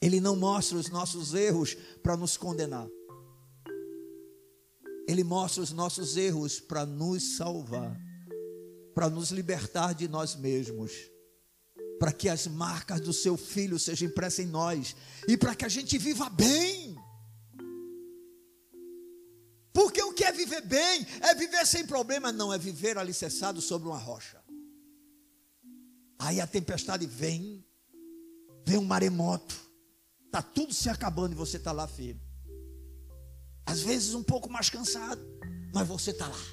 Ele 0.00 0.20
não 0.20 0.34
mostra 0.34 0.78
os 0.78 0.88
nossos 0.88 1.34
erros 1.34 1.74
para 2.02 2.16
nos 2.16 2.36
condenar. 2.36 2.88
Ele 5.06 5.22
mostra 5.22 5.62
os 5.62 5.70
nossos 5.70 6.16
erros 6.16 6.58
para 6.58 6.86
nos 6.86 7.36
salvar, 7.36 7.98
para 8.94 9.10
nos 9.10 9.30
libertar 9.30 9.92
de 9.94 10.08
nós 10.08 10.34
mesmos, 10.34 10.92
para 11.98 12.12
que 12.12 12.28
as 12.28 12.46
marcas 12.46 13.00
do 13.00 13.12
seu 13.12 13.36
filho 13.36 13.78
sejam 13.78 14.08
impressas 14.08 14.46
em 14.46 14.48
nós 14.48 14.96
e 15.28 15.36
para 15.36 15.54
que 15.54 15.64
a 15.64 15.68
gente 15.68 15.98
viva 15.98 16.30
bem. 16.30 16.96
Porque 19.72 20.02
o 20.02 20.12
que 20.12 20.24
é 20.24 20.32
viver 20.32 20.62
bem 20.62 21.06
é 21.20 21.34
viver 21.34 21.66
sem 21.66 21.86
problema, 21.86 22.32
não, 22.32 22.52
é 22.52 22.58
viver 22.58 22.96
alicerçado 22.96 23.60
sobre 23.60 23.88
uma 23.88 23.98
rocha. 23.98 24.43
Aí 26.24 26.40
a 26.40 26.46
tempestade 26.46 27.06
vem, 27.06 27.62
vem 28.64 28.78
um 28.78 28.84
maremoto, 28.84 29.54
está 30.24 30.40
tudo 30.40 30.72
se 30.72 30.88
acabando 30.88 31.34
e 31.34 31.36
você 31.36 31.58
está 31.58 31.70
lá 31.70 31.86
firme. 31.86 32.22
Às 33.66 33.82
vezes 33.82 34.14
um 34.14 34.22
pouco 34.22 34.50
mais 34.50 34.70
cansado, 34.70 35.20
mas 35.74 35.86
você 35.86 36.12
está 36.12 36.26
lá, 36.26 36.44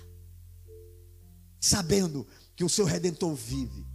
sabendo 1.57 2.28
que 2.53 2.65
o 2.65 2.69
seu 2.69 2.84
redentor 2.84 3.34
vive, 3.34 3.88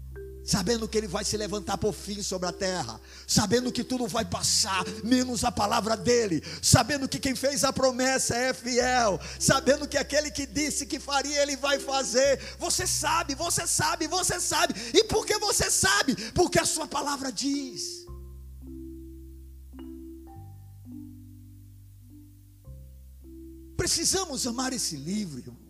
sabendo 0.46 0.86
que 0.86 0.96
ele 0.96 1.08
vai 1.08 1.24
se 1.24 1.36
levantar 1.36 1.76
por 1.76 1.92
fim 1.92 2.22
sobre 2.22 2.48
a 2.48 2.52
terra, 2.52 3.00
sabendo 3.26 3.72
que 3.72 3.82
tudo 3.82 4.06
vai 4.06 4.24
passar, 4.24 4.84
menos 5.02 5.44
a 5.44 5.50
palavra 5.50 5.96
dele, 5.96 6.40
sabendo 6.62 7.08
que 7.08 7.18
quem 7.18 7.34
fez 7.34 7.64
a 7.64 7.72
promessa 7.72 8.36
é 8.36 8.54
fiel, 8.54 9.18
sabendo 9.40 9.88
que 9.88 9.98
aquele 9.98 10.30
que 10.30 10.46
disse 10.46 10.86
que 10.86 11.00
faria, 11.00 11.42
ele 11.42 11.56
vai 11.56 11.80
fazer. 11.80 12.40
Você 12.60 12.86
sabe, 12.86 13.34
você 13.34 13.66
sabe, 13.66 14.06
você 14.06 14.38
sabe. 14.38 14.74
E 14.94 15.02
por 15.04 15.26
que 15.26 15.36
você 15.38 15.68
sabe? 15.68 16.14
Porque 16.32 16.60
a 16.60 16.64
sua 16.64 16.86
palavra 16.86 17.32
diz. 17.32 18.06
Precisamos 23.76 24.46
amar 24.46 24.72
esse 24.72 24.96
livro, 24.96 25.40
irmão. 25.40 25.65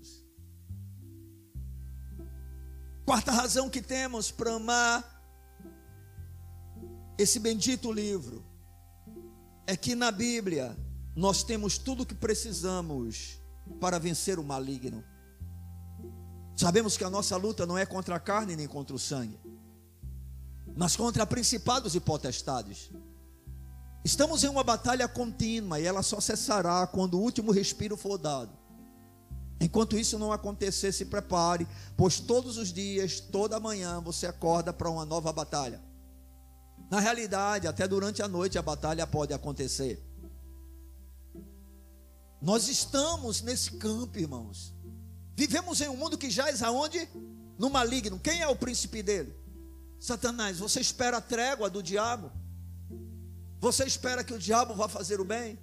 Quarta 3.07 3.31
razão 3.31 3.71
que 3.71 3.81
temos 3.81 4.33
para 4.33 4.55
amar 4.55 5.23
esse 7.17 7.39
bendito 7.39 7.93
livro 7.93 8.45
é 9.65 9.77
que 9.77 9.95
na 9.95 10.11
Bíblia 10.11 10.77
nós 11.15 11.45
temos 11.45 11.79
tudo 11.79 12.03
o 12.03 12.07
que 12.07 12.17
precisamos 12.17 13.41
para 13.81 14.01
vencer 14.01 14.41
o 14.41 14.45
maligno. 14.45 15.05
Sabemos 16.57 16.97
que 16.97 17.05
a 17.05 17.11
nossa 17.11 17.37
luta 17.37 17.65
não 17.65 17.79
é 17.79 17.87
contra 17.87 18.17
a 18.17 18.21
carne 18.21 18.57
nem 18.57 18.67
contra 18.67 18.97
o 18.97 18.99
sangue, 18.99 19.39
mas 20.77 20.97
contra 20.97 21.25
principados 21.25 21.95
e 21.95 22.01
potestades. 22.01 22.91
Estamos 24.05 24.43
em 24.43 24.49
uma 24.49 24.65
batalha 24.65 25.07
contínua 25.07 25.79
e 25.79 25.85
ela 25.85 26.03
só 26.03 26.21
cessará 26.21 26.85
quando 26.89 27.15
o 27.15 27.23
último 27.23 27.53
respiro 27.53 27.97
for 27.97 28.19
dado. 28.19 28.66
Enquanto 29.61 29.99
isso 29.99 30.19
não 30.19 30.33
acontecer, 30.33 30.93
se 30.93 31.07
prepare, 31.07 31.67
pois 31.97 32.21
todos 32.21 32.59
os 32.59 32.73
dias, 32.73 33.21
toda 33.21 33.59
manhã, 33.59 34.01
você 34.01 34.27
acorda 34.27 34.73
para 34.73 34.91
uma 34.91 35.05
nova 35.05 35.33
batalha. 35.33 35.81
Na 36.91 37.01
realidade, 37.01 37.67
até 37.67 37.89
durante 37.89 38.23
a 38.23 38.29
noite 38.29 38.59
a 38.59 38.63
batalha 38.63 39.07
pode 39.07 39.33
acontecer. 39.33 40.03
Nós 42.41 42.69
estamos 42.69 43.41
nesse 43.41 43.73
campo, 43.73 44.19
irmãos. 44.19 44.75
Vivemos 45.35 45.81
em 45.81 45.89
um 45.89 45.97
mundo 45.97 46.19
que 46.19 46.31
jaz 46.31 46.63
aonde? 46.63 47.09
No 47.59 47.71
maligno. 47.71 48.21
Quem 48.21 48.41
é 48.41 48.49
o 48.49 48.55
príncipe 48.55 49.03
dele? 49.03 49.35
Satanás. 49.99 50.59
Você 50.59 50.81
espera 50.81 51.17
a 51.17 51.21
trégua 51.21 51.69
do 51.69 51.83
diabo? 51.83 52.31
Você 53.59 53.85
espera 53.85 54.23
que 54.23 54.35
o 54.35 54.39
diabo 54.39 54.75
vá 54.75 54.87
fazer 54.89 55.21
o 55.21 55.25
bem? 55.25 55.59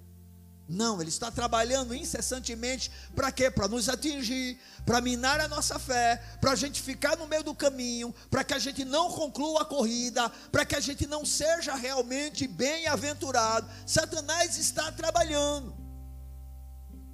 Não, 0.66 0.98
ele 0.98 1.10
está 1.10 1.30
trabalhando 1.30 1.94
incessantemente 1.94 2.90
para 3.14 3.30
quê? 3.30 3.50
Para 3.50 3.68
nos 3.68 3.88
atingir, 3.88 4.58
para 4.86 5.00
minar 5.00 5.38
a 5.38 5.46
nossa 5.46 5.78
fé, 5.78 6.16
para 6.40 6.52
a 6.52 6.56
gente 6.56 6.80
ficar 6.80 7.18
no 7.18 7.26
meio 7.26 7.42
do 7.42 7.54
caminho, 7.54 8.14
para 8.30 8.42
que 8.42 8.54
a 8.54 8.58
gente 8.58 8.82
não 8.82 9.12
conclua 9.12 9.62
a 9.62 9.64
corrida, 9.66 10.30
para 10.50 10.64
que 10.64 10.74
a 10.74 10.80
gente 10.80 11.06
não 11.06 11.24
seja 11.24 11.74
realmente 11.74 12.46
bem-aventurado. 12.48 13.68
Satanás 13.86 14.56
está 14.56 14.90
trabalhando. 14.90 15.76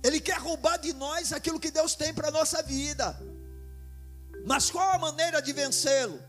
Ele 0.02 0.20
quer 0.20 0.38
roubar 0.38 0.78
de 0.78 0.92
nós 0.92 1.32
aquilo 1.32 1.58
que 1.58 1.72
Deus 1.72 1.96
tem 1.96 2.14
para 2.14 2.28
a 2.28 2.32
nossa 2.32 2.62
vida. 2.62 3.18
Mas 4.46 4.70
qual 4.70 4.90
a 4.92 4.98
maneira 4.98 5.42
de 5.42 5.52
vencê-lo? 5.52 6.20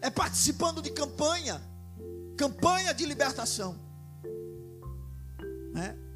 É 0.00 0.08
participando 0.08 0.80
de 0.80 0.90
campanha, 0.90 1.60
campanha 2.36 2.94
de 2.94 3.04
libertação, 3.04 3.78
né? 5.72 6.07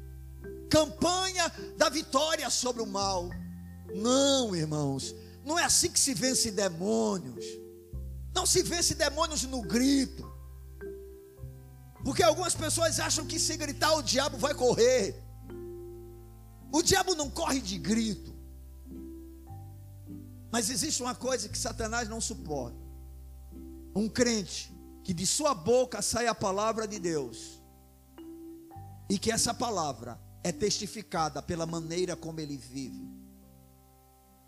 Campanha 0.73 1.45
da 1.77 1.87
vitória 1.87 2.49
sobre 2.49 2.81
o 2.81 2.87
mal. 2.87 3.29
Não, 3.93 4.55
irmãos, 4.55 5.13
não 5.45 5.59
é 5.59 5.63
assim 5.63 5.91
que 5.91 5.99
se 5.99 6.15
vence 6.15 6.49
demônios. 6.49 7.45
Não 8.33 8.43
se 8.47 8.63
vence 8.63 8.95
demônios 8.95 9.43
no 9.43 9.61
grito. 9.61 10.23
Porque 12.03 12.23
algumas 12.23 12.55
pessoas 12.55 12.99
acham 12.99 13.27
que 13.27 13.39
se 13.39 13.55
gritar 13.55 13.93
o 13.93 14.01
diabo 14.01 14.35
vai 14.35 14.55
correr. 14.55 15.23
O 16.71 16.81
diabo 16.81 17.13
não 17.13 17.29
corre 17.29 17.61
de 17.61 17.77
grito. 17.77 18.33
Mas 20.51 20.71
existe 20.71 21.03
uma 21.03 21.13
coisa 21.13 21.47
que 21.47 21.57
Satanás 21.57 22.09
não 22.09 22.19
suporta: 22.19 22.77
um 23.95 24.09
crente 24.09 24.73
que 25.03 25.13
de 25.13 25.27
sua 25.27 25.53
boca 25.53 26.01
sai 26.01 26.25
a 26.25 26.33
palavra 26.33 26.87
de 26.87 26.97
Deus, 26.97 27.61
e 29.07 29.19
que 29.19 29.31
essa 29.31 29.53
palavra 29.53 30.19
é 30.43 30.51
testificada 30.51 31.41
pela 31.41 31.65
maneira 31.65 32.15
como 32.15 32.39
ele 32.39 32.57
vive. 32.57 33.07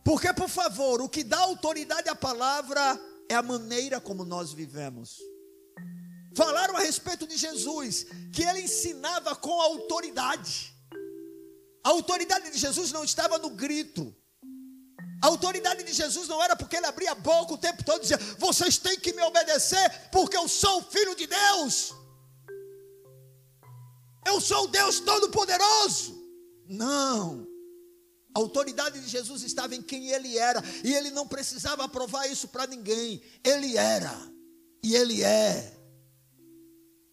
Porque, 0.04 0.32
por 0.34 0.50
favor, 0.50 1.02
o 1.02 1.10
que 1.10 1.24
dá 1.24 1.40
autoridade 1.40 2.10
à 2.10 2.16
palavra 2.16 3.00
é 3.30 3.34
a 3.34 3.42
maneira 3.42 4.00
como 4.00 4.24
nós 4.24 4.54
vivemos. 4.54 5.18
Falaram 6.36 6.76
a 6.76 6.82
respeito 6.82 7.26
de 7.26 7.38
Jesus, 7.38 8.06
que 8.34 8.44
ele 8.44 8.62
ensinava 8.62 9.36
com 9.36 9.60
autoridade. 9.62 10.76
A 11.84 11.90
autoridade 11.90 12.52
de 12.52 12.58
Jesus 12.58 12.92
não 12.92 13.04
estava 13.04 13.38
no 13.38 13.52
grito. 13.52 14.14
A 15.24 15.28
autoridade 15.28 15.84
de 15.84 15.94
Jesus 15.94 16.28
não 16.28 16.44
era 16.44 16.56
porque 16.56 16.76
ele 16.76 16.86
abria 16.86 17.14
a 17.14 17.16
boca 17.16 17.54
o 17.54 17.58
tempo 17.58 17.84
todo 17.84 18.00
e 18.00 18.02
dizia: 18.02 18.18
Vocês 18.38 18.78
têm 18.78 19.00
que 19.00 19.14
me 19.14 19.24
obedecer, 19.24 20.10
porque 20.12 20.38
eu 20.38 20.48
sou 20.48 20.84
filho 20.84 21.16
de 21.16 21.26
Deus. 21.26 21.94
Eu 24.26 24.42
sou 24.42 24.68
Deus 24.68 25.00
Todo-Poderoso. 25.00 26.16
Não. 26.68 27.48
A 28.34 28.40
autoridade 28.40 29.00
de 29.00 29.08
Jesus 29.08 29.44
estava 29.44 29.76
em 29.76 29.82
quem 29.82 30.10
ele 30.10 30.38
era, 30.38 30.62
e 30.84 30.94
ele 30.94 31.12
não 31.12 31.28
precisava 31.28 31.88
provar 31.88 32.28
isso 32.28 32.48
para 32.50 32.68
ninguém. 32.68 33.22
Ele 33.44 33.78
era, 33.78 34.14
e 34.84 34.96
ele 34.96 35.24
é 35.24 35.75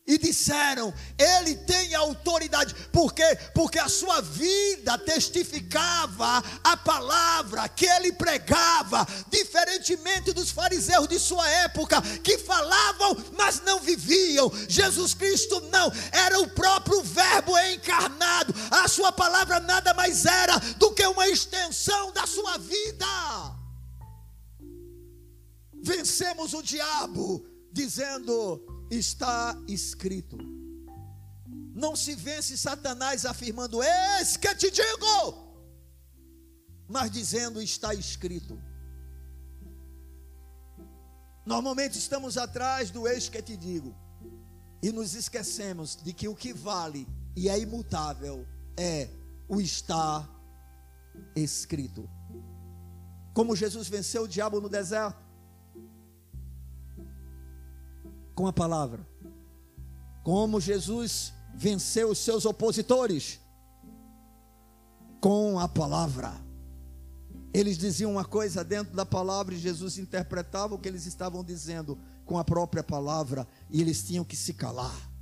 e 0.06 0.18
disseram: 0.18 0.92
Ele 1.18 1.54
tem 1.56 1.94
autoridade. 1.94 2.74
Por 2.92 3.12
quê? 3.12 3.38
Porque 3.54 3.78
a 3.78 3.88
sua 3.88 4.20
vida 4.20 4.98
testificava 4.98 6.42
a 6.62 6.76
palavra 6.76 7.68
que 7.68 7.86
ele 7.86 8.12
pregava, 8.12 9.06
diferentemente 9.28 10.32
dos 10.32 10.50
fariseus 10.50 11.08
de 11.08 11.18
sua 11.18 11.48
época, 11.48 12.00
que 12.22 12.38
falavam, 12.38 13.16
mas 13.36 13.60
não 13.62 13.80
viviam. 13.80 14.50
Jesus 14.68 15.14
Cristo 15.14 15.60
não, 15.70 15.92
era 16.10 16.40
o 16.40 16.48
próprio 16.48 17.02
Verbo 17.02 17.56
encarnado. 17.58 18.54
A 18.70 18.88
sua 18.88 19.12
palavra 19.12 19.60
nada 19.60 19.94
mais 19.94 20.24
era 20.24 20.58
do 20.78 20.92
que 20.92 21.06
uma 21.06 21.28
extensão 21.28 22.12
da 22.12 22.26
sua 22.26 22.58
vida. 22.58 23.06
Vencemos 25.84 26.54
o 26.54 26.62
diabo 26.62 27.44
dizendo: 27.72 28.81
está 28.96 29.56
escrito. 29.66 30.36
Não 31.74 31.96
se 31.96 32.14
vence 32.14 32.56
Satanás 32.56 33.24
afirmando, 33.24 33.82
eis 33.82 34.36
que 34.36 34.54
te 34.54 34.70
digo, 34.70 35.64
mas 36.86 37.10
dizendo, 37.10 37.62
está 37.62 37.94
escrito. 37.94 38.60
Normalmente 41.46 41.98
estamos 41.98 42.36
atrás 42.36 42.90
do 42.90 43.08
eis 43.08 43.28
que 43.28 43.40
te 43.40 43.56
digo, 43.56 43.94
e 44.82 44.92
nos 44.92 45.14
esquecemos 45.14 45.96
de 45.96 46.12
que 46.12 46.28
o 46.28 46.34
que 46.34 46.52
vale 46.52 47.06
e 47.34 47.48
é 47.48 47.58
imutável 47.58 48.46
é 48.76 49.08
o 49.48 49.60
está 49.60 50.28
escrito. 51.34 52.08
Como 53.32 53.56
Jesus 53.56 53.88
venceu 53.88 54.24
o 54.24 54.28
diabo 54.28 54.60
no 54.60 54.68
deserto, 54.68 55.21
com 58.34 58.46
a 58.46 58.52
palavra. 58.52 59.06
Como 60.22 60.60
Jesus 60.60 61.32
venceu 61.54 62.10
os 62.10 62.18
seus 62.18 62.44
opositores 62.44 63.40
com 65.20 65.58
a 65.58 65.68
palavra. 65.68 66.32
Eles 67.54 67.76
diziam 67.76 68.12
uma 68.12 68.24
coisa 68.24 68.64
dentro 68.64 68.96
da 68.96 69.04
palavra 69.04 69.54
e 69.54 69.58
Jesus 69.58 69.98
interpretava 69.98 70.74
o 70.74 70.78
que 70.78 70.88
eles 70.88 71.06
estavam 71.06 71.44
dizendo 71.44 71.98
com 72.24 72.38
a 72.38 72.44
própria 72.44 72.82
palavra 72.82 73.46
e 73.70 73.80
eles 73.80 74.02
tinham 74.02 74.24
que 74.24 74.36
se 74.36 74.54
calar. 74.54 75.12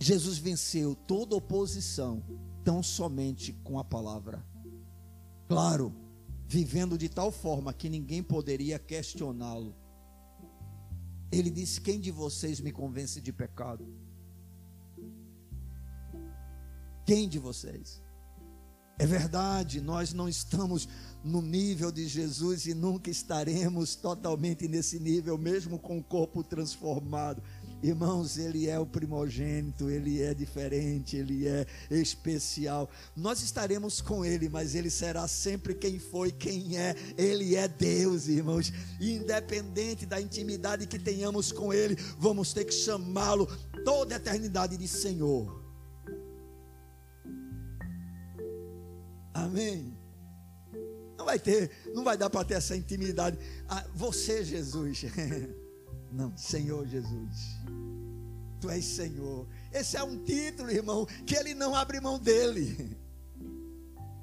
Jesus 0.00 0.38
venceu 0.38 0.94
toda 0.94 1.36
oposição 1.36 2.22
tão 2.64 2.82
somente 2.82 3.52
com 3.64 3.78
a 3.78 3.84
palavra. 3.84 4.44
Claro, 5.48 5.94
vivendo 6.46 6.98
de 6.98 7.08
tal 7.08 7.32
forma 7.32 7.72
que 7.72 7.88
ninguém 7.88 8.22
poderia 8.22 8.78
questioná-lo. 8.78 9.74
Ele 11.30 11.50
disse: 11.50 11.80
Quem 11.80 12.00
de 12.00 12.10
vocês 12.10 12.60
me 12.60 12.72
convence 12.72 13.20
de 13.20 13.32
pecado? 13.32 13.86
Quem 17.04 17.28
de 17.28 17.38
vocês? 17.38 18.02
É 18.98 19.06
verdade, 19.06 19.80
nós 19.80 20.12
não 20.12 20.28
estamos 20.28 20.88
no 21.22 21.40
nível 21.40 21.92
de 21.92 22.08
Jesus 22.08 22.66
e 22.66 22.74
nunca 22.74 23.10
estaremos 23.10 23.94
totalmente 23.94 24.66
nesse 24.66 24.98
nível, 24.98 25.38
mesmo 25.38 25.78
com 25.78 25.98
o 25.98 26.02
corpo 26.02 26.42
transformado. 26.42 27.40
Irmãos, 27.80 28.36
Ele 28.36 28.68
é 28.68 28.78
o 28.78 28.84
primogênito, 28.84 29.88
Ele 29.88 30.20
é 30.20 30.34
diferente, 30.34 31.16
Ele 31.16 31.46
é 31.46 31.64
especial. 31.90 32.90
Nós 33.14 33.40
estaremos 33.40 34.00
com 34.00 34.24
Ele, 34.24 34.48
mas 34.48 34.74
Ele 34.74 34.90
será 34.90 35.28
sempre 35.28 35.74
quem 35.74 35.98
foi, 35.98 36.32
quem 36.32 36.76
é. 36.76 36.96
Ele 37.16 37.54
é 37.54 37.68
Deus, 37.68 38.26
irmãos. 38.26 38.72
Independente 39.00 40.04
da 40.04 40.20
intimidade 40.20 40.86
que 40.88 40.98
tenhamos 40.98 41.52
com 41.52 41.72
Ele, 41.72 41.94
vamos 42.18 42.52
ter 42.52 42.64
que 42.64 42.74
chamá-lo 42.74 43.46
toda 43.84 44.14
a 44.14 44.18
eternidade 44.18 44.76
de 44.76 44.88
Senhor. 44.88 45.64
Amém. 49.32 49.96
Não 51.16 51.24
vai 51.24 51.38
ter, 51.38 51.70
não 51.94 52.02
vai 52.02 52.16
dar 52.16 52.28
para 52.28 52.44
ter 52.44 52.54
essa 52.54 52.76
intimidade. 52.76 53.38
Ah, 53.68 53.84
você, 53.94 54.44
Jesus. 54.44 55.04
Não, 56.10 56.36
Senhor 56.36 56.86
Jesus. 56.86 57.58
Tu 58.60 58.70
és 58.70 58.84
Senhor. 58.84 59.46
esse 59.72 59.96
é 59.96 60.02
um 60.02 60.22
título, 60.24 60.70
irmão, 60.70 61.06
que 61.26 61.36
ele 61.36 61.54
não 61.54 61.74
abre 61.74 62.00
mão 62.00 62.18
dele. 62.18 62.96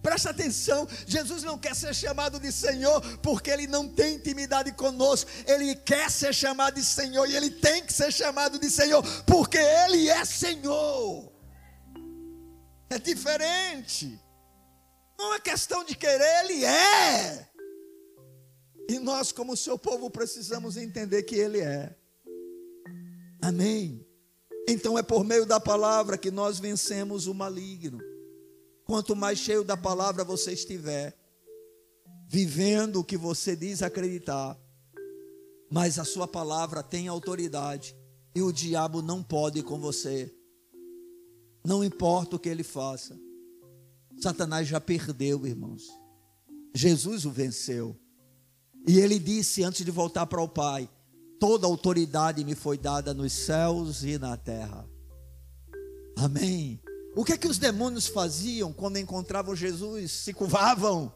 Presta 0.01 0.29
atenção, 0.29 0.87
Jesus 1.07 1.41
não 1.41 1.57
quer 1.57 1.75
ser 1.75 1.95
chamado 1.95 2.39
de 2.39 2.51
Senhor 2.51 3.01
porque 3.19 3.49
ele 3.49 3.65
não 3.65 3.87
tem 3.87 4.15
intimidade 4.15 4.71
conosco. 4.73 5.31
Ele 5.47 5.75
quer 5.75 6.11
ser 6.11 6.31
chamado 6.31 6.75
de 6.75 6.83
Senhor 6.83 7.27
e 7.27 7.35
ele 7.35 7.49
tem 7.49 7.83
que 7.83 7.91
ser 7.91 8.11
chamado 8.11 8.59
de 8.59 8.69
Senhor 8.69 9.01
porque 9.25 9.57
ele 9.57 10.07
é 10.07 10.23
Senhor. 10.23 11.31
É 12.87 12.99
diferente. 12.99 14.21
Não 15.17 15.33
é 15.33 15.39
questão 15.39 15.83
de 15.83 15.95
querer, 15.95 16.43
ele 16.43 16.63
é. 16.65 17.49
E 18.89 18.99
nós, 18.99 19.31
como 19.31 19.57
seu 19.57 19.77
povo, 19.77 20.09
precisamos 20.09 20.77
entender 20.77 21.23
que 21.23 21.35
ele 21.35 21.59
é. 21.59 21.95
Amém. 23.41 24.05
Então 24.67 24.97
é 24.97 25.03
por 25.03 25.23
meio 25.23 25.45
da 25.45 25.59
palavra 25.59 26.17
que 26.17 26.31
nós 26.31 26.59
vencemos 26.59 27.27
o 27.27 27.33
maligno. 27.33 27.99
Quanto 28.85 29.15
mais 29.15 29.39
cheio 29.39 29.63
da 29.63 29.75
palavra 29.75 30.23
você 30.23 30.53
estiver, 30.53 31.17
vivendo 32.27 32.97
o 32.97 33.03
que 33.03 33.17
você 33.17 33.55
diz 33.55 33.81
acreditar, 33.81 34.59
mas 35.71 35.97
a 35.97 36.05
sua 36.05 36.27
palavra 36.27 36.83
tem 36.83 37.07
autoridade 37.07 37.95
e 38.35 38.41
o 38.41 38.51
diabo 38.51 39.01
não 39.01 39.23
pode 39.23 39.63
com 39.63 39.79
você. 39.79 40.33
Não 41.65 41.83
importa 41.83 42.35
o 42.35 42.39
que 42.39 42.49
ele 42.49 42.63
faça. 42.63 43.19
Satanás 44.21 44.67
já 44.67 44.79
perdeu, 44.79 45.45
irmãos. 45.45 45.83
Jesus 46.73 47.25
o 47.25 47.31
venceu. 47.31 47.97
E 48.87 48.99
ele 48.99 49.17
disse 49.17 49.63
antes 49.63 49.83
de 49.83 49.91
voltar 49.91 50.25
para 50.27 50.41
o 50.41 50.47
Pai: 50.47 50.89
Toda 51.39 51.67
autoridade 51.67 52.43
me 52.43 52.55
foi 52.55 52.77
dada 52.77 53.13
nos 53.13 53.33
céus 53.33 54.03
e 54.03 54.17
na 54.17 54.37
terra. 54.37 54.87
Amém. 56.17 56.79
O 57.15 57.23
que 57.23 57.33
é 57.33 57.37
que 57.37 57.47
os 57.47 57.57
demônios 57.57 58.07
faziam 58.07 58.71
quando 58.71 58.97
encontravam 58.97 59.55
Jesus? 59.55 60.11
Se 60.11 60.33
curvavam. 60.33 61.13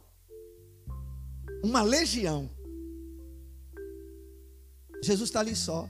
Uma 1.64 1.82
legião. 1.82 2.50
Jesus 5.04 5.30
está 5.30 5.42
ali 5.42 5.56
só. 5.56 5.90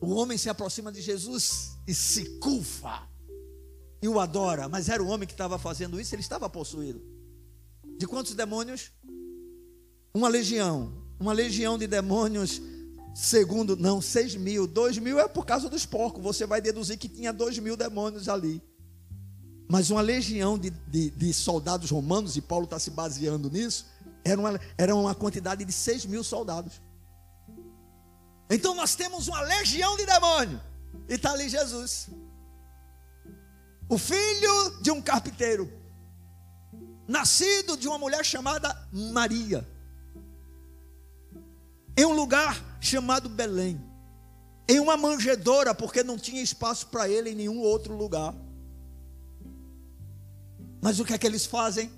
O 0.00 0.14
homem 0.14 0.38
se 0.38 0.48
aproxima 0.48 0.92
de 0.92 1.00
Jesus 1.00 1.76
e 1.86 1.94
se 1.94 2.38
curva. 2.38 3.08
E 4.00 4.08
o 4.08 4.20
adora. 4.20 4.68
Mas 4.68 4.88
era 4.88 5.02
o 5.02 5.08
homem 5.08 5.26
que 5.26 5.34
estava 5.34 5.58
fazendo 5.58 6.00
isso, 6.00 6.14
ele 6.14 6.22
estava 6.22 6.48
possuído. 6.48 7.02
De 7.98 8.06
quantos 8.06 8.34
demônios? 8.34 8.92
Uma 10.18 10.28
legião. 10.28 10.92
Uma 11.20 11.32
legião 11.32 11.78
de 11.78 11.86
demônios 11.86 12.60
Segundo, 13.14 13.76
não, 13.76 14.00
seis 14.00 14.36
mil. 14.36 14.64
Dois 14.64 14.96
mil 14.96 15.18
é 15.18 15.26
por 15.26 15.44
causa 15.44 15.68
dos 15.68 15.84
porcos. 15.84 16.22
Você 16.22 16.46
vai 16.46 16.60
deduzir 16.60 16.96
que 16.96 17.08
tinha 17.08 17.32
dois 17.32 17.58
mil 17.58 17.76
demônios 17.76 18.28
ali. 18.28 18.62
Mas 19.68 19.90
uma 19.90 20.00
legião 20.00 20.56
de, 20.56 20.70
de, 20.70 21.10
de 21.10 21.34
soldados 21.34 21.90
romanos, 21.90 22.36
e 22.36 22.40
Paulo 22.40 22.64
está 22.64 22.78
se 22.78 22.90
baseando 22.90 23.50
nisso, 23.50 23.86
era 24.24 24.40
uma, 24.40 24.60
era 24.78 24.94
uma 24.94 25.16
quantidade 25.16 25.64
de 25.64 25.72
seis 25.72 26.06
mil 26.06 26.22
soldados. 26.22 26.80
Então 28.48 28.72
nós 28.72 28.94
temos 28.94 29.26
uma 29.26 29.40
legião 29.40 29.96
de 29.96 30.06
demônios. 30.06 30.60
E 31.08 31.14
está 31.14 31.32
ali 31.32 31.48
Jesus. 31.48 32.08
O 33.88 33.98
filho 33.98 34.80
de 34.80 34.92
um 34.92 35.02
carpinteiro. 35.02 35.68
Nascido 37.08 37.76
de 37.76 37.88
uma 37.88 37.98
mulher 37.98 38.24
chamada 38.24 38.88
Maria 38.92 39.66
em 41.98 42.06
um 42.06 42.12
lugar 42.12 42.78
chamado 42.80 43.28
Belém, 43.28 43.84
em 44.68 44.78
uma 44.78 44.96
manjedoura, 44.96 45.74
porque 45.74 46.04
não 46.04 46.16
tinha 46.16 46.40
espaço 46.40 46.86
para 46.86 47.08
ele 47.08 47.30
em 47.30 47.34
nenhum 47.34 47.58
outro 47.58 47.96
lugar. 47.96 48.32
Mas 50.80 51.00
o 51.00 51.04
que 51.04 51.12
é 51.12 51.18
que 51.18 51.26
eles 51.26 51.44
fazem? 51.44 51.90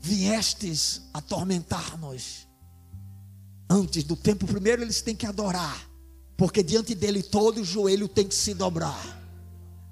Viestes 0.00 1.02
atormentar-nos. 1.12 2.48
Antes 3.68 4.04
do 4.04 4.16
tempo, 4.16 4.46
primeiro 4.46 4.80
eles 4.80 5.02
têm 5.02 5.14
que 5.14 5.26
adorar, 5.26 5.86
porque 6.34 6.62
diante 6.62 6.94
dele 6.94 7.22
todo 7.22 7.60
o 7.60 7.64
joelho 7.64 8.08
tem 8.08 8.26
que 8.26 8.34
se 8.34 8.54
dobrar. 8.54 9.18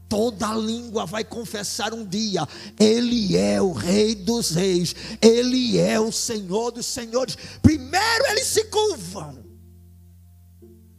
Toda 0.08 0.54
língua 0.54 1.04
vai 1.04 1.24
confessar 1.24 1.92
um 1.92 2.04
dia: 2.04 2.46
Ele 2.78 3.36
é 3.36 3.60
o 3.60 3.72
Rei 3.72 4.14
dos 4.14 4.50
Reis, 4.50 4.94
Ele 5.20 5.78
é 5.78 5.98
o 5.98 6.12
Senhor 6.12 6.70
dos 6.70 6.86
Senhores. 6.86 7.36
Primeiro 7.60 8.26
eles 8.28 8.46
se 8.46 8.64
curvam, 8.66 9.44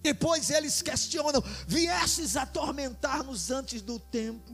depois 0.02 0.50
eles 0.50 0.82
questionam: 0.82 1.42
Viestes 1.68 2.36
atormentar-nos 2.36 3.50
antes 3.50 3.82
do 3.82 3.98
tempo. 3.98 4.54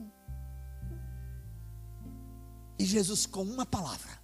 E 2.78 2.84
Jesus, 2.84 3.26
com 3.26 3.42
uma 3.42 3.66
palavra, 3.66 4.20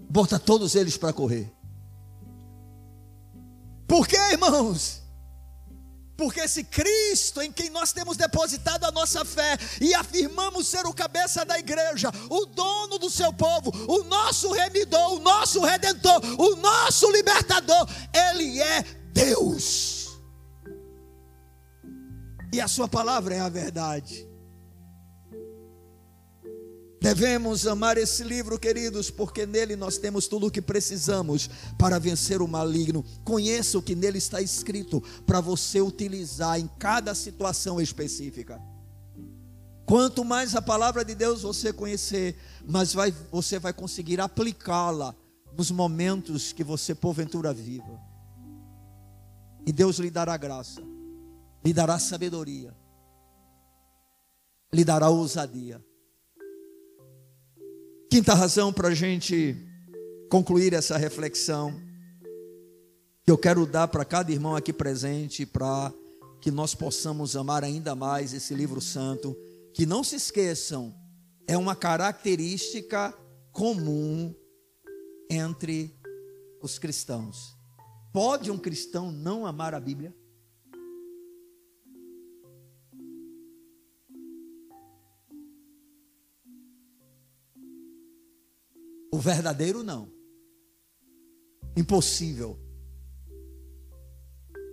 bota 0.00 0.38
todos 0.38 0.74
eles 0.74 0.96
para 0.96 1.12
correr. 1.12 1.52
Por 3.86 4.06
quê, 4.06 4.16
irmãos? 4.32 5.01
Porque 6.16 6.40
esse 6.40 6.64
Cristo 6.64 7.40
em 7.40 7.50
quem 7.50 7.70
nós 7.70 7.92
temos 7.92 8.16
depositado 8.16 8.84
a 8.84 8.92
nossa 8.92 9.24
fé 9.24 9.56
e 9.80 9.94
afirmamos 9.94 10.68
ser 10.68 10.86
o 10.86 10.92
cabeça 10.92 11.44
da 11.44 11.58
igreja, 11.58 12.10
o 12.28 12.46
dono 12.46 12.98
do 12.98 13.10
seu 13.10 13.32
povo, 13.32 13.70
o 13.88 14.04
nosso 14.04 14.52
remidor, 14.52 15.14
o 15.14 15.18
nosso 15.18 15.60
redentor, 15.60 16.20
o 16.38 16.56
nosso 16.56 17.10
libertador, 17.10 17.88
ele 18.12 18.60
é 18.60 18.82
Deus. 19.12 20.18
E 22.52 22.60
a 22.60 22.68
sua 22.68 22.86
palavra 22.86 23.34
é 23.34 23.40
a 23.40 23.48
verdade. 23.48 24.31
Devemos 27.02 27.66
amar 27.66 27.98
esse 27.98 28.22
livro, 28.22 28.56
queridos, 28.56 29.10
porque 29.10 29.44
nele 29.44 29.74
nós 29.74 29.98
temos 29.98 30.28
tudo 30.28 30.46
o 30.46 30.50
que 30.52 30.62
precisamos 30.62 31.50
para 31.76 31.98
vencer 31.98 32.40
o 32.40 32.46
maligno. 32.46 33.04
Conheça 33.24 33.76
o 33.76 33.82
que 33.82 33.96
nele 33.96 34.18
está 34.18 34.40
escrito 34.40 35.02
para 35.26 35.40
você 35.40 35.80
utilizar 35.80 36.60
em 36.60 36.70
cada 36.78 37.12
situação 37.12 37.80
específica. 37.80 38.62
Quanto 39.84 40.24
mais 40.24 40.54
a 40.54 40.62
palavra 40.62 41.04
de 41.04 41.16
Deus 41.16 41.42
você 41.42 41.72
conhecer, 41.72 42.38
mais 42.68 42.94
vai, 42.94 43.12
você 43.32 43.58
vai 43.58 43.72
conseguir 43.72 44.20
aplicá-la 44.20 45.12
nos 45.58 45.72
momentos 45.72 46.52
que 46.52 46.62
você 46.62 46.94
porventura 46.94 47.52
viva. 47.52 48.00
E 49.66 49.72
Deus 49.72 49.98
lhe 49.98 50.08
dará 50.08 50.36
graça, 50.36 50.80
lhe 51.64 51.72
dará 51.72 51.98
sabedoria, 51.98 52.72
lhe 54.72 54.84
dará 54.84 55.08
ousadia 55.08 55.84
Quinta 58.12 58.34
razão 58.34 58.70
para 58.70 58.88
a 58.88 58.94
gente 58.94 59.56
concluir 60.28 60.74
essa 60.74 60.98
reflexão, 60.98 61.80
que 63.24 63.30
eu 63.30 63.38
quero 63.38 63.64
dar 63.64 63.88
para 63.88 64.04
cada 64.04 64.30
irmão 64.30 64.54
aqui 64.54 64.70
presente, 64.70 65.46
para 65.46 65.90
que 66.38 66.50
nós 66.50 66.74
possamos 66.74 67.36
amar 67.36 67.64
ainda 67.64 67.94
mais 67.94 68.34
esse 68.34 68.54
livro 68.54 68.82
santo. 68.82 69.34
Que 69.72 69.86
não 69.86 70.04
se 70.04 70.16
esqueçam, 70.16 70.94
é 71.48 71.56
uma 71.56 71.74
característica 71.74 73.14
comum 73.50 74.34
entre 75.30 75.98
os 76.60 76.78
cristãos. 76.78 77.56
Pode 78.12 78.50
um 78.50 78.58
cristão 78.58 79.10
não 79.10 79.46
amar 79.46 79.72
a 79.74 79.80
Bíblia? 79.80 80.14
O 89.12 89.18
verdadeiro 89.18 89.82
não. 89.82 90.10
Impossível. 91.76 92.58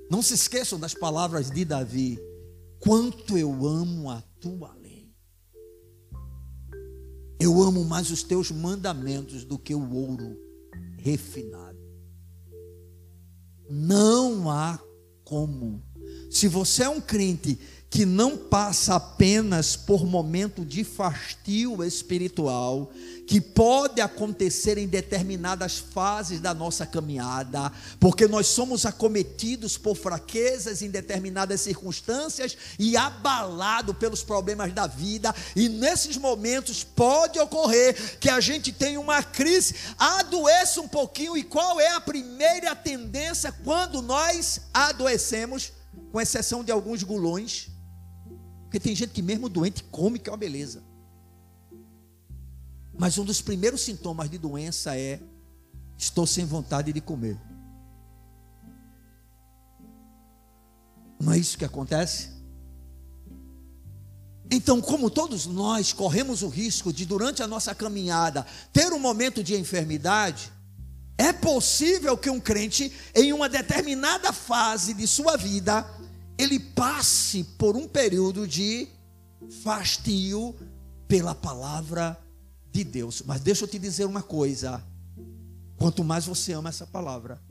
Não 0.10 0.22
se 0.22 0.34
esqueçam 0.34 0.80
das 0.80 0.94
palavras 0.94 1.52
de 1.52 1.66
Davi. 1.66 2.18
Quanto 2.80 3.38
eu 3.38 3.68
amo 3.68 4.10
a 4.10 4.22
tua 4.40 4.74
lei. 4.76 5.14
Eu 7.38 7.62
amo 7.62 7.84
mais 7.84 8.10
os 8.12 8.24
teus 8.24 8.50
mandamentos 8.50 9.44
do 9.44 9.60
que 9.60 9.76
o 9.76 9.94
ouro 9.94 10.38
refinado. 10.98 11.78
Não 13.70 14.50
há 14.50 14.80
como. 15.26 15.84
se 16.32 16.48
você 16.48 16.84
é 16.84 16.90
um 16.90 17.02
crente 17.02 17.60
que 17.90 18.06
não 18.06 18.38
passa 18.38 18.96
apenas 18.96 19.76
por 19.76 20.06
momento 20.06 20.64
de 20.64 20.84
fastio 20.84 21.84
espiritual, 21.84 22.92
que 23.26 23.42
pode 23.42 24.00
acontecer 24.00 24.78
em 24.78 24.88
determinadas 24.88 25.80
fases 25.80 26.40
da 26.40 26.54
nossa 26.54 26.86
caminhada, 26.86 27.72
porque 28.00 28.28
nós 28.28 28.46
somos 28.46 28.86
acometidos 28.86 29.76
por 29.76 29.96
fraquezas 29.96 30.84
em 30.84 30.90
determinadas 30.90 31.62
circunstâncias 31.62 32.56
e 32.78 32.96
abalado 32.96 33.94
pelos 33.96 34.22
problemas 34.22 34.72
da 34.72 34.86
vida, 34.86 35.34
e 35.56 35.68
nesses 35.68 36.16
momentos 36.16 36.84
pode 36.84 37.40
ocorrer 37.40 38.20
que 38.20 38.30
a 38.30 38.40
gente 38.40 38.72
tenha 38.72 39.00
uma 39.00 39.24
crise, 39.24 39.74
adoeça 39.98 40.80
um 40.80 40.88
pouquinho, 40.88 41.36
e 41.36 41.44
qual 41.44 41.80
é 41.80 41.90
a 41.96 42.02
primeira 42.02 42.76
tendência 42.76 43.52
quando 43.64 44.00
nós 44.00 44.62
adoecemos, 44.72 45.72
com 46.12 46.22
exceção 46.22 46.64
de 46.64 46.72
alguns 46.72 47.02
gulões? 47.02 47.79
Porque 48.70 48.80
tem 48.80 48.96
gente 48.96 49.10
que 49.10 49.24
mesmo 49.24 49.50
doente 49.50 49.84
come, 49.86 50.20
que 50.20 50.30
é 50.30 50.32
uma 50.32 50.38
beleza. 50.38 50.84
Mas 52.96 53.18
um 53.18 53.26
dos 53.26 53.42
primeiros 53.42 53.82
sintomas 53.82 54.30
de 54.30 54.38
doença 54.38 54.96
é: 54.96 55.20
estou 55.98 56.28
sem 56.28 56.46
vontade 56.46 56.94
de 56.94 57.02
comer. 57.02 57.36
Não 61.20 61.34
é 61.34 61.38
isso 61.40 61.58
que 61.58 61.66
acontece? 61.66 62.30
Então, 64.52 64.80
como 64.80 65.10
todos 65.10 65.48
nós 65.48 65.92
corremos 65.92 66.44
o 66.44 66.48
risco 66.48 66.94
de, 66.94 67.08
durante 67.08 67.42
a 67.42 67.48
nossa 67.48 67.74
caminhada, 67.74 68.46
ter 68.72 68.94
um 68.94 69.00
momento 69.00 69.44
de 69.44 69.56
enfermidade, 69.56 70.52
é 71.18 71.34
possível 71.34 72.16
que 72.16 72.30
um 72.30 72.40
crente, 72.40 72.94
em 73.16 73.34
uma 73.34 73.50
determinada 73.50 74.32
fase 74.32 74.94
de 74.94 75.08
sua 75.08 75.36
vida, 75.38 75.84
ele 76.40 76.58
passe 76.58 77.44
por 77.44 77.76
um 77.76 77.86
período 77.86 78.48
de 78.48 78.88
fastio 79.62 80.56
pela 81.06 81.36
palavra 81.36 82.18
de 82.72 82.86
Deus. 82.86 83.22
Mas 83.26 83.42
deixa 83.42 83.66
eu 83.66 83.68
te 83.68 83.78
dizer 83.78 84.06
uma 84.06 84.24
coisa: 84.24 84.82
quanto 85.76 86.02
mais 86.02 86.26
você 86.26 86.54
ama 86.54 86.70
essa 86.70 86.88
palavra, 86.88 87.42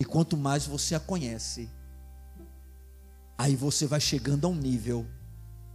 e 0.00 0.06
quanto 0.06 0.38
mais 0.38 0.66
você 0.66 0.94
a 0.94 1.00
conhece, 1.00 1.68
aí 3.36 3.54
você 3.54 3.86
vai 3.86 4.00
chegando 4.00 4.46
a 4.46 4.48
um 4.48 4.56
nível 4.56 5.06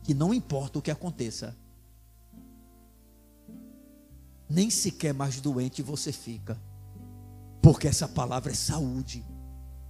que 0.04 0.16
não 0.16 0.34
importa 0.34 0.80
o 0.80 0.82
que 0.82 0.90
aconteça, 0.90 1.56
nem 4.50 4.72
sequer 4.72 5.14
mais 5.14 5.40
doente 5.40 5.84
você 5.84 6.12
fica, 6.12 6.60
porque 7.62 7.88
essa 7.88 8.08
palavra 8.08 8.52
é 8.52 8.56
saúde, 8.56 9.24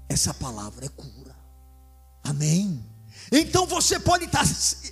essa 0.09 0.33
palavra 0.33 0.85
é 0.85 0.89
cura. 0.89 1.20
Amém. 2.23 2.91
Então 3.31 3.65
você 3.65 3.97
pode 3.97 4.25
estar 4.25 4.45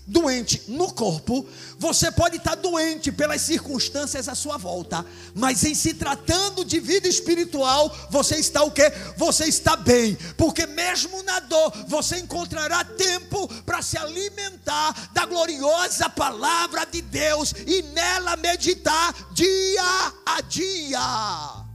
doente 0.08 0.64
no 0.70 0.94
corpo, 0.94 1.46
você 1.78 2.10
pode 2.10 2.38
estar 2.38 2.56
doente 2.56 3.12
pelas 3.12 3.42
circunstâncias 3.42 4.30
à 4.30 4.36
sua 4.36 4.56
volta, 4.56 5.06
mas 5.36 5.66
em 5.66 5.76
se 5.76 5.94
tratando 5.94 6.64
de 6.64 6.80
vida 6.80 7.06
espiritual, 7.06 7.94
você 8.10 8.38
está 8.38 8.64
o 8.64 8.72
quê? 8.72 8.94
Você 9.18 9.44
está 9.44 9.76
bem, 9.76 10.18
porque 10.38 10.66
mesmo 10.66 11.22
na 11.24 11.42
dor, 11.42 11.74
você 11.86 12.20
encontrará 12.20 12.86
tempo 12.86 13.46
para 13.66 13.82
se 13.82 13.98
alimentar 13.98 15.10
da 15.12 15.26
gloriosa 15.26 16.10
palavra 16.10 16.86
de 16.86 17.02
Deus 17.02 17.54
e 17.68 17.82
nela 17.82 18.38
meditar 18.38 19.14
dia 19.34 20.14
a 20.26 20.40
dia. 20.40 21.66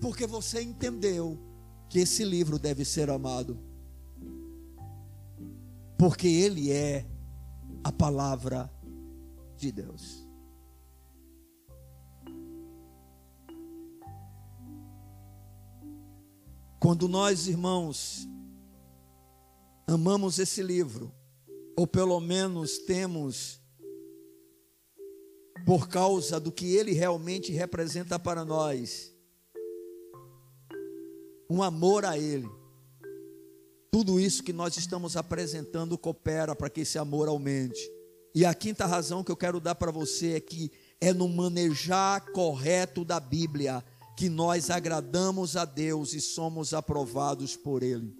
Porque 0.00 0.28
você 0.28 0.62
entendeu 0.62 1.49
que 1.90 1.98
esse 1.98 2.24
livro 2.24 2.56
deve 2.56 2.84
ser 2.84 3.10
amado, 3.10 3.58
porque 5.98 6.28
ele 6.28 6.70
é 6.70 7.04
a 7.82 7.90
palavra 7.90 8.72
de 9.56 9.72
Deus. 9.72 10.24
Quando 16.78 17.08
nós, 17.08 17.48
irmãos, 17.48 18.26
amamos 19.84 20.38
esse 20.38 20.62
livro, 20.62 21.12
ou 21.76 21.88
pelo 21.88 22.20
menos 22.20 22.78
temos, 22.78 23.60
por 25.66 25.88
causa 25.88 26.38
do 26.38 26.52
que 26.52 26.76
ele 26.76 26.92
realmente 26.92 27.50
representa 27.50 28.16
para 28.16 28.44
nós, 28.44 29.12
um 31.50 31.62
amor 31.62 32.04
a 32.04 32.16
Ele. 32.16 32.48
Tudo 33.90 34.20
isso 34.20 34.44
que 34.44 34.52
nós 34.52 34.76
estamos 34.76 35.16
apresentando 35.16 35.98
coopera 35.98 36.54
para 36.54 36.70
que 36.70 36.82
esse 36.82 36.96
amor 36.96 37.26
aumente. 37.26 37.80
E 38.32 38.44
a 38.44 38.54
quinta 38.54 38.86
razão 38.86 39.24
que 39.24 39.32
eu 39.32 39.36
quero 39.36 39.58
dar 39.58 39.74
para 39.74 39.90
você 39.90 40.34
é 40.34 40.40
que 40.40 40.70
é 41.00 41.12
no 41.12 41.28
manejar 41.28 42.30
correto 42.32 43.04
da 43.04 43.18
Bíblia 43.18 43.84
que 44.16 44.28
nós 44.28 44.70
agradamos 44.70 45.56
a 45.56 45.64
Deus 45.64 46.12
e 46.12 46.20
somos 46.20 46.72
aprovados 46.72 47.56
por 47.56 47.82
Ele. 47.82 48.14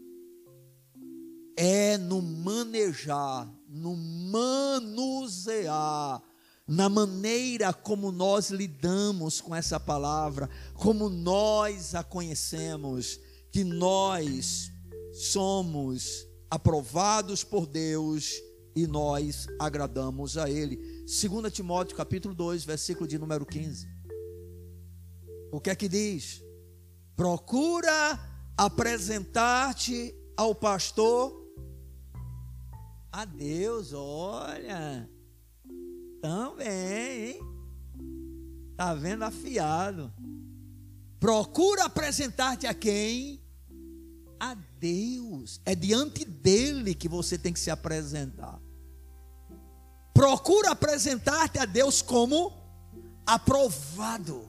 É 1.56 1.96
no 1.96 2.20
manejar, 2.20 3.48
no 3.68 3.94
manusear 4.32 5.70
na 6.70 6.88
maneira 6.88 7.72
como 7.72 8.12
nós 8.12 8.50
lidamos 8.50 9.40
com 9.40 9.52
essa 9.52 9.80
palavra, 9.80 10.48
como 10.74 11.10
nós 11.10 11.96
a 11.96 12.04
conhecemos, 12.04 13.18
que 13.50 13.64
nós 13.64 14.70
somos 15.12 16.28
aprovados 16.48 17.42
por 17.42 17.66
Deus 17.66 18.40
e 18.76 18.86
nós 18.86 19.48
agradamos 19.58 20.38
a 20.38 20.48
Ele. 20.48 20.76
2 21.06 21.52
Timóteo 21.52 21.96
capítulo 21.96 22.36
2, 22.36 22.62
versículo 22.62 23.08
de 23.08 23.18
número 23.18 23.44
15. 23.44 23.88
O 25.50 25.60
que 25.60 25.70
é 25.70 25.74
que 25.74 25.88
diz? 25.88 26.40
Procura 27.16 28.16
apresentar-te 28.56 30.14
ao 30.36 30.54
pastor 30.54 31.36
a 33.10 33.24
Deus, 33.24 33.92
olha 33.92 35.10
também, 36.20 37.30
hein? 37.30 37.40
Tá 38.76 38.94
vendo 38.94 39.24
afiado. 39.24 40.12
Procura 41.18 41.84
apresentar-te 41.84 42.66
a 42.66 42.74
quem? 42.74 43.42
A 44.38 44.54
Deus. 44.78 45.60
É 45.64 45.74
diante 45.74 46.24
dele 46.24 46.94
que 46.94 47.08
você 47.08 47.36
tem 47.36 47.52
que 47.52 47.60
se 47.60 47.70
apresentar. 47.70 48.58
Procura 50.14 50.70
apresentar-te 50.70 51.58
a 51.58 51.64
Deus 51.64 52.00
como 52.00 52.52
aprovado. 53.26 54.48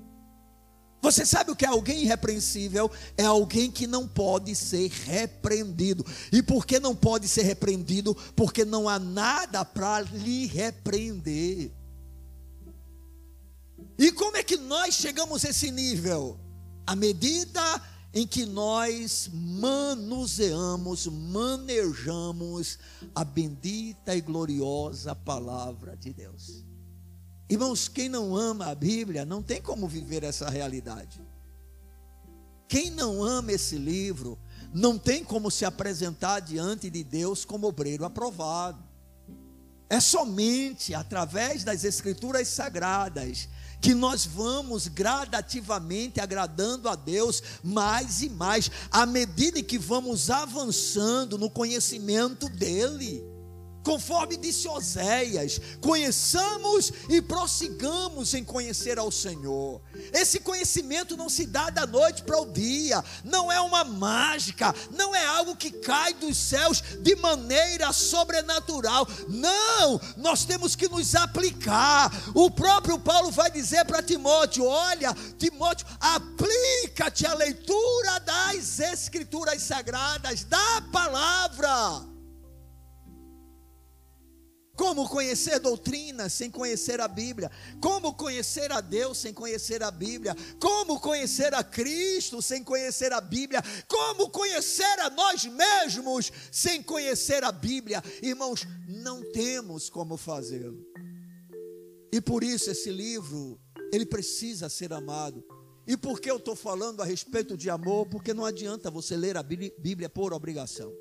Você 0.99 1.23
sabe 1.23 1.51
o 1.51 1.55
que 1.55 1.63
é 1.63 1.67
alguém 1.67 2.01
irrepreensível? 2.01 2.89
É 3.15 3.25
alguém 3.25 3.69
que 3.69 3.85
não 3.85 4.07
pode 4.07 4.55
ser 4.55 4.89
repreendido. 4.89 6.03
E 6.31 6.41
por 6.41 6.65
que 6.65 6.79
não 6.79 6.95
pode 6.95 7.27
ser 7.27 7.43
repreendido? 7.43 8.15
Porque 8.35 8.65
não 8.65 8.89
há 8.89 8.97
nada 8.97 9.63
para 9.63 10.01
lhe 10.01 10.47
repreender. 10.47 11.71
E 13.95 14.11
como 14.11 14.37
é 14.37 14.43
que 14.43 14.57
nós 14.57 14.95
chegamos 14.95 15.45
a 15.45 15.49
esse 15.49 15.69
nível? 15.69 16.39
À 16.85 16.95
medida 16.95 17.61
em 18.13 18.27
que 18.27 18.45
nós 18.45 19.29
manuseamos, 19.33 21.07
manejamos 21.07 22.77
a 23.15 23.23
bendita 23.23 24.15
e 24.15 24.21
gloriosa 24.21 25.15
palavra 25.15 25.95
de 25.95 26.11
Deus. 26.11 26.65
Irmãos, 27.49 27.87
quem 27.87 28.09
não 28.09 28.35
ama 28.35 28.67
a 28.67 28.75
Bíblia 28.75 29.25
não 29.25 29.41
tem 29.41 29.61
como 29.61 29.87
viver 29.87 30.23
essa 30.23 30.49
realidade. 30.49 31.21
Quem 32.67 32.89
não 32.89 33.23
ama 33.23 33.51
esse 33.51 33.77
livro 33.77 34.39
não 34.73 34.97
tem 34.97 35.23
como 35.23 35.51
se 35.51 35.65
apresentar 35.65 36.39
diante 36.39 36.89
de 36.89 37.03
Deus 37.03 37.43
como 37.43 37.67
obreiro 37.67 38.05
aprovado. 38.05 38.81
É 39.89 39.99
somente 39.99 40.93
através 40.93 41.65
das 41.65 41.83
Escrituras 41.83 42.47
Sagradas 42.47 43.49
que 43.81 43.95
nós 43.95 44.25
vamos 44.25 44.87
gradativamente 44.87 46.21
agradando 46.21 46.87
a 46.87 46.95
Deus 46.95 47.41
mais 47.63 48.21
e 48.21 48.29
mais, 48.29 48.69
à 48.91 49.05
medida 49.05 49.63
que 49.63 49.79
vamos 49.79 50.29
avançando 50.29 51.37
no 51.37 51.49
conhecimento 51.49 52.47
dEle. 52.47 53.30
Conforme 53.83 54.37
disse 54.37 54.67
Oséias, 54.67 55.59
conheçamos 55.81 56.91
e 57.09 57.21
prossigamos 57.21 58.33
em 58.33 58.43
conhecer 58.43 58.99
ao 58.99 59.11
Senhor. 59.11 59.81
Esse 60.13 60.39
conhecimento 60.39 61.17
não 61.17 61.29
se 61.29 61.45
dá 61.45 61.69
da 61.69 61.87
noite 61.87 62.23
para 62.23 62.39
o 62.39 62.45
dia, 62.45 63.03
não 63.23 63.51
é 63.51 63.59
uma 63.59 63.83
mágica, 63.83 64.73
não 64.91 65.15
é 65.15 65.25
algo 65.25 65.55
que 65.55 65.71
cai 65.71 66.13
dos 66.13 66.37
céus 66.37 66.83
de 66.99 67.15
maneira 67.15 67.91
sobrenatural. 67.91 69.07
Não, 69.27 69.99
nós 70.17 70.45
temos 70.45 70.75
que 70.75 70.87
nos 70.87 71.15
aplicar. 71.15 72.11
O 72.35 72.51
próprio 72.51 72.99
Paulo 72.99 73.31
vai 73.31 73.49
dizer 73.49 73.85
para 73.85 74.03
Timóteo: 74.03 74.65
olha, 74.65 75.15
Timóteo, 75.37 75.87
aplica-te 75.99 77.25
à 77.25 77.33
leitura 77.33 78.19
das 78.19 78.79
Escrituras 78.79 79.61
Sagradas, 79.63 80.43
da 80.43 80.81
palavra. 80.91 82.10
Como 84.75 85.07
conhecer 85.07 85.59
doutrina 85.59 86.29
sem 86.29 86.49
conhecer 86.49 86.99
a 87.01 87.07
Bíblia? 87.07 87.51
Como 87.81 88.13
conhecer 88.13 88.71
a 88.71 88.81
Deus 88.81 89.17
sem 89.17 89.33
conhecer 89.33 89.83
a 89.83 89.91
Bíblia? 89.91 90.35
Como 90.59 90.99
conhecer 90.99 91.53
a 91.53 91.63
Cristo 91.63 92.41
sem 92.41 92.63
conhecer 92.63 93.11
a 93.13 93.21
Bíblia? 93.21 93.61
Como 93.87 94.29
conhecer 94.29 94.99
a 94.99 95.09
nós 95.09 95.45
mesmos 95.45 96.31
sem 96.51 96.81
conhecer 96.81 97.43
a 97.43 97.51
Bíblia? 97.51 98.01
Irmãos, 98.23 98.65
não 98.87 99.21
temos 99.31 99.89
como 99.89 100.17
fazê-lo. 100.17 100.79
E 102.11 102.19
por 102.19 102.43
isso 102.43 102.71
esse 102.71 102.91
livro, 102.91 103.59
ele 103.93 104.05
precisa 104.05 104.69
ser 104.69 104.91
amado. 104.93 105.43
E 105.85 105.97
por 105.97 106.19
que 106.19 106.29
eu 106.29 106.37
estou 106.37 106.55
falando 106.55 107.01
a 107.01 107.05
respeito 107.05 107.57
de 107.57 107.69
amor? 107.69 108.07
Porque 108.07 108.33
não 108.33 108.45
adianta 108.45 108.89
você 108.89 109.15
ler 109.17 109.35
a 109.35 109.43
Bíblia 109.43 110.09
por 110.09 110.33
obrigação. 110.33 110.93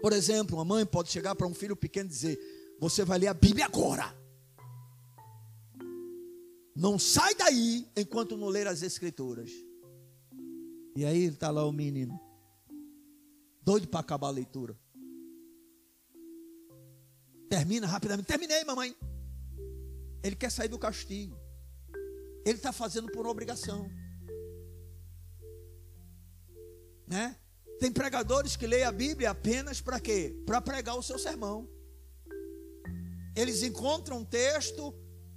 Por 0.00 0.12
exemplo, 0.12 0.56
uma 0.56 0.64
mãe 0.64 0.84
pode 0.84 1.10
chegar 1.10 1.34
para 1.34 1.46
um 1.46 1.54
filho 1.54 1.76
pequeno 1.76 2.08
e 2.08 2.12
dizer: 2.12 2.38
você 2.82 3.04
vai 3.04 3.16
ler 3.16 3.28
a 3.28 3.34
Bíblia 3.34 3.66
agora. 3.66 4.12
Não 6.74 6.98
sai 6.98 7.32
daí 7.36 7.88
enquanto 7.96 8.36
não 8.36 8.48
ler 8.48 8.66
as 8.66 8.82
Escrituras. 8.82 9.52
E 10.96 11.04
aí 11.04 11.26
está 11.26 11.48
lá 11.48 11.64
o 11.64 11.70
menino, 11.70 12.20
doido 13.62 13.86
para 13.86 14.00
acabar 14.00 14.26
a 14.26 14.32
leitura. 14.32 14.76
Termina 17.48 17.86
rapidamente. 17.86 18.26
Terminei, 18.26 18.64
mamãe. 18.64 18.96
Ele 20.20 20.34
quer 20.34 20.50
sair 20.50 20.66
do 20.66 20.78
castigo. 20.78 21.38
Ele 22.44 22.56
está 22.56 22.72
fazendo 22.72 23.12
por 23.12 23.28
obrigação. 23.28 23.88
Né? 27.06 27.36
Tem 27.78 27.92
pregadores 27.92 28.56
que 28.56 28.66
leem 28.66 28.82
a 28.82 28.90
Bíblia 28.90 29.30
apenas 29.30 29.80
para 29.80 30.00
quê? 30.00 30.34
Para 30.44 30.60
pregar 30.60 30.98
o 30.98 31.02
seu 31.02 31.16
sermão. 31.16 31.68
Eles 33.34 33.62
encontram 33.62 34.18
um 34.18 34.24
texto, 34.24 34.94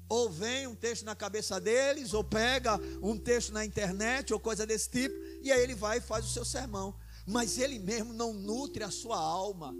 ou 0.09 0.29
vem 0.29 0.67
um 0.67 0.75
texto 0.75 1.03
na 1.03 1.15
cabeça 1.15 1.59
deles, 1.59 2.13
ou 2.13 2.23
pega 2.23 2.79
um 3.01 3.17
texto 3.17 3.51
na 3.51 3.65
internet, 3.65 4.33
ou 4.33 4.39
coisa 4.39 4.65
desse 4.65 4.89
tipo, 4.89 5.15
e 5.41 5.51
aí 5.51 5.61
ele 5.61 5.75
vai 5.75 5.97
e 5.97 6.01
faz 6.01 6.25
o 6.25 6.29
seu 6.29 6.45
sermão. 6.45 6.95
Mas 7.25 7.57
ele 7.57 7.79
mesmo 7.79 8.13
não 8.13 8.33
nutre 8.33 8.83
a 8.83 8.91
sua 8.91 9.17
alma, 9.17 9.73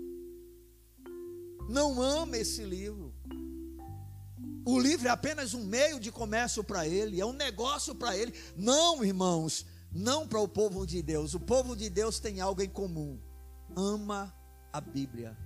não 1.70 2.02
ama 2.02 2.38
esse 2.38 2.64
livro. 2.64 3.14
O 4.66 4.80
livro 4.80 5.08
é 5.08 5.12
apenas 5.12 5.54
um 5.54 5.64
meio 5.64 6.00
de 6.00 6.12
comércio 6.12 6.64
para 6.64 6.88
ele, 6.88 7.22
é 7.22 7.26
um 7.26 7.34
negócio 7.34 7.94
para 7.94 8.18
ele. 8.18 8.34
Não, 8.56 9.06
irmãos, 9.06 9.66
não 9.92 10.28
para 10.28 10.40
o 10.40 10.48
povo 10.48 10.88
de 10.88 11.04
Deus. 11.04 11.36
O 11.36 11.40
povo 11.40 11.76
de 11.76 11.90
Deus 11.90 12.20
tem 12.20 12.42
algo 12.42 12.62
em 12.62 12.70
comum: 12.70 13.20
ama 13.76 14.36
a 14.74 14.82
Bíblia. 14.82 15.38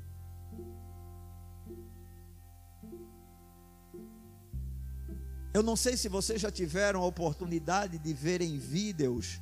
Eu 5.52 5.64
não 5.64 5.76
sei 5.76 5.98
se 5.98 6.08
vocês 6.08 6.40
já 6.40 6.52
tiveram 6.52 7.02
a 7.02 7.06
oportunidade 7.06 7.98
de 7.98 8.14
verem 8.14 8.60
vídeos 8.60 9.42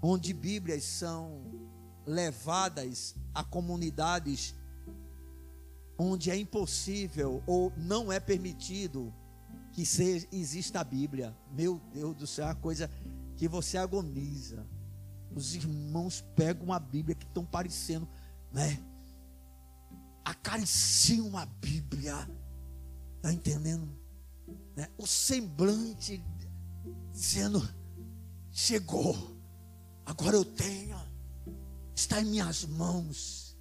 onde 0.00 0.32
Bíblias 0.32 0.84
são 0.84 1.42
levadas 2.06 3.16
a 3.34 3.42
comunidades 3.42 4.54
onde 5.98 6.30
é 6.30 6.36
impossível 6.36 7.42
ou 7.46 7.72
não 7.76 8.12
é 8.12 8.20
permitido 8.20 9.12
que 9.72 9.84
seja, 9.84 10.26
exista 10.30 10.80
a 10.80 10.84
Bíblia. 10.84 11.36
Meu 11.50 11.80
Deus 11.92 12.16
do 12.16 12.26
céu, 12.26 12.44
é 12.44 12.48
uma 12.48 12.54
coisa 12.54 12.88
que 13.36 13.48
você 13.48 13.76
agoniza. 13.76 14.64
Os 15.34 15.54
irmãos 15.54 16.24
pegam 16.36 16.72
a 16.72 16.78
Bíblia 16.78 17.16
que 17.16 17.26
estão 17.26 17.44
parecendo, 17.44 18.08
né? 18.52 18.80
Acariciam 20.24 21.36
a 21.36 21.44
Bíblia. 21.44 22.14
Está 23.16 23.32
entendendo? 23.32 24.05
Né, 24.76 24.88
o 24.98 25.06
semblante 25.06 26.22
dizendo: 27.12 27.66
chegou, 28.52 29.36
agora 30.04 30.36
eu 30.36 30.44
tenho, 30.44 30.96
está 31.94 32.20
em 32.20 32.26
minhas 32.26 32.64
mãos. 32.66 33.56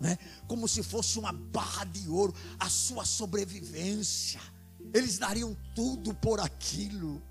Né? 0.00 0.18
Como 0.48 0.66
se 0.66 0.82
fosse 0.82 1.16
uma 1.16 1.32
barra 1.32 1.84
de 1.84 2.08
ouro, 2.08 2.34
a 2.58 2.68
sua 2.68 3.04
sobrevivência. 3.04 4.40
Eles 4.92 5.16
dariam 5.16 5.56
tudo 5.76 6.12
por 6.12 6.40
aquilo. 6.40 7.22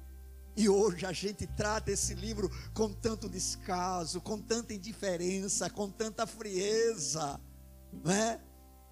E 0.55 0.69
hoje 0.69 1.05
a 1.05 1.11
gente 1.11 1.45
trata 1.45 1.91
esse 1.91 2.13
livro 2.13 2.49
com 2.73 2.93
tanto 2.93 3.27
descaso, 3.27 4.21
com 4.21 4.39
tanta 4.39 4.73
indiferença, 4.73 5.69
com 5.69 5.89
tanta 5.89 6.25
frieza, 6.25 7.39
não 7.91 8.11
é? 8.11 8.39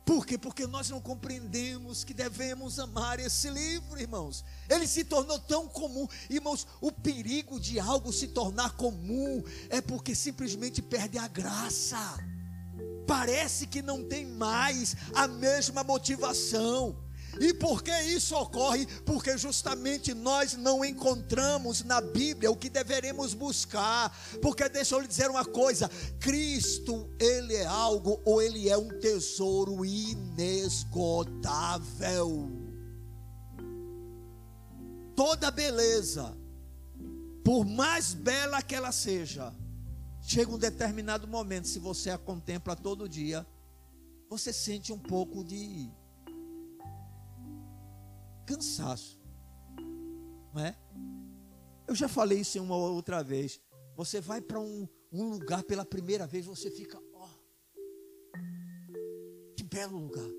Por 0.09 0.25
quê? 0.25 0.39
Porque 0.39 0.65
nós 0.65 0.89
não 0.89 0.99
compreendemos 0.99 2.03
que 2.03 2.15
devemos 2.15 2.79
amar 2.79 3.19
esse 3.19 3.47
livro, 3.47 4.01
irmãos. 4.01 4.43
Ele 4.67 4.87
se 4.87 5.03
tornou 5.03 5.37
tão 5.37 5.67
comum. 5.67 6.07
Irmãos, 6.27 6.65
o 6.81 6.91
perigo 6.91 7.59
de 7.59 7.79
algo 7.79 8.11
se 8.11 8.29
tornar 8.29 8.71
comum 8.71 9.43
é 9.69 9.79
porque 9.79 10.15
simplesmente 10.15 10.81
perde 10.81 11.19
a 11.19 11.27
graça. 11.27 12.17
Parece 13.05 13.67
que 13.67 13.83
não 13.83 14.03
tem 14.03 14.25
mais 14.25 14.95
a 15.13 15.27
mesma 15.27 15.83
motivação. 15.83 16.97
E 17.39 17.53
por 17.53 17.81
que 17.81 17.97
isso 18.01 18.35
ocorre? 18.35 18.85
Porque 19.05 19.37
justamente 19.37 20.13
nós 20.13 20.55
não 20.55 20.83
encontramos 20.83 21.81
na 21.83 22.01
Bíblia 22.01 22.51
o 22.51 22.57
que 22.57 22.69
deveremos 22.69 23.33
buscar. 23.33 24.13
Porque 24.41 24.67
deixa 24.67 24.95
eu 24.95 24.99
lhe 24.99 25.07
dizer 25.07 25.29
uma 25.29 25.45
coisa: 25.45 25.89
Cristo, 26.19 27.09
ele 27.17 27.55
é 27.55 27.65
algo 27.65 28.21
ou 28.25 28.41
ele 28.41 28.67
é 28.67 28.77
um 28.77 28.99
tesouro 28.99 29.85
inesgotável. 29.85 32.51
Toda 35.15 35.49
beleza, 35.51 36.37
por 37.43 37.65
mais 37.65 38.13
bela 38.13 38.61
que 38.61 38.75
ela 38.75 38.91
seja, 38.91 39.53
chega 40.21 40.51
um 40.51 40.57
determinado 40.57 41.27
momento, 41.27 41.67
se 41.67 41.79
você 41.79 42.09
a 42.09 42.17
contempla 42.17 42.75
todo 42.75 43.07
dia, 43.07 43.47
você 44.29 44.51
sente 44.53 44.93
um 44.93 44.99
pouco 44.99 45.43
de 45.43 45.89
cansaço. 48.49 49.21
Não 50.51 50.65
é? 50.65 50.75
Eu 51.87 51.93
já 51.93 52.07
falei 52.07 52.39
isso 52.39 52.61
uma 52.61 52.75
outra 52.75 53.23
vez. 53.23 53.61
Você 53.95 54.19
vai 54.19 54.41
para 54.41 54.59
um, 54.59 54.87
um 55.11 55.29
lugar 55.29 55.63
pela 55.63 55.85
primeira 55.85 56.25
vez, 56.25 56.45
você 56.45 56.71
fica, 56.71 56.99
ó, 57.13 57.27
que 59.55 59.63
belo 59.63 59.99
lugar, 59.99 60.29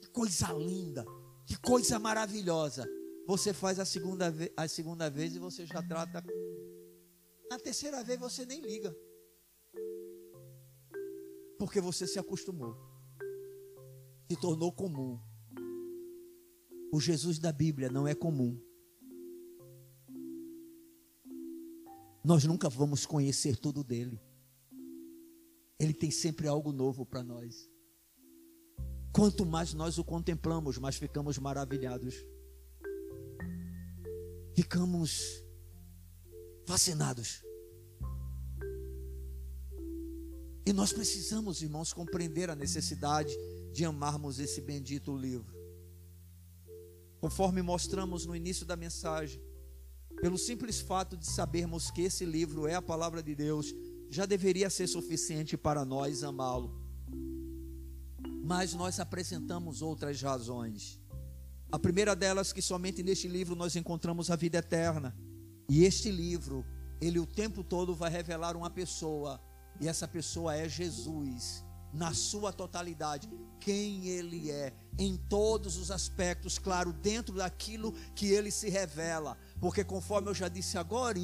que 0.00 0.08
coisa 0.08 0.52
linda, 0.52 1.04
que 1.46 1.56
coisa 1.58 1.98
maravilhosa. 1.98 2.88
Você 3.26 3.52
faz 3.52 3.78
a 3.78 3.84
segunda, 3.84 4.30
vez, 4.30 4.50
a 4.56 4.68
segunda 4.68 5.10
vez 5.10 5.34
e 5.34 5.38
você 5.38 5.66
já 5.66 5.82
trata. 5.82 6.24
Na 7.50 7.58
terceira 7.58 8.02
vez 8.02 8.18
você 8.18 8.46
nem 8.46 8.60
liga, 8.60 8.94
porque 11.58 11.80
você 11.80 12.06
se 12.06 12.18
acostumou, 12.18 12.74
se 14.30 14.36
tornou 14.40 14.72
comum. 14.72 15.33
O 16.94 17.00
Jesus 17.00 17.40
da 17.40 17.50
Bíblia 17.50 17.90
não 17.90 18.06
é 18.06 18.14
comum. 18.14 18.56
Nós 22.24 22.44
nunca 22.44 22.68
vamos 22.68 23.04
conhecer 23.04 23.56
tudo 23.56 23.82
dele. 23.82 24.22
Ele 25.76 25.92
tem 25.92 26.12
sempre 26.12 26.46
algo 26.46 26.70
novo 26.70 27.04
para 27.04 27.24
nós. 27.24 27.68
Quanto 29.12 29.44
mais 29.44 29.74
nós 29.74 29.98
o 29.98 30.04
contemplamos, 30.04 30.78
mais 30.78 30.94
ficamos 30.94 31.36
maravilhados. 31.36 32.14
Ficamos 34.54 35.44
fascinados. 36.64 37.42
E 40.64 40.72
nós 40.72 40.92
precisamos, 40.92 41.60
irmãos, 41.60 41.92
compreender 41.92 42.50
a 42.50 42.54
necessidade 42.54 43.36
de 43.72 43.84
amarmos 43.84 44.38
esse 44.38 44.60
bendito 44.60 45.16
livro 45.16 45.53
conforme 47.24 47.62
mostramos 47.62 48.26
no 48.26 48.36
início 48.36 48.66
da 48.66 48.76
mensagem, 48.76 49.40
pelo 50.20 50.36
simples 50.36 50.82
fato 50.82 51.16
de 51.16 51.26
sabermos 51.26 51.90
que 51.90 52.02
esse 52.02 52.22
livro 52.22 52.66
é 52.66 52.74
a 52.74 52.82
palavra 52.82 53.22
de 53.22 53.34
Deus, 53.34 53.74
já 54.10 54.26
deveria 54.26 54.68
ser 54.68 54.86
suficiente 54.86 55.56
para 55.56 55.86
nós 55.86 56.22
amá-lo. 56.22 56.78
mas 58.42 58.74
nós 58.74 59.00
apresentamos 59.00 59.80
outras 59.80 60.20
razões. 60.20 61.00
A 61.72 61.78
primeira 61.78 62.14
delas 62.14 62.52
que 62.52 62.60
somente 62.60 63.02
neste 63.02 63.26
livro 63.26 63.56
nós 63.56 63.74
encontramos 63.74 64.30
a 64.30 64.36
vida 64.36 64.58
eterna. 64.58 65.16
E 65.66 65.82
este 65.82 66.10
livro, 66.10 66.62
ele 67.00 67.18
o 67.18 67.24
tempo 67.24 67.64
todo 67.64 67.94
vai 67.94 68.10
revelar 68.10 68.54
uma 68.54 68.68
pessoa, 68.68 69.40
e 69.80 69.88
essa 69.88 70.06
pessoa 70.06 70.54
é 70.54 70.68
Jesus, 70.68 71.64
na 71.94 72.12
sua 72.12 72.52
totalidade, 72.52 73.30
quem 73.60 74.08
ele 74.08 74.50
é, 74.50 74.74
em 74.98 75.16
todos 75.16 75.76
os 75.76 75.90
aspectos, 75.90 76.58
claro, 76.58 76.92
dentro 76.92 77.36
daquilo 77.36 77.92
que 78.14 78.26
ele 78.26 78.50
se 78.50 78.68
revela, 78.68 79.38
porque 79.60 79.82
conforme 79.82 80.28
eu 80.28 80.34
já 80.34 80.48
disse 80.48 80.76
agora, 80.76 81.18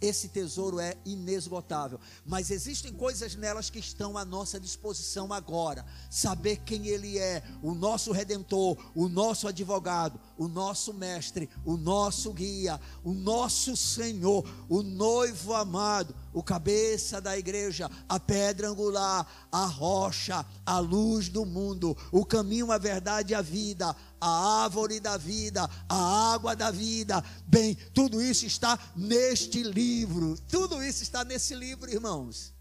esse 0.00 0.28
tesouro 0.28 0.78
é 0.78 0.96
inesgotável. 1.04 1.98
Mas 2.26 2.50
existem 2.50 2.92
coisas 2.92 3.34
nelas 3.34 3.70
que 3.70 3.78
estão 3.78 4.18
à 4.18 4.24
nossa 4.24 4.60
disposição 4.60 5.32
agora. 5.32 5.84
Saber 6.10 6.58
quem 6.58 6.86
Ele 6.86 7.18
é, 7.18 7.42
o 7.62 7.74
nosso 7.74 8.12
redentor, 8.12 8.76
o 8.94 9.08
nosso 9.08 9.48
advogado, 9.48 10.20
o 10.36 10.46
nosso 10.46 10.92
mestre, 10.92 11.48
o 11.64 11.76
nosso 11.76 12.32
guia, 12.32 12.80
o 13.02 13.12
nosso 13.12 13.76
Senhor, 13.76 14.44
o 14.68 14.82
noivo 14.82 15.54
amado, 15.54 16.14
o 16.34 16.42
cabeça 16.42 17.20
da 17.20 17.38
igreja, 17.38 17.88
a 18.08 18.18
pedra 18.18 18.68
angular, 18.68 19.26
a 19.50 19.64
rocha, 19.64 20.44
a 20.66 20.78
luz 20.80 21.28
do 21.28 21.46
mundo, 21.46 21.96
o 22.10 22.26
caminho, 22.26 22.72
a 22.72 22.76
verdade 22.76 23.32
e 23.32 23.34
a 23.34 23.40
vida, 23.40 23.94
a 24.20 24.64
árvore 24.64 24.98
da 24.98 25.16
vida, 25.16 25.70
a 25.88 26.32
água 26.34 26.56
da 26.56 26.70
vida. 26.70 27.24
Bem, 27.46 27.76
tudo 27.94 28.20
isso 28.20 28.44
está 28.44 28.78
neste 28.96 29.62
livro. 29.62 30.36
Tudo 30.50 30.82
isso 30.82 31.04
está 31.04 31.24
nesse 31.24 31.54
livro, 31.54 31.90
irmãos. 31.90 32.52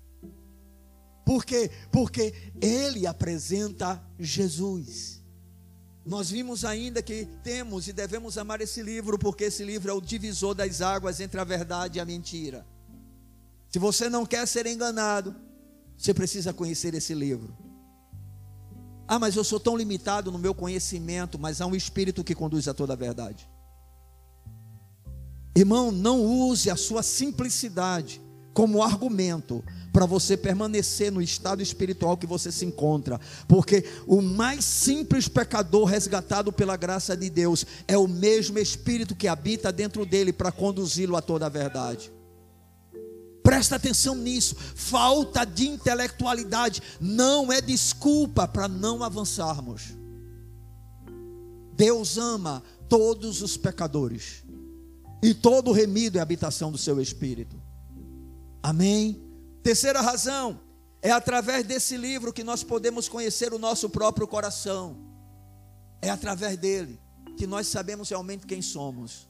Por 1.25 1.43
quê? 1.43 1.71
Porque 1.91 2.33
ele 2.61 3.07
apresenta 3.07 4.01
Jesus. 4.19 5.23
Nós 6.05 6.29
vimos 6.29 6.65
ainda 6.65 7.01
que 7.01 7.25
temos 7.43 7.87
e 7.87 7.93
devemos 7.93 8.37
amar 8.37 8.59
esse 8.59 8.83
livro, 8.83 9.17
porque 9.17 9.45
esse 9.45 9.63
livro 9.63 9.89
é 9.89 9.93
o 9.93 10.01
divisor 10.01 10.53
das 10.53 10.81
águas 10.81 11.21
entre 11.21 11.39
a 11.39 11.45
verdade 11.45 11.97
e 11.97 12.01
a 12.01 12.05
mentira. 12.05 12.65
Se 13.73 13.79
você 13.79 14.07
não 14.07 14.23
quer 14.23 14.47
ser 14.47 14.67
enganado, 14.67 15.35
você 15.97 16.13
precisa 16.13 16.53
conhecer 16.53 16.93
esse 16.93 17.15
livro. 17.15 17.57
Ah, 19.07 19.17
mas 19.17 19.35
eu 19.35 19.43
sou 19.43 19.59
tão 19.59 19.75
limitado 19.75 20.31
no 20.31 20.37
meu 20.37 20.53
conhecimento, 20.53 21.39
mas 21.39 21.59
há 21.59 21.65
um 21.65 21.73
espírito 21.73 22.23
que 22.23 22.35
conduz 22.35 22.67
a 22.67 22.73
toda 22.75 22.93
a 22.93 22.95
verdade. 22.95 23.49
Irmão, 25.55 25.91
não 25.91 26.21
use 26.21 26.69
a 26.69 26.75
sua 26.75 27.01
simplicidade 27.01 28.21
como 28.53 28.83
argumento 28.83 29.63
para 29.91 30.05
você 30.05 30.37
permanecer 30.37 31.11
no 31.11 31.19
estado 31.19 31.63
espiritual 31.63 32.15
que 32.15 32.27
você 32.27 32.51
se 32.51 32.65
encontra, 32.65 33.19
porque 33.47 33.85
o 34.05 34.21
mais 34.21 34.63
simples 34.63 35.27
pecador 35.27 35.85
resgatado 35.85 36.53
pela 36.53 36.77
graça 36.77 37.17
de 37.17 37.27
Deus 37.27 37.65
é 37.87 37.97
o 37.97 38.07
mesmo 38.07 38.59
espírito 38.59 39.15
que 39.15 39.27
habita 39.27 39.71
dentro 39.71 40.05
dele 40.05 40.31
para 40.31 40.51
conduzi-lo 40.51 41.17
a 41.17 41.23
toda 41.23 41.47
a 41.47 41.49
verdade. 41.49 42.12
Presta 43.53 43.75
atenção 43.75 44.15
nisso. 44.15 44.55
Falta 44.55 45.45
de 45.45 45.67
intelectualidade 45.67 46.81
não 46.99 47.53
é 47.53 47.61
desculpa 47.61 48.47
para 48.47 48.67
não 48.67 49.03
avançarmos. 49.03 49.93
Deus 51.75 52.17
ama 52.17 52.63
todos 52.89 53.43
os 53.43 53.55
pecadores, 53.55 54.43
e 55.21 55.35
todo 55.35 55.71
remido 55.71 56.17
é 56.17 56.21
habitação 56.21 56.71
do 56.71 56.79
seu 56.79 56.99
espírito. 56.99 57.61
Amém? 58.63 59.21
Terceira 59.61 60.01
razão, 60.01 60.59
é 60.99 61.11
através 61.11 61.63
desse 61.63 61.95
livro 61.95 62.33
que 62.33 62.43
nós 62.43 62.63
podemos 62.63 63.07
conhecer 63.07 63.53
o 63.53 63.59
nosso 63.59 63.87
próprio 63.87 64.27
coração. 64.27 64.97
É 66.01 66.09
através 66.09 66.57
dele 66.57 66.99
que 67.37 67.45
nós 67.45 67.67
sabemos 67.67 68.09
realmente 68.09 68.47
quem 68.47 68.63
somos. 68.63 69.27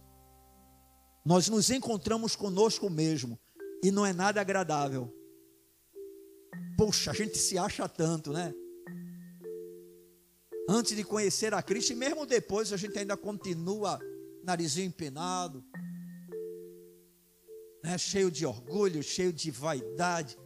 Nós 1.25 1.49
nos 1.49 1.69
encontramos 1.69 2.37
conosco 2.37 2.89
mesmo 2.89 3.37
e 3.83 3.91
não 3.91 4.05
é 4.05 4.13
nada 4.13 4.39
agradável. 4.39 5.13
Poxa, 6.77 7.11
a 7.11 7.13
gente 7.13 7.37
se 7.37 7.57
acha 7.57 7.87
tanto, 7.87 8.31
né? 8.31 8.53
Antes 10.69 10.95
de 10.95 11.03
conhecer 11.03 11.53
a 11.53 11.61
Cristo, 11.61 11.91
e 11.91 11.95
mesmo 11.95 12.25
depois, 12.25 12.71
a 12.71 12.77
gente 12.77 12.97
ainda 12.97 13.17
continua 13.17 13.99
narizinho 14.43 14.87
empinado, 14.87 15.63
né? 17.83 17.97
cheio 17.97 18.31
de 18.31 18.45
orgulho, 18.45 19.03
cheio 19.03 19.33
de 19.33 19.51
vaidade, 19.51 20.37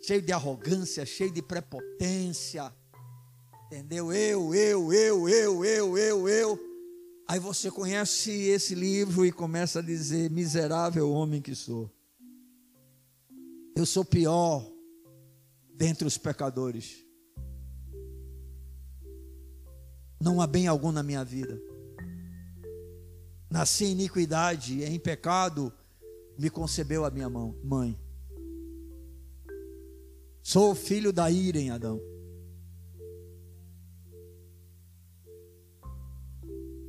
cheio 0.00 0.22
de 0.22 0.32
arrogância, 0.32 1.04
cheio 1.04 1.32
de 1.32 1.42
prepotência. 1.42 2.72
Entendeu? 3.66 4.12
Eu, 4.12 4.54
eu, 4.54 4.92
eu, 4.92 5.28
eu, 5.28 5.64
eu, 5.64 5.98
eu, 5.98 6.28
eu. 6.28 6.68
Aí 7.26 7.40
você 7.40 7.70
conhece 7.70 8.30
esse 8.30 8.74
livro 8.74 9.26
e 9.26 9.32
começa 9.32 9.80
a 9.80 9.82
dizer: 9.82 10.30
miserável 10.30 11.10
homem 11.10 11.42
que 11.42 11.54
sou. 11.54 11.90
Eu 13.78 13.86
sou 13.86 14.04
pior 14.04 14.68
dentre 15.72 16.04
os 16.04 16.18
pecadores. 16.18 17.06
Não 20.20 20.40
há 20.40 20.48
bem 20.48 20.66
algum 20.66 20.90
na 20.90 21.00
minha 21.00 21.24
vida. 21.24 21.62
Nasci 23.48 23.84
em 23.84 23.92
iniquidade 23.92 24.80
e 24.80 24.84
em 24.84 24.98
pecado 24.98 25.72
me 26.36 26.50
concebeu 26.50 27.04
a 27.04 27.10
minha 27.12 27.30
mãe. 27.30 27.96
Sou 30.42 30.74
filho 30.74 31.12
da 31.12 31.30
ira 31.30 31.60
em 31.60 31.70
Adão. 31.70 32.00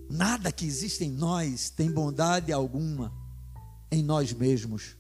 Nada 0.10 0.52
que 0.52 0.66
existe 0.66 1.04
em 1.04 1.12
nós 1.12 1.70
tem 1.70 1.92
bondade 1.92 2.52
alguma 2.52 3.14
em 3.92 4.02
nós 4.02 4.34
mesmos. 4.34 4.98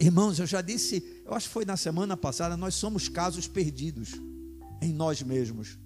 Irmãos, 0.00 0.38
eu 0.38 0.46
já 0.46 0.60
disse, 0.60 1.22
eu 1.24 1.34
acho 1.34 1.48
que 1.48 1.52
foi 1.52 1.64
na 1.64 1.76
semana 1.76 2.16
passada, 2.16 2.56
nós 2.56 2.74
somos 2.74 3.08
casos 3.08 3.48
perdidos 3.48 4.12
em 4.80 4.92
nós 4.92 5.22
mesmos. 5.22 5.76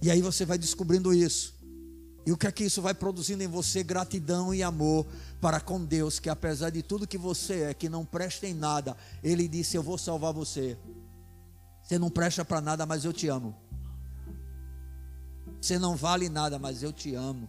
E 0.00 0.10
aí 0.10 0.22
você 0.22 0.44
vai 0.44 0.56
descobrindo 0.56 1.12
isso. 1.12 1.54
E 2.24 2.32
o 2.32 2.36
que 2.36 2.46
é 2.46 2.52
que 2.52 2.64
isso 2.64 2.82
vai 2.82 2.94
produzindo 2.94 3.42
em 3.42 3.46
você? 3.46 3.82
Gratidão 3.82 4.54
e 4.54 4.62
amor 4.62 5.06
para 5.40 5.60
com 5.60 5.84
Deus, 5.84 6.18
que 6.18 6.28
apesar 6.28 6.70
de 6.70 6.82
tudo 6.82 7.06
que 7.06 7.16
você 7.16 7.62
é, 7.62 7.74
que 7.74 7.88
não 7.88 8.04
presta 8.04 8.46
em 8.46 8.54
nada, 8.54 8.96
Ele 9.22 9.48
disse: 9.48 9.76
Eu 9.76 9.82
vou 9.82 9.96
salvar 9.96 10.32
você. 10.32 10.76
Você 11.82 11.98
não 11.98 12.10
presta 12.10 12.44
para 12.44 12.60
nada, 12.60 12.84
mas 12.84 13.04
eu 13.04 13.14
te 13.14 13.28
amo. 13.28 13.56
Você 15.58 15.78
não 15.78 15.96
vale 15.96 16.28
nada, 16.28 16.58
mas 16.58 16.82
eu 16.82 16.92
te 16.92 17.14
amo. 17.14 17.48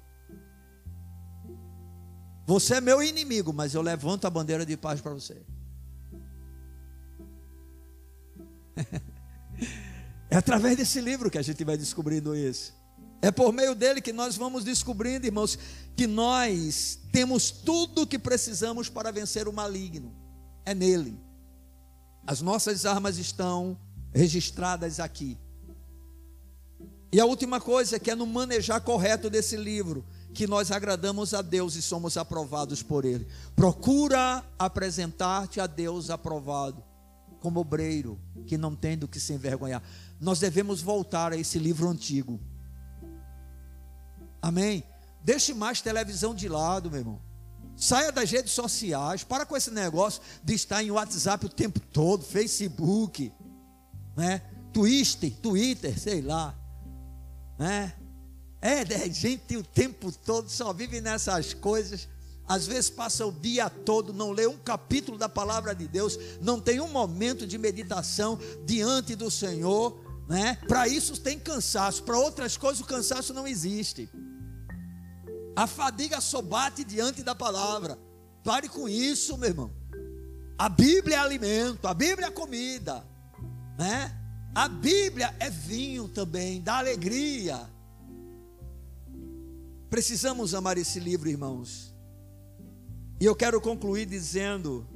Você 2.50 2.74
é 2.74 2.82
meu 2.82 3.04
inimigo, 3.04 3.54
mas 3.54 3.76
eu 3.76 3.82
levanto 3.84 4.26
a 4.26 4.30
bandeira 4.30 4.66
de 4.66 4.76
paz 4.76 5.00
para 5.00 5.14
você. 5.14 5.40
É 10.32 10.38
através 10.38 10.78
desse 10.78 11.02
livro 11.02 11.32
que 11.32 11.40
a 11.40 11.42
gente 11.42 11.64
vai 11.64 11.76
descobrindo 11.76 12.36
isso. 12.36 12.72
É 13.20 13.32
por 13.32 13.52
meio 13.52 13.74
dele 13.74 14.00
que 14.00 14.14
nós 14.14 14.36
vamos 14.38 14.64
descobrindo, 14.64 15.26
irmãos, 15.26 15.58
que 15.98 16.06
nós 16.06 17.00
temos 17.12 17.50
tudo 17.50 18.04
o 18.04 18.08
que 18.08 18.20
precisamos 18.20 18.90
para 18.90 19.12
vencer 19.12 19.48
o 19.48 19.54
maligno. 19.54 20.16
É 20.64 20.76
nele. 20.76 21.20
As 22.28 22.42
nossas 22.42 22.86
armas 22.86 23.18
estão 23.18 23.76
registradas 24.14 25.00
aqui. 25.00 25.36
E 27.12 27.20
a 27.20 27.26
última 27.26 27.60
coisa 27.60 27.96
é 27.96 28.00
que 28.00 28.12
é 28.12 28.16
no 28.16 28.28
manejar 28.28 28.82
correto 28.82 29.32
desse 29.32 29.58
livro 29.58 30.06
que 30.40 30.48
nós 30.48 30.72
agradamos 30.72 31.34
a 31.34 31.42
Deus 31.42 31.76
e 31.76 31.82
somos 31.82 32.16
aprovados 32.16 32.82
por 32.82 33.04
Ele. 33.04 33.28
Procura 33.58 34.42
apresentar-te 34.58 35.60
a 35.60 35.68
Deus 35.68 36.10
aprovado, 36.10 36.82
como 37.42 37.60
obreiro 37.60 38.18
que 38.48 38.58
não 38.58 38.74
tem 38.74 38.98
do 38.98 39.06
que 39.06 39.20
se 39.20 39.34
envergonhar. 39.34 39.84
Nós 40.18 40.40
devemos 40.40 40.82
voltar 40.82 41.34
a 41.34 41.36
esse 41.36 41.60
livro 41.60 41.90
antigo. 41.90 42.40
Amém? 44.42 44.82
Deixe 45.22 45.54
mais 45.54 45.82
televisão 45.82 46.34
de 46.34 46.48
lado, 46.48 46.90
meu 46.90 47.02
irmão. 47.02 47.22
Saia 47.76 48.10
das 48.10 48.32
redes 48.32 48.54
sociais. 48.54 49.26
Para 49.26 49.46
com 49.46 49.58
esse 49.58 49.72
negócio 49.72 50.22
de 50.42 50.54
estar 50.54 50.82
em 50.82 50.90
WhatsApp 50.90 51.48
o 51.48 51.50
tempo 51.50 51.82
todo, 51.82 52.24
Facebook, 52.24 53.30
né? 54.16 54.42
Twitter, 54.72 55.34
Twitter, 55.42 56.00
sei 56.00 56.22
lá, 56.22 56.58
né? 57.58 57.94
É, 58.62 58.84
gente 59.10 59.56
o 59.56 59.64
tempo 59.64 60.12
todo 60.12 60.50
só 60.50 60.74
vive 60.74 61.00
nessas 61.00 61.54
coisas. 61.54 62.08
Às 62.48 62.66
vezes 62.66 62.90
passa 62.90 63.26
o 63.26 63.32
dia 63.32 63.70
todo, 63.70 64.12
não 64.12 64.32
lê 64.32 64.48
um 64.48 64.58
capítulo 64.58 65.18
da 65.18 65.30
palavra 65.30 65.76
de 65.76 65.88
Deus, 65.88 66.18
não 66.42 66.60
tem 66.60 66.82
um 66.82 66.90
momento 66.90 67.46
de 67.46 67.60
meditação 67.60 68.40
diante 68.66 69.16
do 69.16 69.30
Senhor, 69.30 70.04
né? 70.28 70.58
Para 70.68 70.88
isso 70.88 71.16
tem 71.22 71.38
cansaço, 71.38 72.04
para 72.04 72.18
outras 72.18 72.58
coisas 72.58 72.82
o 72.82 72.86
cansaço 72.86 73.34
não 73.36 73.48
existe. 73.48 74.10
A 75.56 75.68
fadiga 75.68 76.20
só 76.20 76.42
bate 76.42 76.84
diante 76.84 77.22
da 77.22 77.36
palavra. 77.36 78.00
Pare 78.44 78.68
com 78.68 78.90
isso, 78.90 79.38
meu 79.38 79.50
irmão. 79.50 79.72
A 80.58 80.68
Bíblia 80.68 81.18
é 81.18 81.20
alimento, 81.20 81.88
a 81.88 81.94
Bíblia 81.94 82.28
é 82.28 82.32
comida, 82.32 83.06
né? 83.78 84.16
A 84.56 84.68
Bíblia 84.68 85.36
é 85.40 85.50
vinho 85.50 86.08
também, 86.08 86.62
dá 86.62 86.80
alegria. 86.80 87.70
Precisamos 89.90 90.54
amar 90.54 90.78
esse 90.78 91.00
livro, 91.00 91.28
irmãos. 91.28 91.96
E 93.20 93.26
eu 93.26 93.36
quero 93.36 93.60
concluir 93.60 94.06
dizendo 94.06 94.88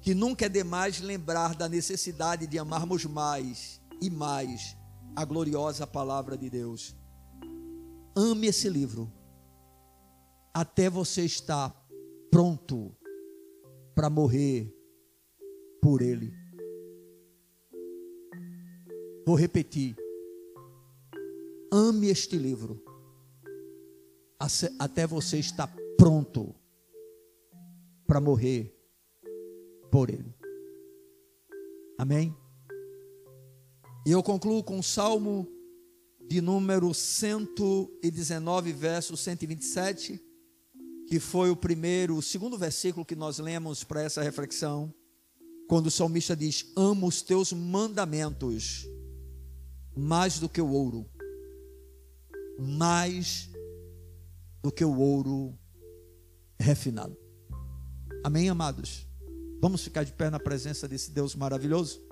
que 0.00 0.14
nunca 0.14 0.46
é 0.46 0.48
demais 0.48 1.00
lembrar 1.00 1.54
da 1.54 1.68
necessidade 1.68 2.46
de 2.46 2.58
amarmos 2.58 3.04
mais 3.04 3.80
e 4.00 4.08
mais 4.08 4.76
a 5.14 5.24
gloriosa 5.24 5.86
palavra 5.86 6.38
de 6.38 6.48
Deus. 6.48 6.96
Ame 8.16 8.46
esse 8.46 8.68
livro 8.68 9.12
até 10.54 10.88
você 10.88 11.24
estar 11.24 11.74
pronto 12.30 12.96
para 13.94 14.08
morrer 14.08 14.74
por 15.82 16.00
ele. 16.00 16.32
Vou 19.26 19.36
repetir. 19.36 19.96
Ame 21.72 22.08
este 22.08 22.36
livro 22.36 22.83
até 24.78 25.06
você 25.06 25.38
estar 25.38 25.72
pronto 25.96 26.54
para 28.06 28.20
morrer 28.20 28.74
por 29.90 30.10
ele. 30.10 30.34
Amém? 31.98 32.36
E 34.06 34.10
eu 34.10 34.22
concluo 34.22 34.62
com 34.62 34.78
o 34.78 34.82
Salmo 34.82 35.48
de 36.28 36.40
número 36.40 36.92
119, 36.92 38.72
verso 38.72 39.16
127, 39.16 40.20
que 41.06 41.20
foi 41.20 41.50
o 41.50 41.56
primeiro, 41.56 42.16
o 42.16 42.22
segundo 42.22 42.58
versículo 42.58 43.04
que 43.04 43.14
nós 43.14 43.38
lemos 43.38 43.84
para 43.84 44.02
essa 44.02 44.22
reflexão, 44.22 44.92
quando 45.68 45.86
o 45.86 45.90
salmista 45.90 46.36
diz: 46.36 46.70
Amo 46.76 47.06
os 47.06 47.22
teus 47.22 47.52
mandamentos 47.52 48.86
mais 49.96 50.38
do 50.38 50.48
que 50.48 50.60
o 50.60 50.70
ouro, 50.70 51.08
mais 52.58 53.53
do 54.64 54.72
que 54.72 54.82
o 54.82 54.96
ouro 54.98 55.54
refinado. 56.58 57.14
Amém, 58.24 58.48
amados? 58.48 59.06
Vamos 59.60 59.84
ficar 59.84 60.04
de 60.04 60.12
pé 60.14 60.30
na 60.30 60.40
presença 60.40 60.88
desse 60.88 61.10
Deus 61.10 61.34
maravilhoso? 61.34 62.02